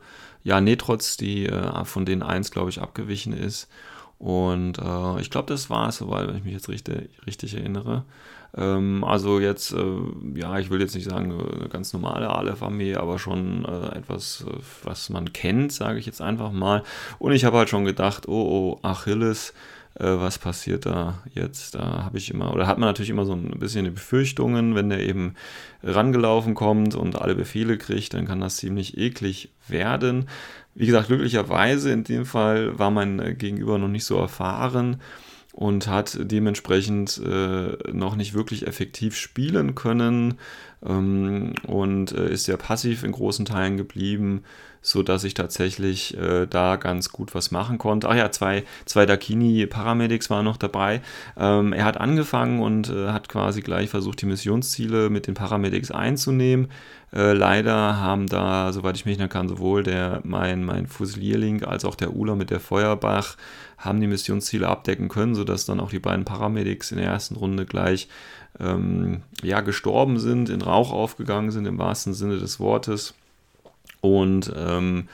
ja, 0.45 0.61
Netrotz, 0.61 1.17
die 1.17 1.47
äh, 1.47 1.85
von 1.85 2.05
denen 2.05 2.23
eins, 2.23 2.51
glaube 2.51 2.71
ich, 2.71 2.81
abgewichen 2.81 3.33
ist. 3.33 3.69
Und 4.19 4.79
äh, 4.79 5.21
ich 5.21 5.31
glaube, 5.31 5.49
das 5.49 5.71
war 5.71 5.89
es 5.89 5.97
soweit, 5.97 6.29
wenn 6.29 6.37
ich 6.37 6.45
mich 6.45 6.53
jetzt 6.53 6.69
richtig, 6.69 7.11
richtig 7.27 7.55
erinnere. 7.55 8.05
Ähm, 8.57 9.03
also 9.05 9.41
jetzt, 9.41 9.73
äh, 9.73 9.85
ja, 10.35 10.59
ich 10.59 10.71
will 10.71 10.81
jetzt 10.81 10.95
nicht 10.95 11.09
sagen 11.09 11.33
eine 11.33 11.69
ganz 11.69 11.93
normale 11.93 12.31
Aleph-Armee, 12.31 12.95
aber 12.95 13.19
schon 13.19 13.65
äh, 13.65 13.99
etwas, 13.99 14.45
äh, 14.49 14.53
was 14.85 15.11
man 15.11 15.33
kennt, 15.33 15.73
sage 15.73 15.99
ich 15.99 16.07
jetzt 16.07 16.21
einfach 16.21 16.53
mal. 16.53 16.85
Und 17.19 17.33
ich 17.33 17.45
habe 17.45 17.59
halt 17.59 17.69
schon 17.69 17.85
gedacht, 17.85 18.29
oh, 18.29 18.33
oh, 18.33 18.79
Achilles, 18.83 19.53
äh, 19.95 20.05
was 20.05 20.38
passiert 20.38 20.86
da 20.86 21.22
jetzt? 21.32 21.74
Da 21.74 22.05
habe 22.05 22.18
ich 22.18 22.30
immer, 22.30 22.53
oder 22.53 22.66
hat 22.66 22.78
man 22.78 22.88
natürlich 22.88 23.11
immer 23.11 23.26
so 23.26 23.32
ein 23.32 23.59
bisschen 23.59 23.84
die 23.84 23.90
Befürchtungen, 23.90 24.74
wenn 24.74 24.90
der 24.90 25.01
eben 25.01 25.34
rangelaufen 25.82 26.55
kommt 26.55 26.95
und 26.95 27.20
alle 27.20 27.34
Befehle 27.34 27.78
kriegt, 27.78 28.14
dann 28.14 28.26
kann 28.26 28.40
das 28.40 28.57
ziemlich 28.57 28.99
eklig 28.99 29.53
werden. 29.68 30.28
Wie 30.74 30.86
gesagt, 30.86 31.09
glücklicherweise 31.09 31.92
in 31.92 32.05
dem 32.05 32.26
Fall 32.26 32.78
war 32.78 32.90
mein 32.90 33.20
äh, 33.20 33.34
Gegenüber 33.34 33.78
noch 33.78 33.88
nicht 33.88 34.05
so 34.05 34.18
erfahren 34.18 35.01
und 35.53 35.86
hat 35.86 36.18
dementsprechend 36.20 37.20
äh, 37.24 37.76
noch 37.92 38.16
nicht 38.16 38.34
wirklich 38.34 38.66
effektiv 38.66 39.16
spielen 39.16 39.76
können 39.76 40.34
ähm, 40.84 41.55
und 41.64 42.11
äh, 42.11 42.32
ist 42.32 42.45
sehr 42.45 42.57
passiv 42.57 43.05
in 43.05 43.12
großen 43.12 43.45
Teilen 43.45 43.76
geblieben, 43.76 44.42
so 44.85 45.03
dass 45.03 45.24
ich 45.24 45.32
tatsächlich 45.32 46.14
äh, 46.18 46.47
da 46.47 46.76
ganz 46.76 47.09
gut 47.09 47.35
was 47.35 47.51
machen 47.51 47.78
konnte. 47.78 48.09
Ach 48.09 48.14
ja, 48.14 48.30
zwei, 48.30 48.64
zwei 48.85 49.07
Dakini 49.07 49.66
Paramedics 49.66 50.28
waren 50.28 50.45
noch 50.45 50.59
dabei. 50.59 51.01
Ähm, 51.39 51.72
er 51.72 51.87
hat 51.87 51.97
angefangen 51.97 52.61
und 52.61 52.91
äh, 52.91 53.09
hat 53.09 53.30
quasi 53.30 53.62
gleich 53.62 53.89
versucht, 53.89 54.20
die 54.20 54.26
Missionsziele 54.26 55.09
mit 55.09 55.26
den 55.26 55.32
Paramedics 55.32 55.91
einzunehmen. 55.91 56.68
Äh, 57.14 57.32
leider 57.32 57.99
haben 57.99 58.26
da, 58.26 58.74
soweit 58.74 58.97
ich 58.97 59.07
mich 59.07 59.14
erinnern 59.14 59.30
kann, 59.30 59.49
sowohl 59.49 59.85
der, 59.85 60.20
mein, 60.22 60.64
mein 60.64 60.87
Fusilierling 60.87 61.64
als 61.64 61.87
auch 61.87 61.95
der 61.95 62.14
Uler 62.14 62.37
mit 62.37 62.51
der 62.51 62.61
Feuerbach 62.61 63.39
haben 63.78 64.03
die 64.03 64.07
Missionsziele 64.07 64.68
abdecken 64.68 65.09
können, 65.09 65.35
sodass 65.35 65.64
dann 65.64 65.80
auch 65.80 65.91
die 65.91 65.99
beiden 65.99 66.26
Paramedics 66.26 66.93
in 66.93 66.99
der 66.99 67.07
ersten 67.07 67.37
Runde 67.37 67.64
gleich 67.64 68.09
ähm, 68.61 69.22
ja, 69.43 69.62
gestorben 69.62 70.18
sind, 70.18 70.51
in 70.51 70.61
Rauch 70.61 70.93
aufgegangen 70.93 71.51
sind 71.51 71.64
im 71.64 71.78
wahrsten 71.78 72.12
Sinne 72.12 72.39
des 72.39 72.61
Wortes. 72.61 73.14
Und 74.05 74.53
ähm, 74.55 75.09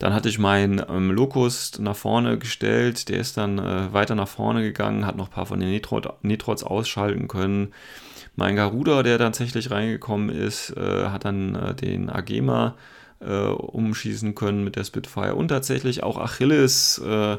dann 0.00 0.12
hatte 0.12 0.28
ich 0.28 0.40
meinen 0.40 0.82
ähm, 0.88 1.12
Locust 1.12 1.78
nach 1.78 1.94
vorne 1.94 2.36
gestellt, 2.36 3.08
der 3.08 3.20
ist 3.20 3.36
dann 3.36 3.60
äh, 3.60 3.92
weiter 3.92 4.16
nach 4.16 4.26
vorne 4.26 4.62
gegangen, 4.62 5.06
hat 5.06 5.16
noch 5.16 5.28
ein 5.28 5.32
paar 5.32 5.46
von 5.46 5.60
den 5.60 5.70
Netrods 5.70 6.64
ausschalten 6.64 7.28
können. 7.28 7.72
Mein 8.34 8.56
Garuda, 8.56 9.04
der 9.04 9.18
tatsächlich 9.18 9.70
reingekommen 9.70 10.30
ist, 10.30 10.76
äh, 10.76 11.06
hat 11.10 11.24
dann 11.24 11.54
äh, 11.54 11.74
den 11.76 12.10
Agema 12.10 12.74
äh, 13.20 13.46
umschießen 13.46 14.34
können 14.34 14.64
mit 14.64 14.74
der 14.74 14.82
Spitfire 14.82 15.36
und 15.36 15.46
tatsächlich 15.46 16.02
auch 16.02 16.18
Achilles 16.18 16.98
äh, 16.98 17.36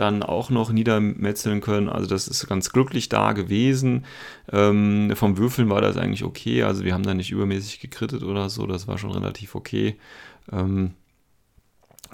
dann 0.00 0.22
auch 0.22 0.50
noch 0.50 0.72
niedermetzeln 0.72 1.60
können. 1.60 1.88
Also 1.88 2.08
das 2.08 2.26
ist 2.26 2.46
ganz 2.48 2.70
glücklich 2.70 3.08
da 3.08 3.32
gewesen. 3.32 4.06
Ähm, 4.50 5.12
vom 5.14 5.36
Würfeln 5.36 5.68
war 5.68 5.80
das 5.80 5.96
eigentlich 5.96 6.24
okay. 6.24 6.62
Also 6.62 6.84
wir 6.84 6.94
haben 6.94 7.02
da 7.02 7.14
nicht 7.14 7.30
übermäßig 7.30 7.80
gekrittet 7.80 8.22
oder 8.22 8.48
so. 8.48 8.66
Das 8.66 8.88
war 8.88 8.98
schon 8.98 9.12
relativ 9.12 9.54
okay. 9.54 9.96
Ähm, 10.50 10.92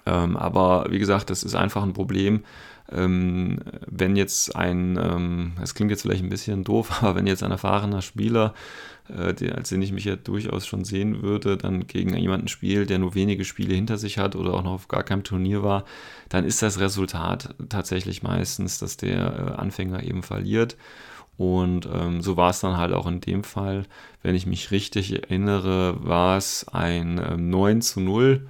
ähm, 0.04 0.36
aber 0.36 0.86
wie 0.90 0.98
gesagt, 0.98 1.30
das 1.30 1.42
ist 1.42 1.54
einfach 1.54 1.82
ein 1.82 1.92
Problem. 1.92 2.44
Ähm, 2.92 3.58
wenn 3.86 4.14
jetzt 4.14 4.54
ein, 4.54 4.96
ähm, 4.96 5.52
das 5.58 5.74
klingt 5.74 5.90
jetzt 5.90 6.02
vielleicht 6.02 6.22
ein 6.22 6.28
bisschen 6.28 6.62
doof, 6.62 6.98
aber 7.02 7.16
wenn 7.16 7.26
jetzt 7.26 7.42
ein 7.42 7.50
erfahrener 7.50 8.02
Spieler 8.02 8.54
äh, 9.08 9.34
die, 9.34 9.50
als 9.52 9.68
den 9.68 9.82
ich 9.82 9.92
mich 9.92 10.04
ja 10.04 10.16
durchaus 10.16 10.66
schon 10.66 10.84
sehen 10.84 11.22
würde, 11.22 11.56
dann 11.56 11.86
gegen 11.86 12.16
jemanden 12.16 12.48
spielt, 12.48 12.90
der 12.90 12.98
nur 12.98 13.14
wenige 13.14 13.44
Spiele 13.44 13.74
hinter 13.74 13.98
sich 13.98 14.18
hat 14.18 14.36
oder 14.36 14.54
auch 14.54 14.62
noch 14.62 14.72
auf 14.72 14.88
gar 14.88 15.02
keinem 15.02 15.24
Turnier 15.24 15.62
war, 15.62 15.84
dann 16.28 16.44
ist 16.44 16.62
das 16.62 16.80
Resultat 16.80 17.54
tatsächlich 17.68 18.22
meistens, 18.22 18.78
dass 18.78 18.96
der 18.96 19.18
äh, 19.18 19.60
Anfänger 19.60 20.02
eben 20.02 20.22
verliert. 20.22 20.76
Und 21.38 21.86
ähm, 21.92 22.22
so 22.22 22.36
war 22.38 22.50
es 22.50 22.60
dann 22.60 22.78
halt 22.78 22.94
auch 22.94 23.06
in 23.06 23.20
dem 23.20 23.44
Fall. 23.44 23.84
Wenn 24.22 24.34
ich 24.34 24.46
mich 24.46 24.70
richtig 24.70 25.12
erinnere, 25.12 25.96
war 26.02 26.38
es 26.38 26.66
ein 26.68 27.20
ähm, 27.22 27.50
9 27.50 27.82
zu 27.82 28.00
0, 28.00 28.48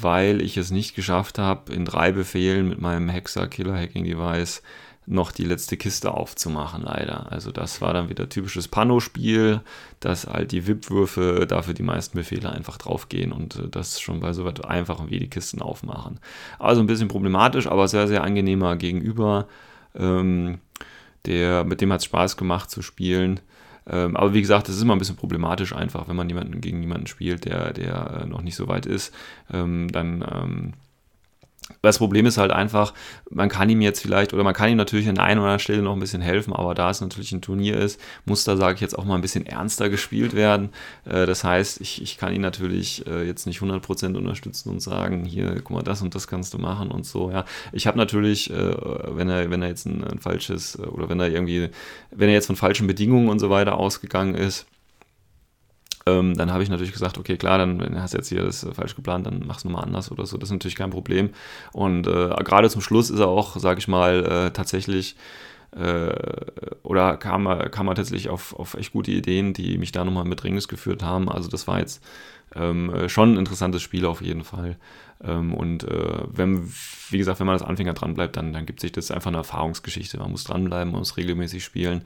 weil 0.00 0.42
ich 0.42 0.56
es 0.56 0.70
nicht 0.70 0.94
geschafft 0.94 1.38
habe, 1.38 1.72
in 1.72 1.84
drei 1.84 2.12
Befehlen 2.12 2.68
mit 2.68 2.80
meinem 2.80 3.08
Hexer 3.08 3.46
Killer 3.46 3.78
Hacking 3.78 4.04
Device 4.04 4.62
noch 5.06 5.32
die 5.32 5.44
letzte 5.44 5.76
Kiste 5.76 6.12
aufzumachen, 6.12 6.82
leider. 6.82 7.30
Also 7.30 7.52
das 7.52 7.80
war 7.80 7.92
dann 7.92 8.08
wieder 8.08 8.28
typisches 8.28 8.68
Pano-Spiel, 8.68 9.60
dass 10.00 10.26
halt 10.26 10.52
die 10.52 10.66
WIP-Würfe 10.66 11.46
dafür 11.46 11.74
die 11.74 11.82
meisten 11.82 12.16
Befehle 12.16 12.50
einfach 12.50 12.78
draufgehen 12.78 13.32
und 13.32 13.56
äh, 13.56 13.68
das 13.68 14.00
schon 14.00 14.20
bei 14.20 14.32
so 14.32 14.48
etwas 14.48 14.66
einfachen 14.66 15.10
wie 15.10 15.18
die 15.18 15.28
Kisten 15.28 15.60
aufmachen. 15.60 16.20
Also 16.58 16.80
ein 16.80 16.86
bisschen 16.86 17.08
problematisch, 17.08 17.66
aber 17.66 17.86
sehr, 17.86 18.08
sehr 18.08 18.24
angenehmer 18.24 18.76
Gegenüber. 18.76 19.46
Ähm, 19.94 20.58
der, 21.26 21.64
mit 21.64 21.80
dem 21.80 21.92
hat 21.92 22.00
es 22.00 22.06
Spaß 22.06 22.36
gemacht 22.36 22.70
zu 22.70 22.82
spielen. 22.82 23.40
Ähm, 23.86 24.16
aber 24.16 24.32
wie 24.32 24.40
gesagt, 24.40 24.68
es 24.68 24.76
ist 24.76 24.82
immer 24.82 24.94
ein 24.94 24.98
bisschen 24.98 25.16
problematisch 25.16 25.74
einfach, 25.74 26.08
wenn 26.08 26.16
man 26.16 26.28
jemanden 26.28 26.60
gegen 26.60 26.80
jemanden 26.80 27.06
spielt, 27.06 27.44
der, 27.44 27.72
der 27.72 28.22
äh, 28.22 28.26
noch 28.26 28.42
nicht 28.42 28.56
so 28.56 28.68
weit 28.68 28.86
ist. 28.86 29.14
Ähm, 29.52 29.88
dann 29.92 30.24
ähm, 30.30 30.72
das 31.82 31.98
Problem 31.98 32.26
ist 32.26 32.38
halt 32.38 32.50
einfach, 32.50 32.92
man 33.30 33.48
kann 33.48 33.68
ihm 33.70 33.80
jetzt 33.80 34.00
vielleicht, 34.00 34.34
oder 34.34 34.44
man 34.44 34.54
kann 34.54 34.70
ihm 34.70 34.76
natürlich 34.76 35.08
an 35.08 35.18
einer 35.18 35.40
oder 35.40 35.50
anderen 35.50 35.58
Stelle 35.60 35.82
noch 35.82 35.94
ein 35.94 36.00
bisschen 36.00 36.20
helfen, 36.20 36.52
aber 36.52 36.74
da 36.74 36.90
es 36.90 37.00
natürlich 37.00 37.32
ein 37.32 37.40
Turnier 37.40 37.76
ist, 37.76 38.00
muss 38.24 38.44
da, 38.44 38.56
sage 38.56 38.74
ich 38.74 38.80
jetzt, 38.80 38.98
auch 38.98 39.04
mal 39.04 39.14
ein 39.14 39.22
bisschen 39.22 39.46
ernster 39.46 39.88
gespielt 39.88 40.34
werden. 40.34 40.70
Äh, 41.04 41.26
das 41.26 41.44
heißt, 41.44 41.80
ich, 41.80 42.02
ich 42.02 42.18
kann 42.18 42.34
ihn 42.34 42.42
natürlich 42.42 43.06
äh, 43.06 43.26
jetzt 43.26 43.46
nicht 43.46 43.60
100% 43.60 44.16
unterstützen 44.16 44.70
und 44.70 44.80
sagen, 44.80 45.24
hier, 45.24 45.54
guck 45.56 45.70
mal, 45.70 45.82
das 45.82 46.02
und 46.02 46.14
das 46.14 46.26
kannst 46.26 46.54
du 46.54 46.58
machen 46.58 46.90
und 46.90 47.06
so, 47.06 47.30
ja. 47.30 47.44
Ich 47.72 47.86
habe 47.86 47.96
natürlich, 47.96 48.50
äh, 48.50 48.74
wenn 49.16 49.28
er, 49.28 49.50
wenn 49.50 49.62
er 49.62 49.68
jetzt 49.68 49.86
ein, 49.86 50.04
ein 50.04 50.18
falsches, 50.18 50.78
oder 50.78 51.08
wenn 51.08 51.20
er 51.20 51.28
irgendwie, 51.28 51.70
wenn 52.10 52.28
er 52.28 52.34
jetzt 52.34 52.46
von 52.46 52.56
falschen 52.56 52.86
Bedingungen 52.86 53.28
und 53.28 53.38
so 53.38 53.50
weiter 53.50 53.78
ausgegangen 53.78 54.34
ist, 54.34 54.66
ähm, 56.06 56.36
dann 56.36 56.52
habe 56.52 56.62
ich 56.62 56.68
natürlich 56.68 56.92
gesagt, 56.92 57.16
okay, 57.16 57.36
klar, 57.36 57.58
dann 57.58 58.00
hast 58.00 58.12
du 58.12 58.18
jetzt 58.18 58.28
hier 58.28 58.44
das 58.44 58.62
äh, 58.62 58.74
falsch 58.74 58.94
geplant, 58.94 59.26
dann 59.26 59.44
mach's 59.46 59.64
nochmal 59.64 59.84
anders 59.84 60.10
oder 60.10 60.26
so. 60.26 60.36
Das 60.36 60.48
ist 60.48 60.52
natürlich 60.52 60.76
kein 60.76 60.90
Problem. 60.90 61.30
Und 61.72 62.06
äh, 62.06 62.28
gerade 62.44 62.68
zum 62.68 62.82
Schluss 62.82 63.10
ist 63.10 63.20
er 63.20 63.28
auch, 63.28 63.56
sage 63.56 63.78
ich 63.78 63.88
mal, 63.88 64.24
äh, 64.24 64.50
tatsächlich 64.50 65.16
äh, 65.74 66.14
oder 66.82 67.16
kam 67.16 67.46
er, 67.46 67.68
kam 67.70 67.88
er 67.88 67.94
tatsächlich 67.94 68.28
auf, 68.28 68.54
auf 68.54 68.74
echt 68.74 68.92
gute 68.92 69.10
Ideen, 69.10 69.54
die 69.54 69.78
mich 69.78 69.92
da 69.92 70.04
nochmal 70.04 70.24
mit 70.24 70.44
Ringes 70.44 70.68
geführt 70.68 71.02
haben. 71.02 71.28
Also 71.28 71.48
das 71.48 71.66
war 71.66 71.78
jetzt 71.80 72.04
ähm, 72.54 72.92
äh, 72.94 73.08
schon 73.08 73.34
ein 73.34 73.38
interessantes 73.38 73.82
Spiel 73.82 74.04
auf 74.04 74.20
jeden 74.20 74.44
Fall. 74.44 74.76
Ähm, 75.22 75.54
und 75.54 75.84
äh, 75.84 76.18
wenn, 76.28 76.70
wie 77.10 77.18
gesagt, 77.18 77.40
wenn 77.40 77.46
man 77.46 77.54
als 77.54 77.62
Anfänger 77.62 77.94
dranbleibt, 77.94 78.36
dann, 78.36 78.52
dann 78.52 78.66
gibt 78.66 78.80
sich 78.80 78.92
das 78.92 79.10
einfach 79.10 79.28
eine 79.28 79.38
Erfahrungsgeschichte. 79.38 80.18
Man 80.18 80.30
muss 80.30 80.44
dranbleiben, 80.44 80.92
man 80.92 81.00
muss 81.00 81.16
regelmäßig 81.16 81.64
spielen 81.64 82.04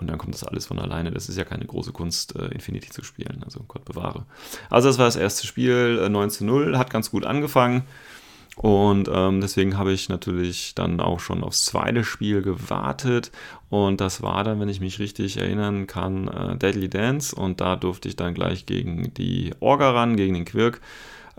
und 0.00 0.08
dann 0.08 0.18
kommt 0.18 0.34
das 0.34 0.44
alles 0.44 0.66
von 0.66 0.78
alleine. 0.78 1.10
Das 1.10 1.28
ist 1.28 1.36
ja 1.36 1.44
keine 1.44 1.66
große 1.66 1.92
Kunst, 1.92 2.36
äh, 2.36 2.46
Infinity 2.46 2.90
zu 2.90 3.04
spielen. 3.04 3.42
Also 3.44 3.60
Gott 3.68 3.84
bewahre. 3.84 4.24
Also 4.68 4.88
das 4.88 4.98
war 4.98 5.06
das 5.06 5.16
erste 5.16 5.46
Spiel, 5.46 6.00
äh, 6.02 6.08
9 6.08 6.30
zu 6.30 6.44
0, 6.44 6.78
hat 6.78 6.90
ganz 6.90 7.10
gut 7.10 7.24
angefangen. 7.24 7.84
Und 8.56 9.08
ähm, 9.12 9.40
deswegen 9.40 9.78
habe 9.78 9.92
ich 9.92 10.08
natürlich 10.08 10.74
dann 10.74 11.00
auch 11.00 11.20
schon 11.20 11.42
aufs 11.42 11.64
zweite 11.64 12.04
Spiel 12.04 12.42
gewartet. 12.42 13.30
Und 13.70 14.00
das 14.00 14.22
war 14.22 14.44
dann, 14.44 14.60
wenn 14.60 14.68
ich 14.68 14.80
mich 14.80 14.98
richtig 14.98 15.38
erinnern 15.38 15.86
kann, 15.86 16.28
äh, 16.28 16.56
Deadly 16.56 16.88
Dance. 16.88 17.34
Und 17.34 17.60
da 17.60 17.76
durfte 17.76 18.08
ich 18.08 18.16
dann 18.16 18.34
gleich 18.34 18.66
gegen 18.66 19.14
die 19.14 19.52
Orga 19.60 19.92
ran, 19.92 20.16
gegen 20.16 20.34
den 20.34 20.44
Quirk, 20.44 20.80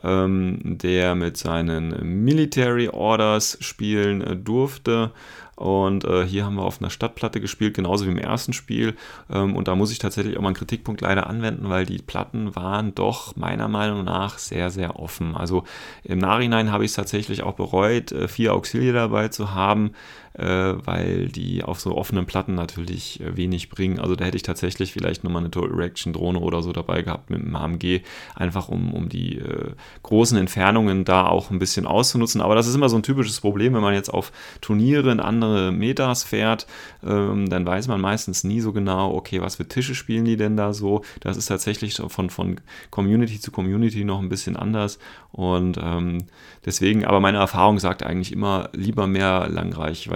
ähm, 0.03 0.59
der 0.63 1.15
mit 1.15 1.37
seinen 1.37 2.23
Military 2.23 2.89
Orders 2.89 3.57
spielen 3.61 4.21
äh, 4.21 4.35
durfte. 4.35 5.11
Und 5.55 6.05
äh, 6.05 6.25
hier 6.25 6.45
haben 6.45 6.55
wir 6.55 6.63
auf 6.63 6.81
einer 6.81 6.89
Stadtplatte 6.89 7.39
gespielt, 7.39 7.75
genauso 7.75 8.07
wie 8.07 8.09
im 8.09 8.17
ersten 8.17 8.51
Spiel. 8.51 8.95
Ähm, 9.29 9.55
und 9.55 9.67
da 9.67 9.75
muss 9.75 9.91
ich 9.91 9.99
tatsächlich 9.99 10.35
auch 10.35 10.41
mal 10.41 10.47
einen 10.47 10.55
Kritikpunkt 10.55 11.01
leider 11.01 11.27
anwenden, 11.27 11.69
weil 11.69 11.85
die 11.85 11.99
Platten 11.99 12.55
waren 12.55 12.95
doch 12.95 13.35
meiner 13.35 13.67
Meinung 13.67 14.03
nach 14.03 14.39
sehr, 14.39 14.71
sehr 14.71 14.99
offen. 14.99 15.35
Also 15.35 15.63
im 16.03 16.17
Nachhinein 16.17 16.71
habe 16.71 16.83
ich 16.83 16.91
es 16.91 16.95
tatsächlich 16.95 17.43
auch 17.43 17.53
bereut, 17.53 18.11
äh, 18.11 18.27
vier 18.27 18.55
Auxilier 18.55 18.93
dabei 18.93 19.27
zu 19.27 19.53
haben 19.53 19.91
weil 20.39 21.27
die 21.27 21.63
auf 21.63 21.79
so 21.79 21.97
offenen 21.97 22.25
Platten 22.25 22.55
natürlich 22.55 23.19
äh, 23.19 23.35
wenig 23.35 23.69
bringen. 23.69 23.99
Also 23.99 24.15
da 24.15 24.25
hätte 24.25 24.37
ich 24.37 24.43
tatsächlich 24.43 24.93
vielleicht 24.93 25.23
nochmal 25.23 25.41
eine 25.41 25.51
Total 25.51 25.71
Reaction 25.71 26.13
Drohne 26.13 26.39
oder 26.39 26.61
so 26.61 26.71
dabei 26.71 27.01
gehabt 27.01 27.29
mit 27.29 27.41
dem 27.41 27.55
AMG, 27.55 28.01
einfach 28.35 28.69
um, 28.69 28.93
um 28.93 29.09
die 29.09 29.37
äh, 29.37 29.71
großen 30.03 30.37
Entfernungen 30.37 31.03
da 31.03 31.27
auch 31.27 31.51
ein 31.51 31.59
bisschen 31.59 31.85
auszunutzen. 31.85 32.41
Aber 32.41 32.55
das 32.55 32.67
ist 32.67 32.75
immer 32.75 32.89
so 32.89 32.95
ein 32.95 33.03
typisches 33.03 33.41
Problem, 33.41 33.73
wenn 33.73 33.81
man 33.81 33.93
jetzt 33.93 34.13
auf 34.13 34.31
Turniere 34.61 35.11
in 35.11 35.19
andere 35.19 35.71
Metas 35.71 36.23
fährt, 36.23 36.67
ähm, 37.03 37.49
dann 37.49 37.65
weiß 37.65 37.87
man 37.87 37.99
meistens 37.99 38.43
nie 38.43 38.61
so 38.61 38.71
genau, 38.71 39.13
okay, 39.13 39.41
was 39.41 39.55
für 39.55 39.67
Tische 39.67 39.95
spielen 39.95 40.25
die 40.25 40.37
denn 40.37 40.55
da 40.55 40.73
so. 40.73 41.03
Das 41.19 41.37
ist 41.37 41.47
tatsächlich 41.47 41.95
von, 42.07 42.29
von 42.29 42.61
Community 42.89 43.39
zu 43.39 43.51
Community 43.51 44.03
noch 44.05 44.19
ein 44.19 44.29
bisschen 44.29 44.55
anders. 44.55 44.97
Und 45.31 45.77
ähm, 45.81 46.25
deswegen, 46.65 47.05
aber 47.05 47.19
meine 47.19 47.37
Erfahrung 47.37 47.79
sagt 47.79 48.03
eigentlich 48.03 48.31
immer, 48.31 48.69
lieber 48.73 49.07
mehr 49.07 49.47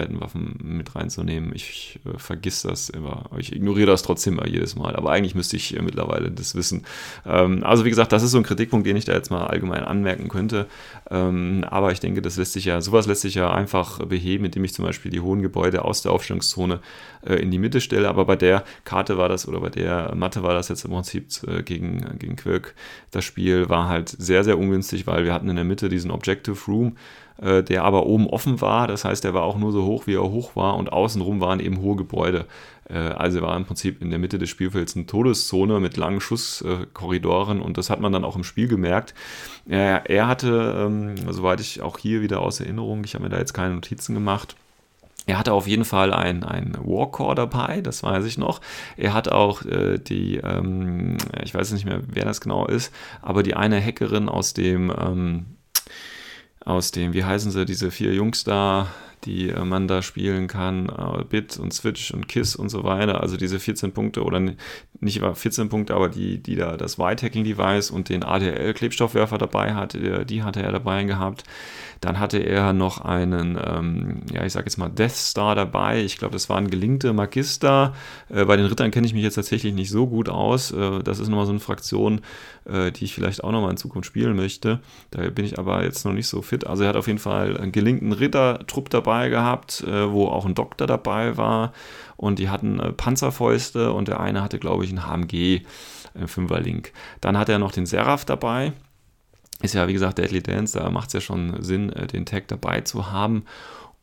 Langreichweitenwaffen 0.05 0.57
mit 0.63 0.95
reinzunehmen. 0.95 1.51
Ich 1.53 1.99
äh, 2.05 2.17
vergiss 2.17 2.61
das 2.61 2.89
immer. 2.89 3.25
Ich 3.37 3.55
ignoriere 3.55 3.87
das 3.87 4.03
trotzdem 4.03 4.39
jedes 4.45 4.75
Mal. 4.75 4.95
Aber 4.95 5.11
eigentlich 5.11 5.35
müsste 5.35 5.57
ich 5.57 5.75
äh, 5.75 5.81
mittlerweile 5.81 6.31
das 6.31 6.55
wissen. 6.55 6.85
Ähm, 7.25 7.63
also 7.63 7.85
wie 7.85 7.89
gesagt, 7.89 8.11
das 8.11 8.23
ist 8.23 8.31
so 8.31 8.37
ein 8.37 8.43
Kritikpunkt, 8.43 8.87
den 8.87 8.95
ich 8.95 9.05
da 9.05 9.13
jetzt 9.13 9.31
mal 9.31 9.45
allgemein 9.47 9.83
anmerken 9.83 10.29
könnte. 10.29 10.67
Ähm, 11.09 11.65
aber 11.67 11.91
ich 11.91 11.99
denke, 11.99 12.21
das 12.21 12.37
lässt 12.37 12.53
sich 12.53 12.65
ja, 12.65 12.81
sowas 12.81 13.07
lässt 13.07 13.21
sich 13.21 13.35
ja 13.35 13.51
einfach 13.51 13.99
beheben, 14.05 14.45
indem 14.45 14.63
ich 14.63 14.73
zum 14.73 14.85
Beispiel 14.85 15.11
die 15.11 15.21
hohen 15.21 15.41
Gebäude 15.41 15.83
aus 15.83 16.01
der 16.01 16.11
Aufstellungszone 16.11 16.79
äh, 17.25 17.35
in 17.35 17.51
die 17.51 17.59
Mitte 17.59 17.81
stelle. 17.81 18.07
Aber 18.09 18.25
bei 18.25 18.35
der 18.35 18.63
Karte 18.83 19.17
war 19.17 19.29
das 19.29 19.47
oder 19.47 19.59
bei 19.59 19.69
der 19.69 20.13
Matte 20.15 20.43
war 20.43 20.53
das 20.53 20.69
jetzt 20.69 20.85
im 20.85 20.91
Prinzip 20.91 21.27
äh, 21.47 21.63
gegen, 21.63 22.17
gegen 22.19 22.35
Quirk. 22.35 22.75
Das 23.11 23.25
Spiel 23.25 23.69
war 23.69 23.87
halt 23.87 24.09
sehr, 24.09 24.43
sehr 24.43 24.57
ungünstig, 24.57 25.07
weil 25.07 25.25
wir 25.25 25.33
hatten 25.33 25.49
in 25.49 25.55
der 25.55 25.65
Mitte 25.65 25.89
diesen 25.89 26.11
Objective 26.11 26.57
Room, 26.67 26.97
äh, 27.41 27.63
der 27.63 27.83
aber 27.83 28.05
oben 28.05 28.27
offen 28.27 28.61
war. 28.61 28.87
Das 28.87 29.05
heißt, 29.05 29.23
der 29.23 29.33
war 29.33 29.43
auch 29.43 29.57
nur 29.57 29.71
so 29.71 29.85
hoch, 29.85 30.07
wie 30.07 30.15
er 30.15 30.23
hoch 30.23 30.55
war 30.55 30.75
und 30.75 30.91
außenrum 30.93 31.41
waren 31.41 31.59
eben 31.59 31.81
hohe 31.81 31.95
Gebäude. 31.95 32.45
Äh, 32.89 32.97
also 32.97 33.41
war 33.41 33.55
im 33.55 33.65
Prinzip 33.65 34.01
in 34.01 34.09
der 34.09 34.19
Mitte 34.19 34.37
des 34.37 34.49
Spielfelds 34.49 34.95
eine 34.95 35.05
Todeszone 35.05 35.79
mit 35.79 35.97
langen 35.97 36.21
Schusskorridoren 36.21 37.61
und 37.61 37.77
das 37.77 37.89
hat 37.89 37.99
man 37.99 38.11
dann 38.11 38.23
auch 38.23 38.35
im 38.35 38.43
Spiel 38.43 38.67
gemerkt. 38.67 39.13
Er, 39.67 40.09
er 40.09 40.27
hatte, 40.27 40.75
ähm, 40.85 41.15
soweit 41.31 41.59
ich 41.59 41.81
auch 41.81 41.97
hier 41.97 42.21
wieder 42.21 42.41
aus 42.41 42.59
Erinnerung, 42.59 43.03
ich 43.03 43.15
habe 43.15 43.23
mir 43.23 43.29
da 43.29 43.37
jetzt 43.37 43.53
keine 43.53 43.73
Notizen 43.73 44.13
gemacht, 44.13 44.55
er 45.27 45.39
hatte 45.39 45.53
auf 45.53 45.67
jeden 45.67 45.85
Fall 45.85 46.13
ein, 46.13 46.43
ein 46.43 46.77
Warcore 46.83 47.33
dabei, 47.33 47.81
das 47.81 48.03
weiß 48.03 48.25
ich 48.25 48.37
noch. 48.37 48.61
Er 48.95 49.13
hat 49.13 49.31
auch 49.31 49.63
äh, 49.63 49.97
die, 49.97 50.37
ähm, 50.37 51.17
ich 51.43 51.53
weiß 51.53 51.71
nicht 51.71 51.85
mehr, 51.85 52.01
wer 52.07 52.25
das 52.25 52.41
genau 52.41 52.67
ist, 52.67 52.93
aber 53.21 53.41
die 53.41 53.55
eine 53.55 53.83
Hackerin 53.83 54.29
aus 54.29 54.53
dem, 54.53 54.93
ähm, 54.95 55.45
aus 56.65 56.91
dem, 56.91 57.13
wie 57.13 57.23
heißen 57.23 57.51
sie, 57.51 57.65
diese 57.65 57.91
vier 57.91 58.13
Jungs 58.13 58.43
da, 58.43 58.87
die 59.23 59.49
äh, 59.49 59.63
man 59.63 59.87
da 59.87 60.01
spielen 60.01 60.47
kann, 60.47 60.89
äh, 60.89 61.23
Bit 61.23 61.57
und 61.57 61.73
Switch 61.73 62.11
und 62.11 62.27
Kiss 62.27 62.55
und 62.55 62.69
so 62.69 62.83
weiter. 62.83 63.21
Also 63.21 63.37
diese 63.37 63.59
14 63.59 63.91
Punkte 63.91 64.23
oder 64.23 64.41
nicht 64.99 65.21
14 65.21 65.69
Punkte, 65.69 65.93
aber 65.93 66.09
die, 66.09 66.41
die 66.41 66.55
da 66.55 66.75
das 66.75 66.97
White-Hacking-Device 66.97 67.91
und 67.91 68.09
den 68.09 68.23
ADL-Klebstoffwerfer 68.23 69.37
dabei 69.37 69.73
hatte, 69.75 70.25
die 70.25 70.43
hatte 70.43 70.61
er 70.61 70.71
dabei 70.71 71.03
gehabt. 71.03 71.43
Dann 72.01 72.19
hatte 72.19 72.37
er 72.39 72.73
noch 72.73 73.01
einen, 73.01 73.57
ähm, 73.63 74.21
ja, 74.31 74.45
ich 74.45 74.53
sage 74.53 74.65
jetzt 74.65 74.77
mal 74.77 74.89
Death 74.89 75.15
Star 75.15 75.55
dabei. 75.55 76.03
Ich 76.03 76.17
glaube, 76.17 76.33
das 76.33 76.49
waren 76.49 76.69
gelingte 76.69 77.13
Magister. 77.13 77.93
Äh, 78.29 78.45
bei 78.45 78.57
den 78.57 78.65
Rittern 78.65 78.91
kenne 78.91 79.07
ich 79.07 79.13
mich 79.13 79.23
jetzt 79.23 79.35
tatsächlich 79.35 79.73
nicht 79.73 79.89
so 79.89 80.07
gut 80.07 80.29
aus. 80.29 80.71
Äh, 80.71 80.99
das 81.03 81.19
ist 81.19 81.29
nochmal 81.29 81.45
so 81.45 81.51
eine 81.51 81.59
Fraktion, 81.59 82.21
äh, 82.65 82.91
die 82.91 83.05
ich 83.05 83.13
vielleicht 83.13 83.43
auch 83.43 83.51
nochmal 83.51 83.71
in 83.71 83.77
Zukunft 83.77 84.07
spielen 84.07 84.35
möchte. 84.35 84.79
Da 85.11 85.29
bin 85.29 85.45
ich 85.45 85.57
aber 85.57 85.83
jetzt 85.83 86.05
noch 86.05 86.13
nicht 86.13 86.27
so 86.27 86.41
fit. 86.41 86.67
Also 86.67 86.83
er 86.83 86.89
hat 86.89 86.95
auf 86.95 87.07
jeden 87.07 87.19
Fall 87.19 87.57
einen 87.57 87.71
gelingten 87.71 88.11
Rittertrupp 88.11 88.89
dabei 88.89 89.29
gehabt, 89.29 89.83
äh, 89.87 90.11
wo 90.11 90.27
auch 90.27 90.45
ein 90.45 90.55
Doktor 90.55 90.87
dabei 90.87 91.37
war. 91.37 91.73
Und 92.17 92.39
die 92.39 92.49
hatten 92.49 92.79
äh, 92.79 92.91
Panzerfäuste 92.91 93.91
und 93.93 94.07
der 94.07 94.19
eine 94.19 94.41
hatte, 94.41 94.59
glaube 94.59 94.85
ich, 94.85 94.91
ein 94.91 95.05
HMG. 95.05 95.61
Fünferlink. 96.27 96.93
Dann 97.19 97.37
hat 97.37 97.49
er 97.49 97.59
noch 97.59 97.73
den 97.73 97.85
Seraph 97.85 98.23
dabei 98.23 98.71
ist 99.61 99.73
ja, 99.73 99.87
wie 99.87 99.93
gesagt, 99.93 100.17
Deadly 100.17 100.41
Dance, 100.41 100.77
da 100.77 100.89
macht 100.89 101.07
es 101.07 101.13
ja 101.13 101.21
schon 101.21 101.61
Sinn, 101.63 101.91
äh, 101.93 102.07
den 102.07 102.25
Tag 102.25 102.47
dabei 102.47 102.81
zu 102.81 103.11
haben. 103.11 103.45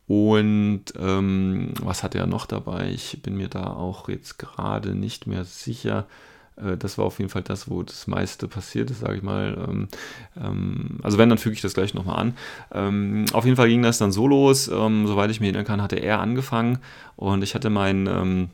Und 0.07 0.85
ähm, 0.99 1.73
was 1.81 2.03
hat 2.03 2.15
er 2.15 2.27
noch 2.27 2.45
dabei? 2.45 2.89
Ich 2.89 3.21
bin 3.21 3.37
mir 3.37 3.47
da 3.47 3.67
auch 3.67 4.09
jetzt 4.09 4.37
gerade 4.37 4.95
nicht 4.95 5.27
mehr 5.27 5.45
sicher. 5.45 6.05
Äh, 6.57 6.77
das 6.77 6.97
war 6.97 7.05
auf 7.05 7.19
jeden 7.19 7.29
Fall 7.29 7.41
das, 7.41 7.69
wo 7.69 7.83
das 7.83 8.07
meiste 8.07 8.47
passiert 8.47 8.91
ist, 8.91 8.99
sage 8.99 9.15
ich 9.15 9.23
mal. 9.23 9.57
Ähm, 9.67 9.87
ähm, 10.35 10.99
also 11.03 11.17
wenn, 11.17 11.29
dann 11.29 11.37
füge 11.37 11.55
ich 11.55 11.61
das 11.61 11.73
gleich 11.73 11.93
nochmal 11.93 12.19
an. 12.19 12.37
Ähm, 12.73 13.25
auf 13.31 13.45
jeden 13.45 13.55
Fall 13.55 13.69
ging 13.69 13.81
das 13.81 13.97
dann 13.97 14.11
so 14.11 14.27
los. 14.27 14.65
Soweit 14.65 15.31
ich 15.31 15.39
mich 15.39 15.47
erinnern 15.47 15.65
kann, 15.65 15.81
hatte 15.81 15.95
er 15.95 16.19
angefangen 16.19 16.79
und 17.15 17.43
ich 17.43 17.55
hatte 17.55 17.69
meinen 17.69 18.49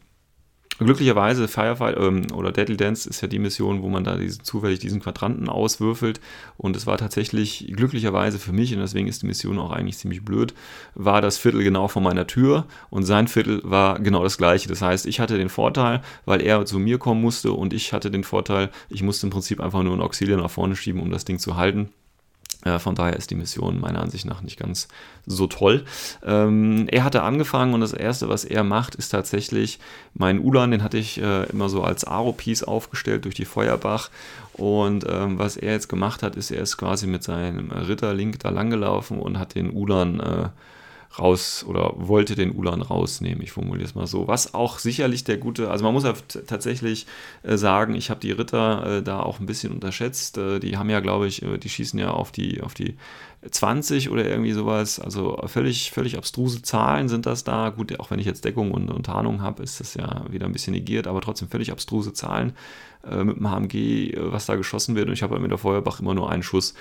Glücklicherweise 0.80 1.50
Firefight 1.50 1.98
ähm, 1.98 2.28
oder 2.34 2.54
Deadly 2.54 2.78
Dance 2.78 3.10
ist 3.10 3.20
ja 3.20 3.28
die 3.28 3.38
Mission, 3.38 3.82
wo 3.82 3.90
man 3.90 4.06
da 4.06 4.16
diesen, 4.16 4.46
zufällig 4.46 4.80
diesen 4.80 5.02
Quadranten 5.02 5.50
auswürfelt. 5.50 6.22
Und 6.56 6.76
es 6.78 6.88
war 6.88 6.98
tatsächlich 6.98 7.70
glücklicherweise 7.76 8.40
für 8.40 8.54
mich, 8.54 8.74
und 8.74 8.80
deswegen 8.80 9.08
ist 9.08 9.22
die 9.22 9.28
Mission 9.28 9.60
auch 9.60 9.72
eigentlich 9.72 9.98
ziemlich 9.98 10.24
blöd, 10.24 10.54
war 10.96 11.22
das 11.22 11.38
Viertel 11.38 11.64
genau 11.64 11.90
vor 11.90 12.02
meiner 12.02 12.28
Tür 12.28 12.66
und 12.90 13.04
sein 13.04 13.28
Viertel 13.28 13.62
war 13.66 14.00
genau 14.00 14.24
das 14.24 14.38
gleiche. 14.38 14.70
Das 14.70 14.82
heißt, 14.82 15.06
ich 15.06 15.20
hatte 15.20 15.38
den 15.38 15.50
Vorteil, 15.50 16.02
weil 16.24 16.42
er 16.42 16.66
zu 16.66 16.80
mir 16.80 16.98
kommen 16.98 17.22
musste 17.22 17.52
und 17.52 17.74
ich 17.74 17.92
hatte 17.92 18.10
den 18.10 18.24
Vorteil, 18.24 18.70
ich 18.90 19.04
musste 19.04 19.28
im 19.28 19.32
Prinzip 19.32 19.60
einfach 19.60 19.84
nur 19.84 19.92
einen 19.94 20.02
Auxiliar 20.02 20.38
nach 20.38 20.50
vorne 20.50 20.78
schieben, 20.78 21.02
um 21.02 21.12
das 21.12 21.26
Ding 21.26 21.40
zu 21.40 21.58
halten. 21.58 21.90
Äh, 22.66 22.80
von 22.80 22.95
daher 22.95 23.16
ist 23.16 23.32
die 23.32 23.36
Mission 23.36 23.80
meiner 23.80 24.01
Ansicht 24.01 24.26
nach 24.26 24.41
nicht 24.41 24.60
ganz 24.60 24.88
so 25.26 25.47
toll. 25.47 25.86
Ähm, 26.24 26.88
er 26.89 27.03
hatte 27.03 27.24
angefangen 27.24 27.74
und 27.74 27.82
das 27.82 27.93
erste, 27.93 28.28
was 28.28 28.43
er 28.43 28.64
macht, 28.64 28.95
ist 28.95 29.10
tatsächlich 29.10 29.80
meinen 30.14 30.39
Ulan, 30.39 30.72
den 30.72 30.84
hatte 30.84 30.97
ich 30.97 31.22
äh, 31.22 31.43
immer 31.45 31.70
so 31.70 31.84
als 31.84 32.03
Aro-Piece 32.03 32.64
aufgestellt 32.64 33.26
durch 33.26 33.36
die 33.36 33.45
Feuerbach. 33.45 34.10
Und 34.53 35.05
ähm, 35.07 35.39
was 35.39 35.55
er 35.55 35.72
jetzt 35.72 35.88
gemacht 35.88 36.22
hat, 36.22 36.36
ist, 36.36 36.51
er 36.51 36.62
ist 36.62 36.78
quasi 36.78 37.07
mit 37.07 37.24
seinem 37.24 37.72
Ritterlink 37.72 38.39
da 38.39 38.49
langgelaufen 38.49 39.20
und 39.20 39.39
hat 39.39 39.55
den 39.55 39.72
Ulan 39.72 40.20
äh, 40.20 40.49
raus 41.18 41.66
oder 41.68 41.93
wollte 41.95 42.36
den 42.36 42.55
Ulan 42.55 42.82
rausnehmen, 42.82 43.41
ich 43.41 43.51
formuliere 43.51 43.86
es 43.86 43.95
mal 43.95 44.07
so. 44.07 44.28
Was 44.28 44.53
auch 44.53 44.78
sicherlich 44.80 45.24
der 45.24 45.38
gute, 45.38 45.72
also 45.72 45.84
man 45.84 45.93
muss 45.93 46.03
ja 46.03 46.14
tatsächlich 46.45 47.07
äh, 47.43 47.57
sagen, 47.57 47.95
ich 47.95 48.10
habe 48.10 48.20
die 48.20 48.32
Ritter 48.32 48.97
äh, 48.97 49.03
da 49.03 49.22
auch 49.22 49.39
ein 49.39 49.45
bisschen 49.45 49.74
unterschätzt. 49.74 50.38
Äh, 50.38 50.60
die 50.60 50.78
haben 50.78 50.89
ja, 50.89 50.99
glaube 50.99 51.28
ich, 51.28 51.41
äh, 51.41 51.57
die 51.57 51.70
schießen 51.70 51.99
ja 51.99 52.12
auf 52.12 52.32
die, 52.32 52.62
auf 52.62 52.74
die 52.74 52.95
20 53.48 54.10
oder 54.10 54.26
irgendwie 54.26 54.52
sowas. 54.52 55.00
Also 55.00 55.42
völlig, 55.46 55.92
völlig 55.92 56.18
abstruse 56.18 56.62
Zahlen 56.62 57.08
sind 57.08 57.26
das 57.26 57.44
da. 57.44 57.70
Gut, 57.70 57.98
auch 58.00 58.12
wenn 58.12 58.20
ich 58.20 58.26
jetzt 58.26 58.44
Deckung 58.44 58.72
und, 58.72 58.90
und 58.90 59.06
Tarnung 59.06 59.42
habe, 59.42 59.64
ist 59.64 59.80
das 59.80 59.94
ja 59.94 60.26
wieder 60.30 60.46
ein 60.46 60.52
bisschen 60.52 60.74
negiert, 60.74 61.08
aber 61.08 61.22
trotzdem 61.22 61.48
völlig 61.48 61.72
abstruse 61.72 62.14
Zahlen 62.14 62.54
äh, 63.10 63.24
mit 63.24 63.38
dem 63.38 63.50
HMG, 63.50 63.76
äh, 64.14 64.32
was 64.32 64.46
da 64.46 64.56
geschossen 64.56 64.96
wird. 64.96 65.08
Und 65.08 65.14
ich 65.14 65.24
habe 65.24 65.34
halt 65.34 65.42
mit 65.42 65.52
der 65.52 65.58
Feuerbach 65.58 66.00
immer 66.00 66.14
nur 66.14 66.30
einen 66.30 66.44
Schuss. 66.44 66.74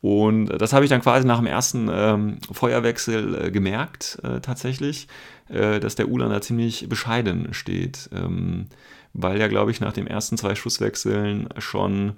Und 0.00 0.46
das 0.46 0.72
habe 0.72 0.84
ich 0.84 0.90
dann 0.90 1.02
quasi 1.02 1.26
nach 1.26 1.38
dem 1.38 1.46
ersten 1.46 1.90
ähm, 1.92 2.38
Feuerwechsel 2.50 3.46
äh, 3.46 3.50
gemerkt, 3.50 4.18
äh, 4.22 4.40
tatsächlich, 4.40 5.08
äh, 5.50 5.78
dass 5.78 5.94
der 5.94 6.08
Ulan 6.08 6.30
da 6.30 6.40
ziemlich 6.40 6.88
bescheiden 6.88 7.52
steht, 7.52 8.08
ähm, 8.14 8.68
weil 9.12 9.38
er, 9.38 9.50
glaube 9.50 9.70
ich, 9.70 9.80
nach 9.80 9.92
den 9.92 10.06
ersten 10.06 10.38
zwei 10.38 10.54
Schusswechseln 10.54 11.48
schon 11.58 12.14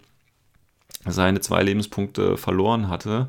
seine 1.05 1.41
zwei 1.41 1.65
Lebenspunkte 1.65 2.37
verloren 2.37 2.89
hatte. 2.89 3.29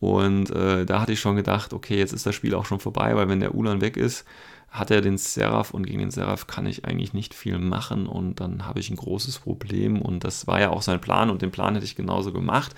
Und 0.00 0.50
äh, 0.50 0.84
da 0.84 1.00
hatte 1.00 1.12
ich 1.12 1.20
schon 1.20 1.36
gedacht, 1.36 1.72
okay, 1.72 1.96
jetzt 1.98 2.12
ist 2.12 2.26
das 2.26 2.34
Spiel 2.34 2.54
auch 2.54 2.66
schon 2.66 2.80
vorbei, 2.80 3.14
weil 3.16 3.28
wenn 3.28 3.40
der 3.40 3.54
Ulan 3.54 3.80
weg 3.80 3.96
ist, 3.96 4.24
hat 4.70 4.90
er 4.90 5.00
den 5.00 5.18
Seraph 5.18 5.72
und 5.72 5.86
gegen 5.86 6.00
den 6.00 6.10
Seraph 6.10 6.48
kann 6.48 6.66
ich 6.66 6.84
eigentlich 6.84 7.14
nicht 7.14 7.32
viel 7.32 7.58
machen 7.58 8.06
und 8.06 8.40
dann 8.40 8.66
habe 8.66 8.80
ich 8.80 8.90
ein 8.90 8.96
großes 8.96 9.38
Problem 9.38 10.02
und 10.02 10.24
das 10.24 10.48
war 10.48 10.60
ja 10.60 10.70
auch 10.70 10.82
sein 10.82 11.00
Plan 11.00 11.30
und 11.30 11.42
den 11.42 11.52
Plan 11.52 11.74
hätte 11.74 11.86
ich 11.86 11.94
genauso 11.94 12.32
gemacht. 12.32 12.74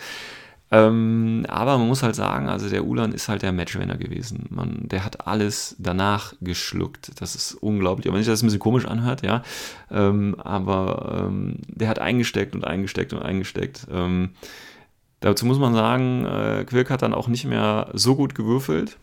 Ähm, 0.70 1.46
aber 1.48 1.78
man 1.78 1.86
muss 1.86 2.02
halt 2.02 2.16
sagen, 2.16 2.48
also 2.48 2.68
der 2.68 2.84
Ulan 2.84 3.12
ist 3.12 3.28
halt 3.28 3.42
der 3.42 3.52
Matchwinner 3.52 3.96
gewesen. 3.96 4.46
Man, 4.50 4.88
der 4.88 5.04
hat 5.04 5.26
alles 5.26 5.76
danach 5.78 6.34
geschluckt. 6.40 7.20
Das 7.20 7.36
ist 7.36 7.54
unglaublich. 7.54 8.08
Auch 8.08 8.14
wenn 8.14 8.22
sich 8.22 8.32
das 8.32 8.42
ein 8.42 8.46
bisschen 8.46 8.58
komisch 8.58 8.84
anhört, 8.84 9.22
ja. 9.22 9.42
Ähm, 9.90 10.34
aber 10.40 11.28
ähm, 11.28 11.58
der 11.68 11.88
hat 11.88 12.00
eingesteckt 12.00 12.54
und 12.54 12.64
eingesteckt 12.64 13.12
und 13.12 13.22
eingesteckt. 13.22 13.86
Dazu 15.20 15.46
muss 15.46 15.58
man 15.58 15.74
sagen, 15.74 16.24
äh, 16.24 16.64
Quirk 16.64 16.90
hat 16.90 17.02
dann 17.02 17.14
auch 17.14 17.28
nicht 17.28 17.46
mehr 17.46 17.90
so 17.94 18.16
gut 18.16 18.34
gewürfelt. 18.34 18.98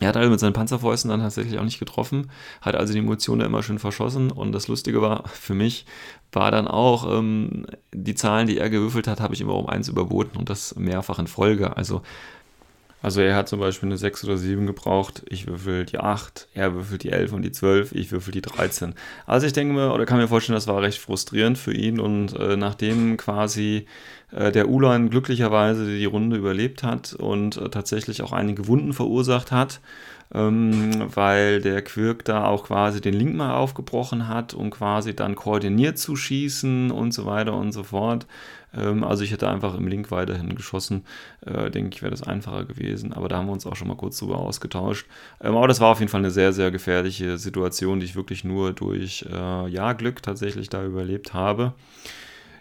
Er 0.00 0.08
hat 0.08 0.16
also 0.16 0.30
mit 0.30 0.40
seinen 0.40 0.52
Panzerfäusten 0.52 1.10
dann 1.10 1.20
tatsächlich 1.20 1.58
auch 1.58 1.64
nicht 1.64 1.78
getroffen, 1.78 2.30
hat 2.60 2.74
also 2.74 2.92
die 2.92 3.00
Munition 3.00 3.38
da 3.38 3.46
immer 3.46 3.62
schön 3.62 3.78
verschossen. 3.78 4.30
Und 4.30 4.52
das 4.52 4.66
Lustige 4.68 5.00
war 5.02 5.28
für 5.32 5.54
mich, 5.54 5.86
war 6.32 6.50
dann 6.50 6.66
auch, 6.66 7.18
ähm, 7.18 7.66
die 7.94 8.14
Zahlen, 8.14 8.46
die 8.46 8.58
er 8.58 8.70
gewürfelt 8.70 9.06
hat, 9.06 9.20
habe 9.20 9.34
ich 9.34 9.40
immer 9.40 9.54
um 9.54 9.68
eins 9.68 9.88
überboten 9.88 10.38
und 10.38 10.50
das 10.50 10.74
mehrfach 10.76 11.18
in 11.18 11.26
Folge. 11.26 11.76
Also, 11.76 12.02
also 13.02 13.20
er 13.20 13.34
hat 13.34 13.48
zum 13.48 13.58
Beispiel 13.58 13.88
eine 13.88 13.98
6 13.98 14.24
oder 14.24 14.36
7 14.36 14.66
gebraucht, 14.66 15.24
ich 15.28 15.48
würfel 15.48 15.84
die 15.84 15.98
8, 15.98 16.48
er 16.54 16.74
würfelt 16.74 17.02
die 17.02 17.10
11 17.10 17.32
und 17.32 17.42
die 17.42 17.50
12, 17.50 17.92
ich 17.92 18.12
würfel 18.12 18.32
die 18.32 18.42
13. 18.42 18.94
Also 19.26 19.46
ich 19.46 19.52
denke 19.52 19.74
mir, 19.74 19.92
oder 19.92 20.06
kann 20.06 20.18
mir 20.18 20.28
vorstellen, 20.28 20.54
das 20.54 20.68
war 20.68 20.80
recht 20.80 20.98
frustrierend 20.98 21.58
für 21.58 21.74
ihn 21.74 21.98
und 21.98 22.38
äh, 22.38 22.56
nachdem 22.56 23.16
quasi 23.16 23.86
äh, 24.30 24.52
der 24.52 24.68
Ulan 24.68 25.10
glücklicherweise 25.10 25.84
die 25.86 26.04
Runde 26.04 26.36
überlebt 26.36 26.84
hat 26.84 27.12
und 27.12 27.56
äh, 27.56 27.68
tatsächlich 27.70 28.22
auch 28.22 28.32
einige 28.32 28.68
Wunden 28.68 28.92
verursacht 28.92 29.50
hat, 29.50 29.80
ähm, 30.32 31.08
weil 31.14 31.60
der 31.60 31.82
Quirk 31.82 32.24
da 32.24 32.44
auch 32.44 32.64
quasi 32.64 33.00
den 33.00 33.14
Link 33.14 33.34
mal 33.34 33.54
aufgebrochen 33.54 34.28
hat, 34.28 34.54
um 34.54 34.70
quasi 34.70 35.14
dann 35.14 35.34
koordiniert 35.34 35.98
zu 35.98 36.16
schießen 36.16 36.90
und 36.90 37.12
so 37.12 37.26
weiter 37.26 37.54
und 37.54 37.72
so 37.72 37.82
fort. 37.82 38.26
Ähm, 38.74 39.04
also 39.04 39.24
ich 39.24 39.32
hätte 39.32 39.48
einfach 39.48 39.74
im 39.76 39.86
Link 39.86 40.10
weiterhin 40.10 40.54
geschossen. 40.54 41.04
Äh, 41.44 41.70
denke 41.70 41.94
ich, 41.94 42.02
wäre 42.02 42.10
das 42.10 42.22
einfacher 42.22 42.64
gewesen. 42.64 43.12
Aber 43.12 43.28
da 43.28 43.36
haben 43.36 43.46
wir 43.46 43.52
uns 43.52 43.66
auch 43.66 43.76
schon 43.76 43.88
mal 43.88 43.96
kurz 43.96 44.18
drüber 44.18 44.38
ausgetauscht. 44.38 45.06
Ähm, 45.40 45.56
aber 45.56 45.68
das 45.68 45.80
war 45.80 45.90
auf 45.90 46.00
jeden 46.00 46.10
Fall 46.10 46.20
eine 46.20 46.30
sehr, 46.30 46.52
sehr 46.52 46.70
gefährliche 46.70 47.38
Situation, 47.38 48.00
die 48.00 48.06
ich 48.06 48.16
wirklich 48.16 48.44
nur 48.44 48.72
durch 48.72 49.26
äh, 49.30 49.68
ja, 49.68 49.92
Glück 49.92 50.22
tatsächlich 50.22 50.68
da 50.68 50.84
überlebt 50.84 51.34
habe. 51.34 51.74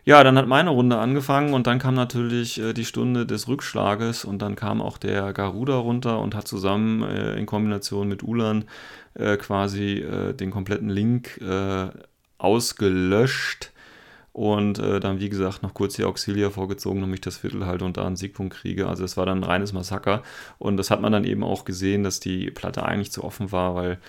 Ja, 0.04 0.24
dann 0.24 0.36
hat 0.36 0.48
meine 0.48 0.72
Runde 0.72 0.98
angefangen 0.98 1.54
und 1.54 1.68
dann 1.68 1.78
kam 1.78 1.94
natürlich 1.94 2.60
äh, 2.60 2.74
die 2.74 2.86
Stunde 2.86 3.28
des 3.28 3.48
Rückschlages 3.48 4.26
und 4.26 4.42
dann 4.42 4.56
kam 4.56 4.82
auch 4.82 4.98
der 4.98 5.32
Garuda 5.32 5.78
runter 5.78 6.20
und 6.20 6.34
hat 6.34 6.48
zusammen 6.48 7.04
äh, 7.04 7.36
in 7.36 7.46
Kombination 7.46 8.08
mit 8.08 8.24
Ulan 8.24 8.66
quasi 9.14 10.06
den 10.40 10.52
kompletten 10.52 10.88
Link 10.88 11.38
ausgelöscht 12.38 13.74
und 14.34 14.80
äh, 14.80 15.00
dann, 15.00 15.20
wie 15.20 15.30
gesagt, 15.30 15.62
noch 15.62 15.74
kurz 15.74 15.96
die 15.96 16.06
Auxilia 16.06 16.50
vorgezogen, 16.50 17.02
damit 17.02 17.16
ich 17.16 17.22
das 17.22 17.38
Viertel 17.38 17.66
halte 17.66 17.84
und 17.84 17.98
da 17.98 18.06
einen 18.06 18.16
Siegpunkt 18.16 18.56
kriege. 18.56 18.88
Also 18.88 19.04
es 19.04 19.18
war 19.18 19.26
dann 19.26 19.40
ein 19.40 19.44
reines 19.44 19.74
Massaker 19.74 20.24
und 20.58 20.78
das 20.78 20.90
hat 20.90 21.02
man 21.02 21.12
dann 21.12 21.26
eben 21.26 21.44
auch 21.44 21.66
gesehen, 21.66 22.04
dass 22.04 22.20
die 22.20 22.50
Platte 22.50 22.84
eigentlich 22.84 23.12
zu 23.12 23.24
offen 23.24 23.52
war, 23.52 23.76
weil 23.76 24.00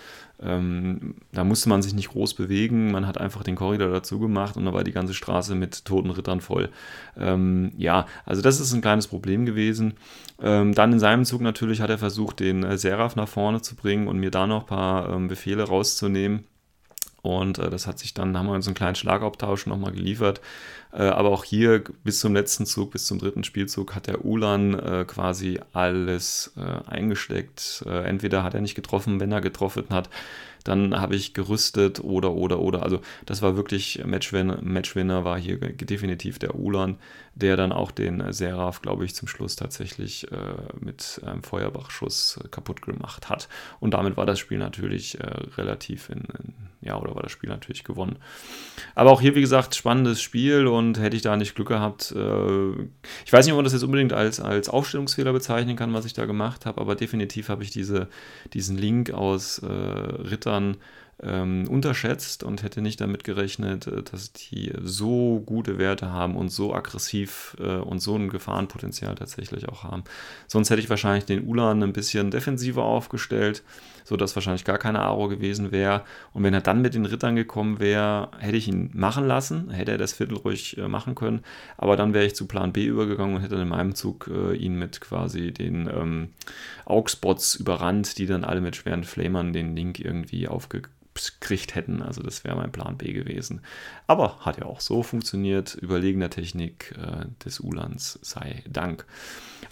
ähm, 0.40 1.14
da 1.32 1.44
musste 1.44 1.68
man 1.68 1.82
sich 1.82 1.94
nicht 1.94 2.10
groß 2.10 2.34
bewegen, 2.34 2.90
man 2.90 3.06
hat 3.06 3.18
einfach 3.18 3.42
den 3.42 3.56
Korridor 3.56 3.90
dazu 3.90 4.18
gemacht 4.18 4.56
und 4.56 4.64
da 4.64 4.72
war 4.72 4.84
die 4.84 4.92
ganze 4.92 5.14
Straße 5.14 5.54
mit 5.54 5.84
toten 5.84 6.10
Rittern 6.10 6.40
voll. 6.40 6.70
Ähm, 7.16 7.72
ja, 7.76 8.06
also 8.24 8.42
das 8.42 8.60
ist 8.60 8.72
ein 8.72 8.80
kleines 8.80 9.08
Problem 9.08 9.44
gewesen. 9.46 9.94
Ähm, 10.40 10.74
dann 10.74 10.92
in 10.92 10.98
seinem 11.00 11.24
Zug 11.24 11.40
natürlich 11.40 11.80
hat 11.80 11.90
er 11.90 11.98
versucht, 11.98 12.40
den 12.40 12.64
äh, 12.64 12.78
Seraph 12.78 13.16
nach 13.16 13.28
vorne 13.28 13.62
zu 13.62 13.76
bringen 13.76 14.08
und 14.08 14.18
mir 14.18 14.30
da 14.30 14.46
noch 14.46 14.62
ein 14.62 14.66
paar 14.66 15.10
ähm, 15.10 15.28
Befehle 15.28 15.64
rauszunehmen. 15.64 16.44
Und 17.22 17.58
äh, 17.58 17.70
das 17.70 17.86
hat 17.86 17.98
sich 17.98 18.14
dann, 18.14 18.36
haben 18.36 18.46
wir 18.46 18.54
uns 18.54 18.66
einen 18.66 18.74
kleinen 18.74 18.96
Schlagabtausch 18.96 19.66
nochmal 19.66 19.92
geliefert. 19.92 20.40
Äh, 20.92 21.04
aber 21.04 21.30
auch 21.30 21.44
hier 21.44 21.82
bis 22.02 22.18
zum 22.18 22.34
letzten 22.34 22.66
Zug, 22.66 22.90
bis 22.90 23.06
zum 23.06 23.18
dritten 23.18 23.44
Spielzug 23.44 23.94
hat 23.94 24.08
der 24.08 24.24
Ulan 24.24 24.78
äh, 24.78 25.04
quasi 25.06 25.60
alles 25.72 26.52
äh, 26.56 26.90
eingesteckt. 26.90 27.84
Äh, 27.86 28.04
entweder 28.04 28.42
hat 28.42 28.54
er 28.54 28.60
nicht 28.60 28.74
getroffen, 28.74 29.20
wenn 29.20 29.30
er 29.30 29.40
getroffen 29.40 29.86
hat, 29.90 30.10
dann 30.64 31.00
habe 31.00 31.16
ich 31.16 31.34
gerüstet 31.34 32.00
oder, 32.00 32.32
oder, 32.32 32.60
oder. 32.60 32.82
Also 32.82 33.00
das 33.26 33.42
war 33.42 33.56
wirklich 33.56 34.02
Matchwinner, 34.04 34.58
Matchwinner 34.62 35.24
war 35.24 35.38
hier 35.38 35.58
definitiv 35.58 36.38
der 36.38 36.54
Ulan, 36.56 36.98
der 37.34 37.56
dann 37.56 37.72
auch 37.72 37.90
den 37.90 38.32
Seraph, 38.32 38.80
glaube 38.80 39.04
ich, 39.04 39.14
zum 39.14 39.26
Schluss 39.26 39.56
tatsächlich 39.56 40.30
äh, 40.30 40.36
mit 40.78 41.20
einem 41.24 41.42
Feuerbachschuss 41.42 42.40
kaputt 42.50 42.82
gemacht 42.82 43.28
hat. 43.28 43.48
Und 43.80 43.94
damit 43.94 44.16
war 44.16 44.26
das 44.26 44.38
Spiel 44.38 44.58
natürlich 44.58 45.18
äh, 45.18 45.26
relativ 45.56 46.08
in, 46.08 46.20
in, 46.20 46.54
ja, 46.80 46.98
oder 46.98 47.14
war 47.14 47.22
das 47.22 47.32
Spiel 47.32 47.50
natürlich 47.50 47.84
gewonnen. 47.84 48.16
Aber 48.94 49.10
auch 49.10 49.20
hier, 49.20 49.34
wie 49.34 49.40
gesagt, 49.40 49.74
spannendes 49.74 50.22
Spiel 50.22 50.66
und 50.66 50.98
hätte 51.00 51.16
ich 51.16 51.22
da 51.22 51.36
nicht 51.36 51.54
Glück 51.54 51.68
gehabt, 51.68 52.12
äh, 52.12 52.70
ich 53.24 53.32
weiß 53.32 53.46
nicht, 53.46 53.52
ob 53.52 53.58
man 53.58 53.64
das 53.64 53.72
jetzt 53.72 53.84
unbedingt 53.84 54.12
als, 54.12 54.38
als 54.38 54.68
Aufstellungsfehler 54.68 55.32
bezeichnen 55.32 55.76
kann, 55.76 55.94
was 55.94 56.04
ich 56.04 56.12
da 56.12 56.26
gemacht 56.26 56.66
habe, 56.66 56.80
aber 56.80 56.94
definitiv 56.94 57.48
habe 57.48 57.62
ich 57.64 57.70
diese, 57.70 58.08
diesen 58.52 58.78
Link 58.78 59.10
aus 59.10 59.58
äh, 59.58 59.66
Ritter 59.66 60.52
dann 60.52 60.76
ähm, 61.22 61.68
unterschätzt 61.68 62.42
und 62.42 62.62
hätte 62.62 62.82
nicht 62.82 63.00
damit 63.00 63.24
gerechnet, 63.24 63.86
äh, 63.86 64.02
dass 64.02 64.32
die 64.32 64.72
so 64.82 65.42
gute 65.46 65.78
Werte 65.78 66.10
haben 66.10 66.36
und 66.36 66.50
so 66.50 66.74
aggressiv 66.74 67.56
äh, 67.60 67.76
und 67.76 68.00
so 68.00 68.16
ein 68.16 68.28
Gefahrenpotenzial 68.28 69.14
tatsächlich 69.14 69.68
auch 69.68 69.84
haben. 69.84 70.02
Sonst 70.48 70.70
hätte 70.70 70.80
ich 70.80 70.90
wahrscheinlich 70.90 71.24
den 71.24 71.46
Ulan 71.46 71.82
ein 71.82 71.92
bisschen 71.92 72.30
defensiver 72.30 72.82
aufgestellt, 72.84 73.62
sodass 74.04 74.34
wahrscheinlich 74.34 74.64
gar 74.64 74.78
keine 74.78 75.00
Aro 75.00 75.28
gewesen 75.28 75.70
wäre. 75.70 76.02
Und 76.32 76.42
wenn 76.42 76.54
er 76.54 76.60
dann 76.60 76.82
mit 76.82 76.94
den 76.94 77.06
Rittern 77.06 77.36
gekommen 77.36 77.78
wäre, 77.78 78.30
hätte 78.38 78.56
ich 78.56 78.66
ihn 78.66 78.90
machen 78.92 79.26
lassen, 79.26 79.70
hätte 79.70 79.92
er 79.92 79.98
das 79.98 80.12
Viertel 80.12 80.38
ruhig 80.38 80.76
äh, 80.76 80.88
machen 80.88 81.14
können. 81.14 81.44
Aber 81.76 81.96
dann 81.96 82.14
wäre 82.14 82.26
ich 82.26 82.34
zu 82.34 82.48
Plan 82.48 82.72
B 82.72 82.84
übergegangen 82.86 83.36
und 83.36 83.42
hätte 83.42 83.54
in 83.56 83.68
meinem 83.68 83.94
Zug 83.94 84.28
äh, 84.28 84.56
ihn 84.56 84.76
mit 84.76 85.00
quasi 85.00 85.52
den 85.52 85.88
ähm, 85.88 86.30
Augspots 86.84 87.54
überrannt, 87.54 88.18
die 88.18 88.26
dann 88.26 88.42
alle 88.42 88.60
mit 88.60 88.74
schweren 88.74 89.04
Flamern 89.04 89.52
den 89.52 89.76
Link 89.76 90.00
irgendwie 90.00 90.48
aufgekriegt 90.48 90.90
gekriegt 91.14 91.74
hätten. 91.74 92.02
Also 92.02 92.22
das 92.22 92.44
wäre 92.44 92.56
mein 92.56 92.72
Plan 92.72 92.96
B 92.96 93.12
gewesen. 93.12 93.60
Aber 94.06 94.38
hat 94.40 94.58
ja 94.58 94.66
auch 94.66 94.80
so 94.80 95.02
funktioniert. 95.02 95.74
Überlegener 95.74 96.30
Technik 96.30 96.94
äh, 96.98 97.26
des 97.44 97.60
Ulans 97.60 98.18
sei 98.22 98.62
Dank. 98.68 99.04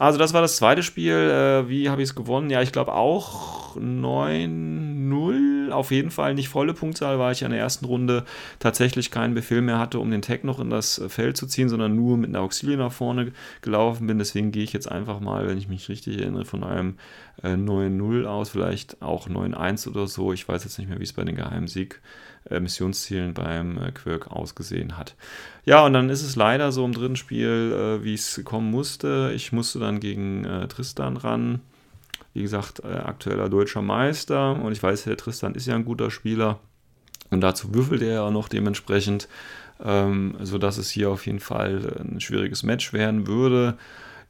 Also 0.01 0.19
das 0.19 0.33
war 0.33 0.41
das 0.41 0.57
zweite 0.57 0.83
Spiel. 0.83 1.13
Äh, 1.13 1.69
wie 1.69 1.91
habe 1.91 2.01
ich 2.01 2.09
es 2.09 2.15
gewonnen? 2.15 2.49
Ja, 2.49 2.63
ich 2.63 2.73
glaube 2.73 2.95
auch 2.95 3.77
9-0. 3.77 5.71
Auf 5.73 5.91
jeden 5.91 6.11
Fall 6.11 6.33
nicht 6.35 6.49
volle 6.49 6.73
Punktzahl, 6.73 7.19
weil 7.19 7.33
ich 7.33 7.43
in 7.43 7.51
der 7.51 7.61
ersten 7.61 7.85
Runde 7.85 8.25
tatsächlich 8.61 9.11
keinen 9.11 9.35
Befehl 9.35 9.61
mehr 9.61 9.79
hatte, 9.79 9.99
um 9.99 10.11
den 10.11 10.23
Tag 10.23 10.43
noch 10.43 10.59
in 10.59 10.71
das 10.71 11.03
Feld 11.09 11.37
zu 11.37 11.47
ziehen, 11.47 11.69
sondern 11.69 11.97
nur 11.97 12.17
mit 12.17 12.31
einer 12.31 12.41
Auxilie 12.41 12.79
nach 12.79 12.93
vorne 12.93 13.33
gelaufen 13.61 14.07
bin. 14.07 14.17
Deswegen 14.17 14.53
gehe 14.53 14.65
ich 14.65 14.73
jetzt 14.73 14.91
einfach 14.91 15.21
mal, 15.21 15.47
wenn 15.47 15.59
ich 15.59 15.69
mich 15.69 15.91
richtig 15.91 16.19
erinnere, 16.19 16.47
von 16.47 16.65
einem 16.65 16.97
äh, 17.43 17.49
9-0 17.49 18.25
aus, 18.25 18.49
vielleicht 18.49 19.03
auch 19.03 19.29
9-1 19.29 19.87
oder 19.87 20.07
so. 20.07 20.33
Ich 20.33 20.49
weiß 20.49 20.65
jetzt 20.65 20.79
nicht 20.79 20.89
mehr, 20.89 20.99
wie 20.99 21.05
es 21.05 21.13
bei 21.13 21.25
den 21.25 21.37
Geheimsieg 21.37 21.97
äh, 21.97 22.30
Missionszielen 22.59 23.35
beim 23.35 23.79
äh, 23.79 23.93
Quirk 23.93 24.29
ausgesehen 24.33 24.99
hat. 24.99 25.15
Ja, 25.65 25.85
und 25.87 25.93
dann 25.93 26.11
ist 26.11 26.23
es 26.23 26.35
leider 26.35 26.73
so 26.73 26.85
im 26.85 26.93
dritten 26.93 27.17
Spiel, 27.17 27.73
äh, 27.73 28.05
wie 28.05 28.15
es 28.15 28.41
kommen 28.45 28.71
musste. 28.71 29.31
Ich 29.35 29.53
musste 29.53 29.79
dann 29.79 30.01
gegen 30.01 30.45
äh, 30.45 30.67
Tristan 30.67 31.17
ran. 31.17 31.61
Wie 32.35 32.43
gesagt, 32.43 32.81
äh, 32.81 32.89
aktueller 32.89 33.49
deutscher 33.49 33.83
Meister. 33.83 34.61
Und 34.61 34.73
ich 34.73 34.83
weiß, 34.83 35.05
der 35.05 35.17
Tristan 35.17 35.55
ist 35.55 35.67
ja 35.67 35.77
ein 35.77 35.85
guter 35.85 36.11
Spieler. 36.11 36.59
Und 37.31 37.43
dazu 37.43 37.73
würfelt 37.75 38.03
er 38.03 38.15
ja 38.15 38.31
noch 38.31 38.49
dementsprechend, 38.49 39.29
ähm, 39.81 40.35
sodass 40.41 40.79
es 40.79 40.91
hier 40.91 41.11
auf 41.11 41.27
jeden 41.27 41.41
Fall 41.41 41.97
ein 42.01 42.21
schwieriges 42.21 42.65
Match 42.65 42.93
werden 42.93 43.27
würde. 43.27 43.77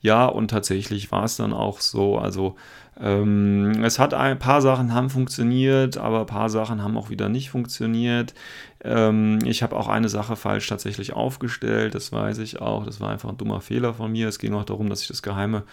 Ja, 0.02 0.26
und 0.26 0.48
tatsächlich 0.48 1.10
war 1.12 1.24
es 1.24 1.36
dann 1.36 1.52
auch 1.52 1.80
so. 1.80 2.18
Also 2.18 2.56
es 2.97 3.99
hat 3.99 4.14
ein 4.14 4.38
paar 4.38 4.61
Sachen 4.61 4.93
haben 4.93 5.11
funktioniert, 5.11 5.97
aber 5.97 6.20
ein 6.20 6.26
paar 6.26 6.51
Sachen 6.51 6.82
haben 6.82 6.97
auch 6.97 7.09
wieder 7.09 7.28
nicht 7.28 7.51
funktioniert. 7.51 8.34
Ähm, 8.82 9.38
ich 9.44 9.62
habe 9.62 9.76
auch 9.76 9.88
eine 9.88 10.08
Sache 10.08 10.36
falsch 10.36 10.68
tatsächlich 10.68 11.12
aufgestellt, 11.12 11.94
das 11.94 12.12
weiß 12.12 12.38
ich 12.38 12.60
auch. 12.60 12.84
Das 12.84 13.00
war 13.00 13.10
einfach 13.10 13.28
ein 13.28 13.36
dummer 13.36 13.60
Fehler 13.60 13.94
von 13.94 14.12
mir. 14.12 14.28
Es 14.28 14.38
ging 14.38 14.54
auch 14.54 14.64
darum, 14.64 14.88
dass 14.88 15.02
ich 15.02 15.08
das 15.08 15.22
geheime 15.22 15.64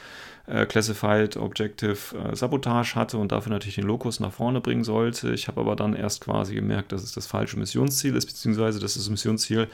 äh, 0.47 0.65
Classified 0.65 1.37
Objective 1.37 1.97
äh, 2.17 2.35
Sabotage 2.35 2.95
hatte 2.95 3.17
und 3.17 3.31
dafür 3.31 3.51
natürlich 3.51 3.75
den 3.75 3.85
Lokus 3.85 4.19
nach 4.19 4.33
vorne 4.33 4.59
bringen 4.59 4.83
sollte. 4.83 5.31
Ich 5.31 5.47
habe 5.47 5.61
aber 5.61 5.75
dann 5.75 5.93
erst 5.93 6.21
quasi 6.21 6.55
gemerkt, 6.55 6.91
dass 6.91 7.03
es 7.03 7.13
das 7.13 7.27
falsche 7.27 7.57
Missionsziel 7.57 8.15
ist, 8.15 8.25
beziehungsweise 8.25 8.79
dass 8.79 8.95
das 8.95 9.09
Missionsziel 9.09 9.67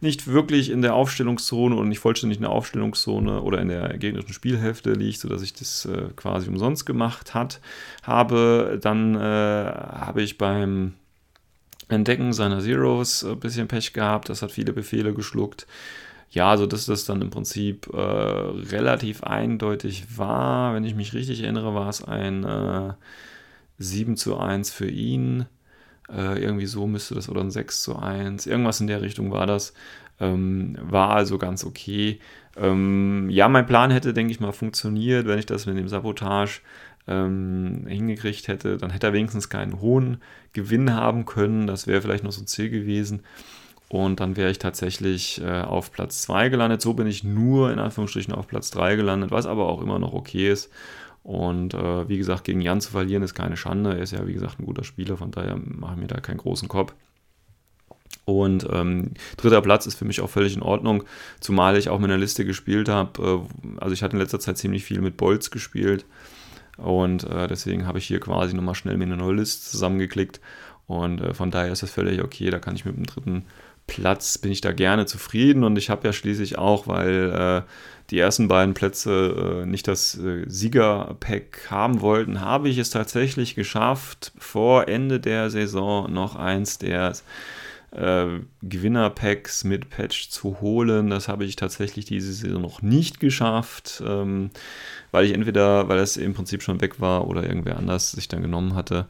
nicht 0.00 0.28
wirklich 0.28 0.70
in 0.70 0.82
der 0.82 0.94
Aufstellungszone 0.94 1.74
oder 1.74 1.88
nicht 1.88 2.00
vollständig 2.00 2.38
in 2.38 2.42
der 2.42 2.52
Aufstellungszone 2.52 3.42
oder 3.42 3.60
in 3.60 3.68
der 3.68 3.98
gegnerischen 3.98 4.34
Spielhälfte 4.34 4.92
liegt, 4.92 5.20
sodass 5.20 5.42
ich 5.42 5.54
das 5.54 5.86
äh, 5.86 6.08
quasi 6.14 6.48
umsonst 6.48 6.86
gemacht 6.86 7.34
hat, 7.34 7.60
habe. 8.02 8.78
Dann 8.80 9.16
äh, 9.16 9.18
habe 9.18 10.22
ich 10.22 10.38
beim 10.38 10.94
Entdecken 11.88 12.32
seiner 12.32 12.60
Zeros 12.60 13.24
ein 13.24 13.38
bisschen 13.38 13.68
Pech 13.68 13.92
gehabt. 13.92 14.28
Das 14.28 14.42
hat 14.42 14.50
viele 14.50 14.72
Befehle 14.72 15.14
geschluckt. 15.14 15.66
Ja, 16.30 16.50
also 16.50 16.66
dass 16.66 16.86
das 16.86 17.04
dann 17.04 17.22
im 17.22 17.30
Prinzip 17.30 17.88
äh, 17.92 18.00
relativ 18.00 19.22
eindeutig 19.22 20.18
war. 20.18 20.74
Wenn 20.74 20.84
ich 20.84 20.94
mich 20.94 21.14
richtig 21.14 21.42
erinnere, 21.42 21.74
war 21.74 21.88
es 21.88 22.02
ein 22.02 22.44
äh, 22.44 22.92
7 23.78 24.16
zu 24.16 24.38
1 24.38 24.70
für 24.70 24.88
ihn. 24.88 25.46
Äh, 26.08 26.42
irgendwie 26.42 26.66
so 26.66 26.86
müsste 26.86 27.14
das, 27.14 27.28
oder 27.28 27.40
ein 27.40 27.50
6 27.50 27.82
zu 27.82 27.96
1. 27.96 28.46
Irgendwas 28.46 28.80
in 28.80 28.86
der 28.86 29.02
Richtung 29.02 29.30
war 29.30 29.46
das. 29.46 29.72
Ähm, 30.18 30.76
war 30.80 31.10
also 31.10 31.38
ganz 31.38 31.64
okay. 31.64 32.20
Ähm, 32.56 33.28
ja, 33.30 33.48
mein 33.48 33.66
Plan 33.66 33.90
hätte, 33.90 34.14
denke 34.14 34.32
ich 34.32 34.40
mal, 34.40 34.52
funktioniert, 34.52 35.26
wenn 35.26 35.38
ich 35.38 35.46
das 35.46 35.66
mit 35.66 35.76
dem 35.76 35.88
Sabotage 35.88 36.60
ähm, 37.08 37.84
hingekriegt 37.86 38.48
hätte, 38.48 38.76
dann 38.76 38.90
hätte 38.90 39.08
er 39.08 39.12
wenigstens 39.12 39.48
keinen 39.48 39.80
hohen 39.80 40.18
Gewinn 40.52 40.94
haben 40.94 41.24
können. 41.24 41.66
Das 41.66 41.86
wäre 41.86 42.02
vielleicht 42.02 42.24
noch 42.24 42.32
so 42.32 42.42
ein 42.42 42.46
Ziel 42.46 42.70
gewesen. 42.70 43.22
Und 43.88 44.18
dann 44.18 44.36
wäre 44.36 44.50
ich 44.50 44.58
tatsächlich 44.58 45.40
äh, 45.40 45.62
auf 45.62 45.92
Platz 45.92 46.22
2 46.22 46.48
gelandet. 46.48 46.82
So 46.82 46.94
bin 46.94 47.06
ich 47.06 47.22
nur 47.22 47.72
in 47.72 47.78
Anführungsstrichen 47.78 48.34
auf 48.34 48.48
Platz 48.48 48.70
3 48.70 48.96
gelandet, 48.96 49.30
was 49.30 49.46
aber 49.46 49.68
auch 49.68 49.80
immer 49.80 49.98
noch 49.98 50.12
okay 50.12 50.50
ist. 50.50 50.70
Und 51.22 51.74
äh, 51.74 52.08
wie 52.08 52.18
gesagt, 52.18 52.44
gegen 52.44 52.60
Jan 52.60 52.80
zu 52.80 52.90
verlieren 52.90 53.22
ist 53.22 53.34
keine 53.34 53.56
Schande. 53.56 53.94
Er 53.94 54.02
ist 54.02 54.12
ja, 54.12 54.26
wie 54.26 54.32
gesagt, 54.32 54.58
ein 54.58 54.66
guter 54.66 54.84
Spieler, 54.84 55.16
von 55.16 55.30
daher 55.30 55.56
mache 55.56 55.94
ich 55.94 56.00
mir 56.00 56.06
da 56.06 56.20
keinen 56.20 56.38
großen 56.38 56.68
Kopf. 56.68 56.94
Und 58.24 58.66
ähm, 58.72 59.12
dritter 59.36 59.60
Platz 59.60 59.86
ist 59.86 59.96
für 59.96 60.04
mich 60.04 60.20
auch 60.20 60.30
völlig 60.30 60.56
in 60.56 60.62
Ordnung, 60.62 61.04
zumal 61.38 61.76
ich 61.76 61.88
auch 61.88 62.00
mit 62.00 62.10
einer 62.10 62.18
Liste 62.18 62.44
gespielt 62.44 62.88
habe. 62.88 63.22
Äh, 63.22 63.80
also 63.80 63.92
ich 63.92 64.02
hatte 64.02 64.16
in 64.16 64.20
letzter 64.20 64.40
Zeit 64.40 64.58
ziemlich 64.58 64.84
viel 64.84 65.00
mit 65.00 65.16
Bolz 65.16 65.50
gespielt. 65.50 66.04
Und 66.76 67.24
äh, 67.24 67.46
deswegen 67.46 67.86
habe 67.86 67.98
ich 67.98 68.06
hier 68.06 68.20
quasi 68.20 68.54
nochmal 68.54 68.74
schnell 68.74 68.96
mir 68.96 69.04
eine 69.04 69.16
neue 69.16 69.36
Liste 69.36 69.70
zusammengeklickt. 69.70 70.40
Und 70.86 71.20
äh, 71.20 71.34
von 71.34 71.50
daher 71.50 71.72
ist 71.72 71.82
das 71.82 71.90
völlig 71.90 72.22
okay. 72.22 72.50
Da 72.50 72.58
kann 72.58 72.76
ich 72.76 72.84
mit 72.84 72.96
dem 72.96 73.06
dritten 73.06 73.44
Platz, 73.86 74.38
bin 74.38 74.52
ich 74.52 74.60
da 74.60 74.72
gerne 74.72 75.06
zufrieden. 75.06 75.64
Und 75.64 75.76
ich 75.76 75.90
habe 75.90 76.06
ja 76.06 76.12
schließlich 76.12 76.58
auch, 76.58 76.86
weil 76.86 77.64
äh, 77.64 77.70
die 78.10 78.18
ersten 78.18 78.48
beiden 78.48 78.74
Plätze 78.74 79.62
äh, 79.62 79.66
nicht 79.66 79.88
das 79.88 80.18
äh, 80.18 80.44
Siegerpack 80.46 81.66
haben 81.70 82.00
wollten, 82.00 82.40
habe 82.40 82.68
ich 82.68 82.78
es 82.78 82.90
tatsächlich 82.90 83.54
geschafft, 83.54 84.32
vor 84.38 84.88
Ende 84.88 85.18
der 85.18 85.50
Saison 85.50 86.12
noch 86.12 86.36
eins 86.36 86.78
der 86.78 87.14
äh, 87.96 88.40
Gewinnerpacks 88.62 89.64
mit 89.64 89.90
Patch 89.90 90.28
zu 90.28 90.60
holen. 90.60 91.10
Das 91.10 91.28
habe 91.28 91.44
ich 91.44 91.56
tatsächlich 91.56 92.04
diese 92.04 92.32
Saison 92.32 92.62
noch 92.62 92.82
nicht 92.82 93.20
geschafft. 93.20 94.02
Ähm, 94.06 94.50
weil 95.12 95.24
ich 95.24 95.32
entweder, 95.32 95.88
weil 95.88 95.98
es 95.98 96.16
im 96.16 96.34
Prinzip 96.34 96.62
schon 96.62 96.80
weg 96.80 97.00
war 97.00 97.26
oder 97.26 97.42
irgendwer 97.42 97.78
anders 97.78 98.12
sich 98.12 98.28
dann 98.28 98.42
genommen 98.42 98.74
hatte. 98.74 99.06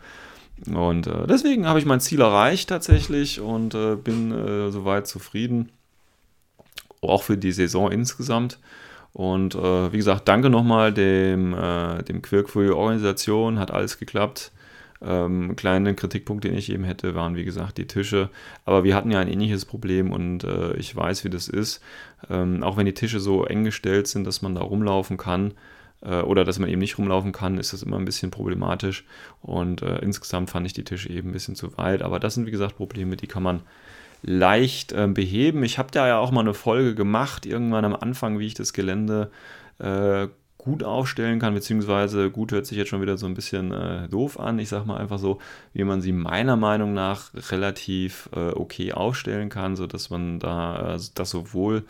Und 0.72 1.07
äh, 1.07 1.26
deswegen 1.26 1.66
habe 1.66 1.78
ich 1.78 1.84
mein 1.84 2.01
Ziel 2.01 2.20
erreicht 2.20 2.68
tatsächlich 2.68 3.41
und 3.41 3.74
äh, 3.74 3.97
bin 3.97 4.32
äh, 4.32 4.70
soweit 4.70 5.07
zufrieden. 5.07 5.70
Auch 7.03 7.22
für 7.22 7.37
die 7.37 7.53
Saison 7.53 7.91
insgesamt. 7.91 8.59
Und 9.12 9.55
äh, 9.55 9.93
wie 9.93 9.97
gesagt, 9.97 10.28
danke 10.28 10.51
nochmal 10.51 10.93
dem, 10.93 11.55
äh, 11.55 12.03
dem 12.03 12.22
Quirk 12.22 12.51
für 12.51 12.64
die 12.64 12.72
Organisation, 12.72 13.59
hat 13.59 13.70
alles 13.70 13.99
geklappt. 13.99 14.53
Ähm, 15.03 15.57
kleiner 15.57 15.94
Kritikpunkt, 15.94 16.44
den 16.44 16.55
ich 16.55 16.70
eben 16.70 16.84
hätte, 16.84 17.14
waren 17.14 17.36
wie 17.36 17.44
gesagt 17.44 17.78
die 17.78 17.86
Tische. 17.86 18.30
Aber 18.64 18.84
wir 18.84 18.94
hatten 18.94 19.11
ja 19.11 19.20
ein 19.20 19.28
ähnliches 19.28 19.64
Problem 19.64 20.12
und 20.12 20.44
äh, 20.44 20.74
ich 20.76 20.94
weiß, 20.94 21.24
wie 21.24 21.30
das 21.30 21.49
ist. 21.49 21.82
Ähm, 22.30 22.62
auch 22.62 22.76
wenn 22.76 22.86
die 22.86 22.94
Tische 22.94 23.20
so 23.20 23.44
eng 23.44 23.64
gestellt 23.64 24.07
sind, 24.07 24.26
dass 24.26 24.42
man 24.42 24.55
da 24.55 24.62
rumlaufen 24.62 25.16
kann 25.16 25.55
äh, 26.03 26.20
oder 26.20 26.44
dass 26.44 26.59
man 26.59 26.68
eben 26.68 26.80
nicht 26.80 26.99
rumlaufen 26.99 27.32
kann, 27.32 27.59
ist 27.59 27.72
das 27.72 27.82
immer 27.82 27.99
ein 27.99 28.05
bisschen 28.05 28.30
problematisch. 28.30 29.05
Und 29.42 29.82
äh, 29.82 29.99
insgesamt 29.99 30.51
fand 30.51 30.66
ich 30.66 30.72
die 30.72 30.84
Tische 30.84 31.11
eben 31.11 31.30
ein 31.30 31.32
bisschen 31.32 31.57
zu 31.57 31.76
weit. 31.76 32.03
Aber 32.03 32.18
das 32.18 32.34
sind 32.34 32.47
wie 32.47 32.51
gesagt 32.51 32.76
Probleme, 32.76 33.16
die 33.16 33.26
kann 33.26 33.42
man 33.42 33.62
leicht 34.22 34.92
äh, 34.92 35.07
beheben. 35.07 35.62
Ich 35.62 35.78
habe 35.78 35.90
da 35.92 36.09
ja 36.09 36.18
auch 36.18 36.30
mal 36.30 36.40
eine 36.40 36.55
Folge 36.55 36.94
gemacht, 36.94 37.47
irgendwann 37.47 37.84
am 37.84 37.94
Anfang, 37.94 38.38
wie 38.38 38.47
ich 38.47 38.55
das 38.55 38.72
Gelände 38.72 39.30
äh, 39.78 40.28
gut 40.66 40.82
aufstellen 40.82 41.38
kann, 41.38 41.54
beziehungsweise 41.54 42.28
gut 42.28 42.50
hört 42.50 42.66
sich 42.66 42.76
jetzt 42.76 42.88
schon 42.88 43.00
wieder 43.00 43.16
so 43.16 43.26
ein 43.26 43.34
bisschen 43.34 43.72
äh, 43.72 44.08
doof 44.08 44.38
an. 44.40 44.58
Ich 44.58 44.68
sage 44.68 44.84
mal 44.84 44.98
einfach 44.98 45.20
so, 45.20 45.38
wie 45.72 45.84
man 45.84 46.00
sie 46.00 46.10
meiner 46.10 46.56
Meinung 46.56 46.92
nach 46.92 47.30
relativ 47.50 48.28
äh, 48.34 48.50
okay 48.50 48.92
aufstellen 48.92 49.48
kann, 49.48 49.76
sodass 49.76 50.10
man 50.10 50.40
da 50.40 50.96
äh, 50.96 51.00
das 51.14 51.30
sowohl 51.30 51.84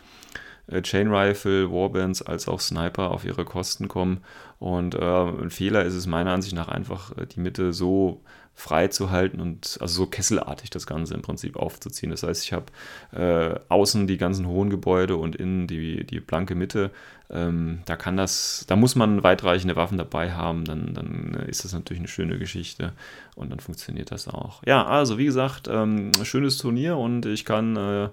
äh, 0.67 0.83
Chain 0.83 1.07
Rifle, 1.07 1.71
Warbands 1.71 2.21
als 2.21 2.47
auch 2.47 2.59
Sniper 2.59 3.09
auf 3.09 3.25
ihre 3.25 3.45
Kosten 3.45 3.87
kommen. 3.87 4.19
Und 4.59 4.93
äh, 4.93 4.99
ein 5.01 5.49
Fehler 5.49 5.83
ist 5.83 5.95
es 5.95 6.05
meiner 6.05 6.31
Ansicht 6.31 6.55
nach 6.55 6.67
einfach, 6.67 7.17
äh, 7.17 7.25
die 7.25 7.39
Mitte 7.39 7.73
so 7.73 8.21
frei 8.57 8.87
zu 8.87 9.11
halten 9.11 9.39
und 9.39 9.77
also 9.81 9.93
so 9.93 10.07
kesselartig 10.07 10.71
das 10.71 10.87
Ganze 10.87 11.13
im 11.13 11.21
Prinzip 11.21 11.57
aufzuziehen. 11.57 12.09
Das 12.09 12.23
heißt, 12.23 12.43
ich 12.43 12.53
habe 12.53 12.65
äh, 13.11 13.59
außen 13.69 14.07
die 14.07 14.17
ganzen 14.17 14.47
hohen 14.47 14.71
Gebäude 14.71 15.15
und 15.15 15.35
innen 15.35 15.67
die, 15.67 16.03
die 16.07 16.19
blanke 16.19 16.55
Mitte. 16.55 16.89
Ähm, 17.29 17.81
da 17.85 17.95
kann 17.95 18.17
das, 18.17 18.65
da 18.67 18.75
muss 18.75 18.95
man 18.95 19.21
weitreichende 19.21 19.75
Waffen 19.75 19.99
dabei 19.99 20.31
haben, 20.31 20.65
dann, 20.65 20.95
dann 20.95 21.35
ist 21.47 21.65
das 21.65 21.73
natürlich 21.73 21.99
eine 21.99 22.07
schöne 22.07 22.39
Geschichte 22.39 22.93
und 23.35 23.51
dann 23.51 23.59
funktioniert 23.59 24.11
das 24.11 24.27
auch. 24.27 24.63
Ja, 24.65 24.87
also 24.87 25.19
wie 25.19 25.25
gesagt, 25.25 25.67
ähm, 25.71 26.11
schönes 26.23 26.57
Turnier 26.57 26.97
und 26.97 27.27
ich 27.27 27.45
kann 27.45 27.75
äh, 27.75 28.09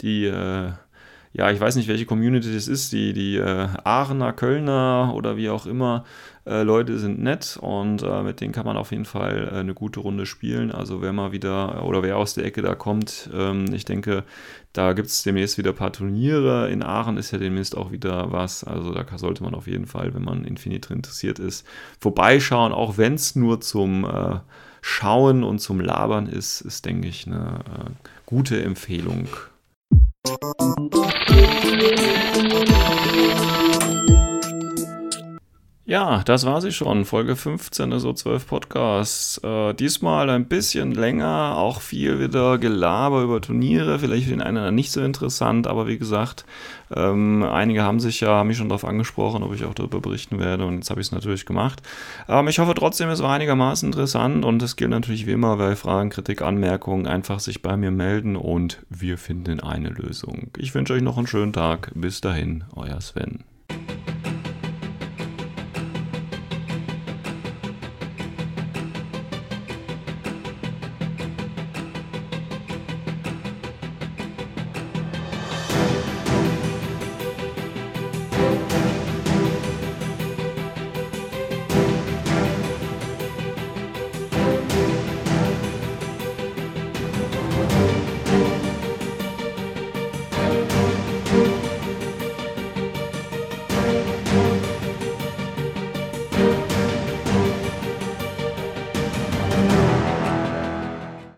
die 0.00 0.24
äh, 0.24 0.72
ja, 1.36 1.50
ich 1.50 1.58
weiß 1.58 1.74
nicht, 1.74 1.88
welche 1.88 2.06
Community 2.06 2.54
das 2.54 2.68
ist, 2.68 2.92
die, 2.92 3.12
die 3.12 3.36
äh, 3.38 3.68
Aachener, 3.82 4.32
Kölner 4.32 5.12
oder 5.16 5.36
wie 5.36 5.50
auch 5.50 5.66
immer, 5.66 6.04
äh, 6.46 6.62
Leute 6.62 6.96
sind 6.98 7.20
nett 7.20 7.58
und 7.60 8.04
äh, 8.04 8.22
mit 8.22 8.40
denen 8.40 8.52
kann 8.52 8.64
man 8.64 8.76
auf 8.76 8.92
jeden 8.92 9.04
Fall 9.04 9.50
äh, 9.52 9.58
eine 9.58 9.74
gute 9.74 9.98
Runde 9.98 10.26
spielen. 10.26 10.70
Also 10.70 11.02
wer 11.02 11.12
mal 11.12 11.32
wieder 11.32 11.84
oder 11.84 12.04
wer 12.04 12.18
aus 12.18 12.34
der 12.34 12.44
Ecke 12.44 12.62
da 12.62 12.76
kommt, 12.76 13.28
ähm, 13.34 13.66
ich 13.72 13.84
denke, 13.84 14.22
da 14.72 14.92
gibt 14.92 15.08
es 15.08 15.24
demnächst 15.24 15.58
wieder 15.58 15.70
ein 15.70 15.76
paar 15.76 15.92
Turniere. 15.92 16.70
In 16.70 16.84
Aachen 16.84 17.16
ist 17.16 17.32
ja 17.32 17.38
demnächst 17.38 17.76
auch 17.76 17.90
wieder 17.90 18.30
was. 18.30 18.62
Also 18.62 18.94
da 18.94 19.04
sollte 19.18 19.42
man 19.42 19.56
auf 19.56 19.66
jeden 19.66 19.86
Fall, 19.86 20.14
wenn 20.14 20.22
man 20.22 20.44
Infinite 20.44 20.94
interessiert 20.94 21.40
ist, 21.40 21.66
vorbeischauen, 21.98 22.72
auch 22.72 22.96
wenn 22.96 23.14
es 23.14 23.34
nur 23.34 23.60
zum 23.60 24.04
äh, 24.04 24.38
Schauen 24.82 25.42
und 25.42 25.58
zum 25.58 25.80
Labern 25.80 26.26
ist, 26.26 26.60
ist, 26.60 26.84
denke 26.84 27.08
ich, 27.08 27.26
eine 27.26 27.58
äh, 27.64 27.90
gute 28.24 28.62
Empfehlung. 28.62 29.26
Thank 30.26 30.94
you. 33.58 33.63
Ja, 35.86 36.22
das 36.24 36.46
war 36.46 36.62
sie 36.62 36.72
schon. 36.72 37.04
Folge 37.04 37.36
15 37.36 37.98
so 37.98 38.14
12 38.14 38.46
Podcasts. 38.46 39.36
Äh, 39.44 39.74
diesmal 39.74 40.30
ein 40.30 40.46
bisschen 40.46 40.92
länger, 40.92 41.58
auch 41.58 41.82
viel 41.82 42.18
wieder 42.20 42.56
Gelaber 42.56 43.20
über 43.20 43.42
Turniere. 43.42 43.98
Vielleicht 43.98 44.24
für 44.24 44.30
den 44.30 44.40
einen 44.40 44.74
nicht 44.74 44.92
so 44.92 45.02
interessant, 45.02 45.66
aber 45.66 45.86
wie 45.86 45.98
gesagt, 45.98 46.46
ähm, 46.90 47.42
einige 47.42 47.82
haben 47.82 48.00
sich 48.00 48.20
ja, 48.20 48.28
haben 48.28 48.46
mich 48.46 48.56
schon 48.56 48.70
darauf 48.70 48.86
angesprochen, 48.86 49.42
ob 49.42 49.54
ich 49.54 49.66
auch 49.66 49.74
darüber 49.74 50.00
berichten 50.00 50.38
werde 50.38 50.64
und 50.64 50.76
jetzt 50.76 50.88
habe 50.88 51.02
ich 51.02 51.08
es 51.08 51.12
natürlich 51.12 51.44
gemacht. 51.44 51.82
Ähm, 52.28 52.48
ich 52.48 52.58
hoffe 52.58 52.72
trotzdem, 52.74 53.10
es 53.10 53.22
war 53.22 53.34
einigermaßen 53.34 53.86
interessant 53.86 54.46
und 54.46 54.62
es 54.62 54.76
gilt 54.76 54.90
natürlich 54.90 55.26
wie 55.26 55.32
immer 55.32 55.58
bei 55.58 55.76
Fragen, 55.76 56.08
Kritik, 56.08 56.40
Anmerkungen 56.40 57.06
einfach 57.06 57.40
sich 57.40 57.60
bei 57.60 57.76
mir 57.76 57.90
melden 57.90 58.36
und 58.36 58.78
wir 58.88 59.18
finden 59.18 59.60
eine 59.60 59.90
Lösung. 59.90 60.50
Ich 60.56 60.74
wünsche 60.74 60.94
euch 60.94 61.02
noch 61.02 61.18
einen 61.18 61.26
schönen 61.26 61.52
Tag. 61.52 61.92
Bis 61.94 62.22
dahin, 62.22 62.64
euer 62.74 63.02
Sven. 63.02 63.44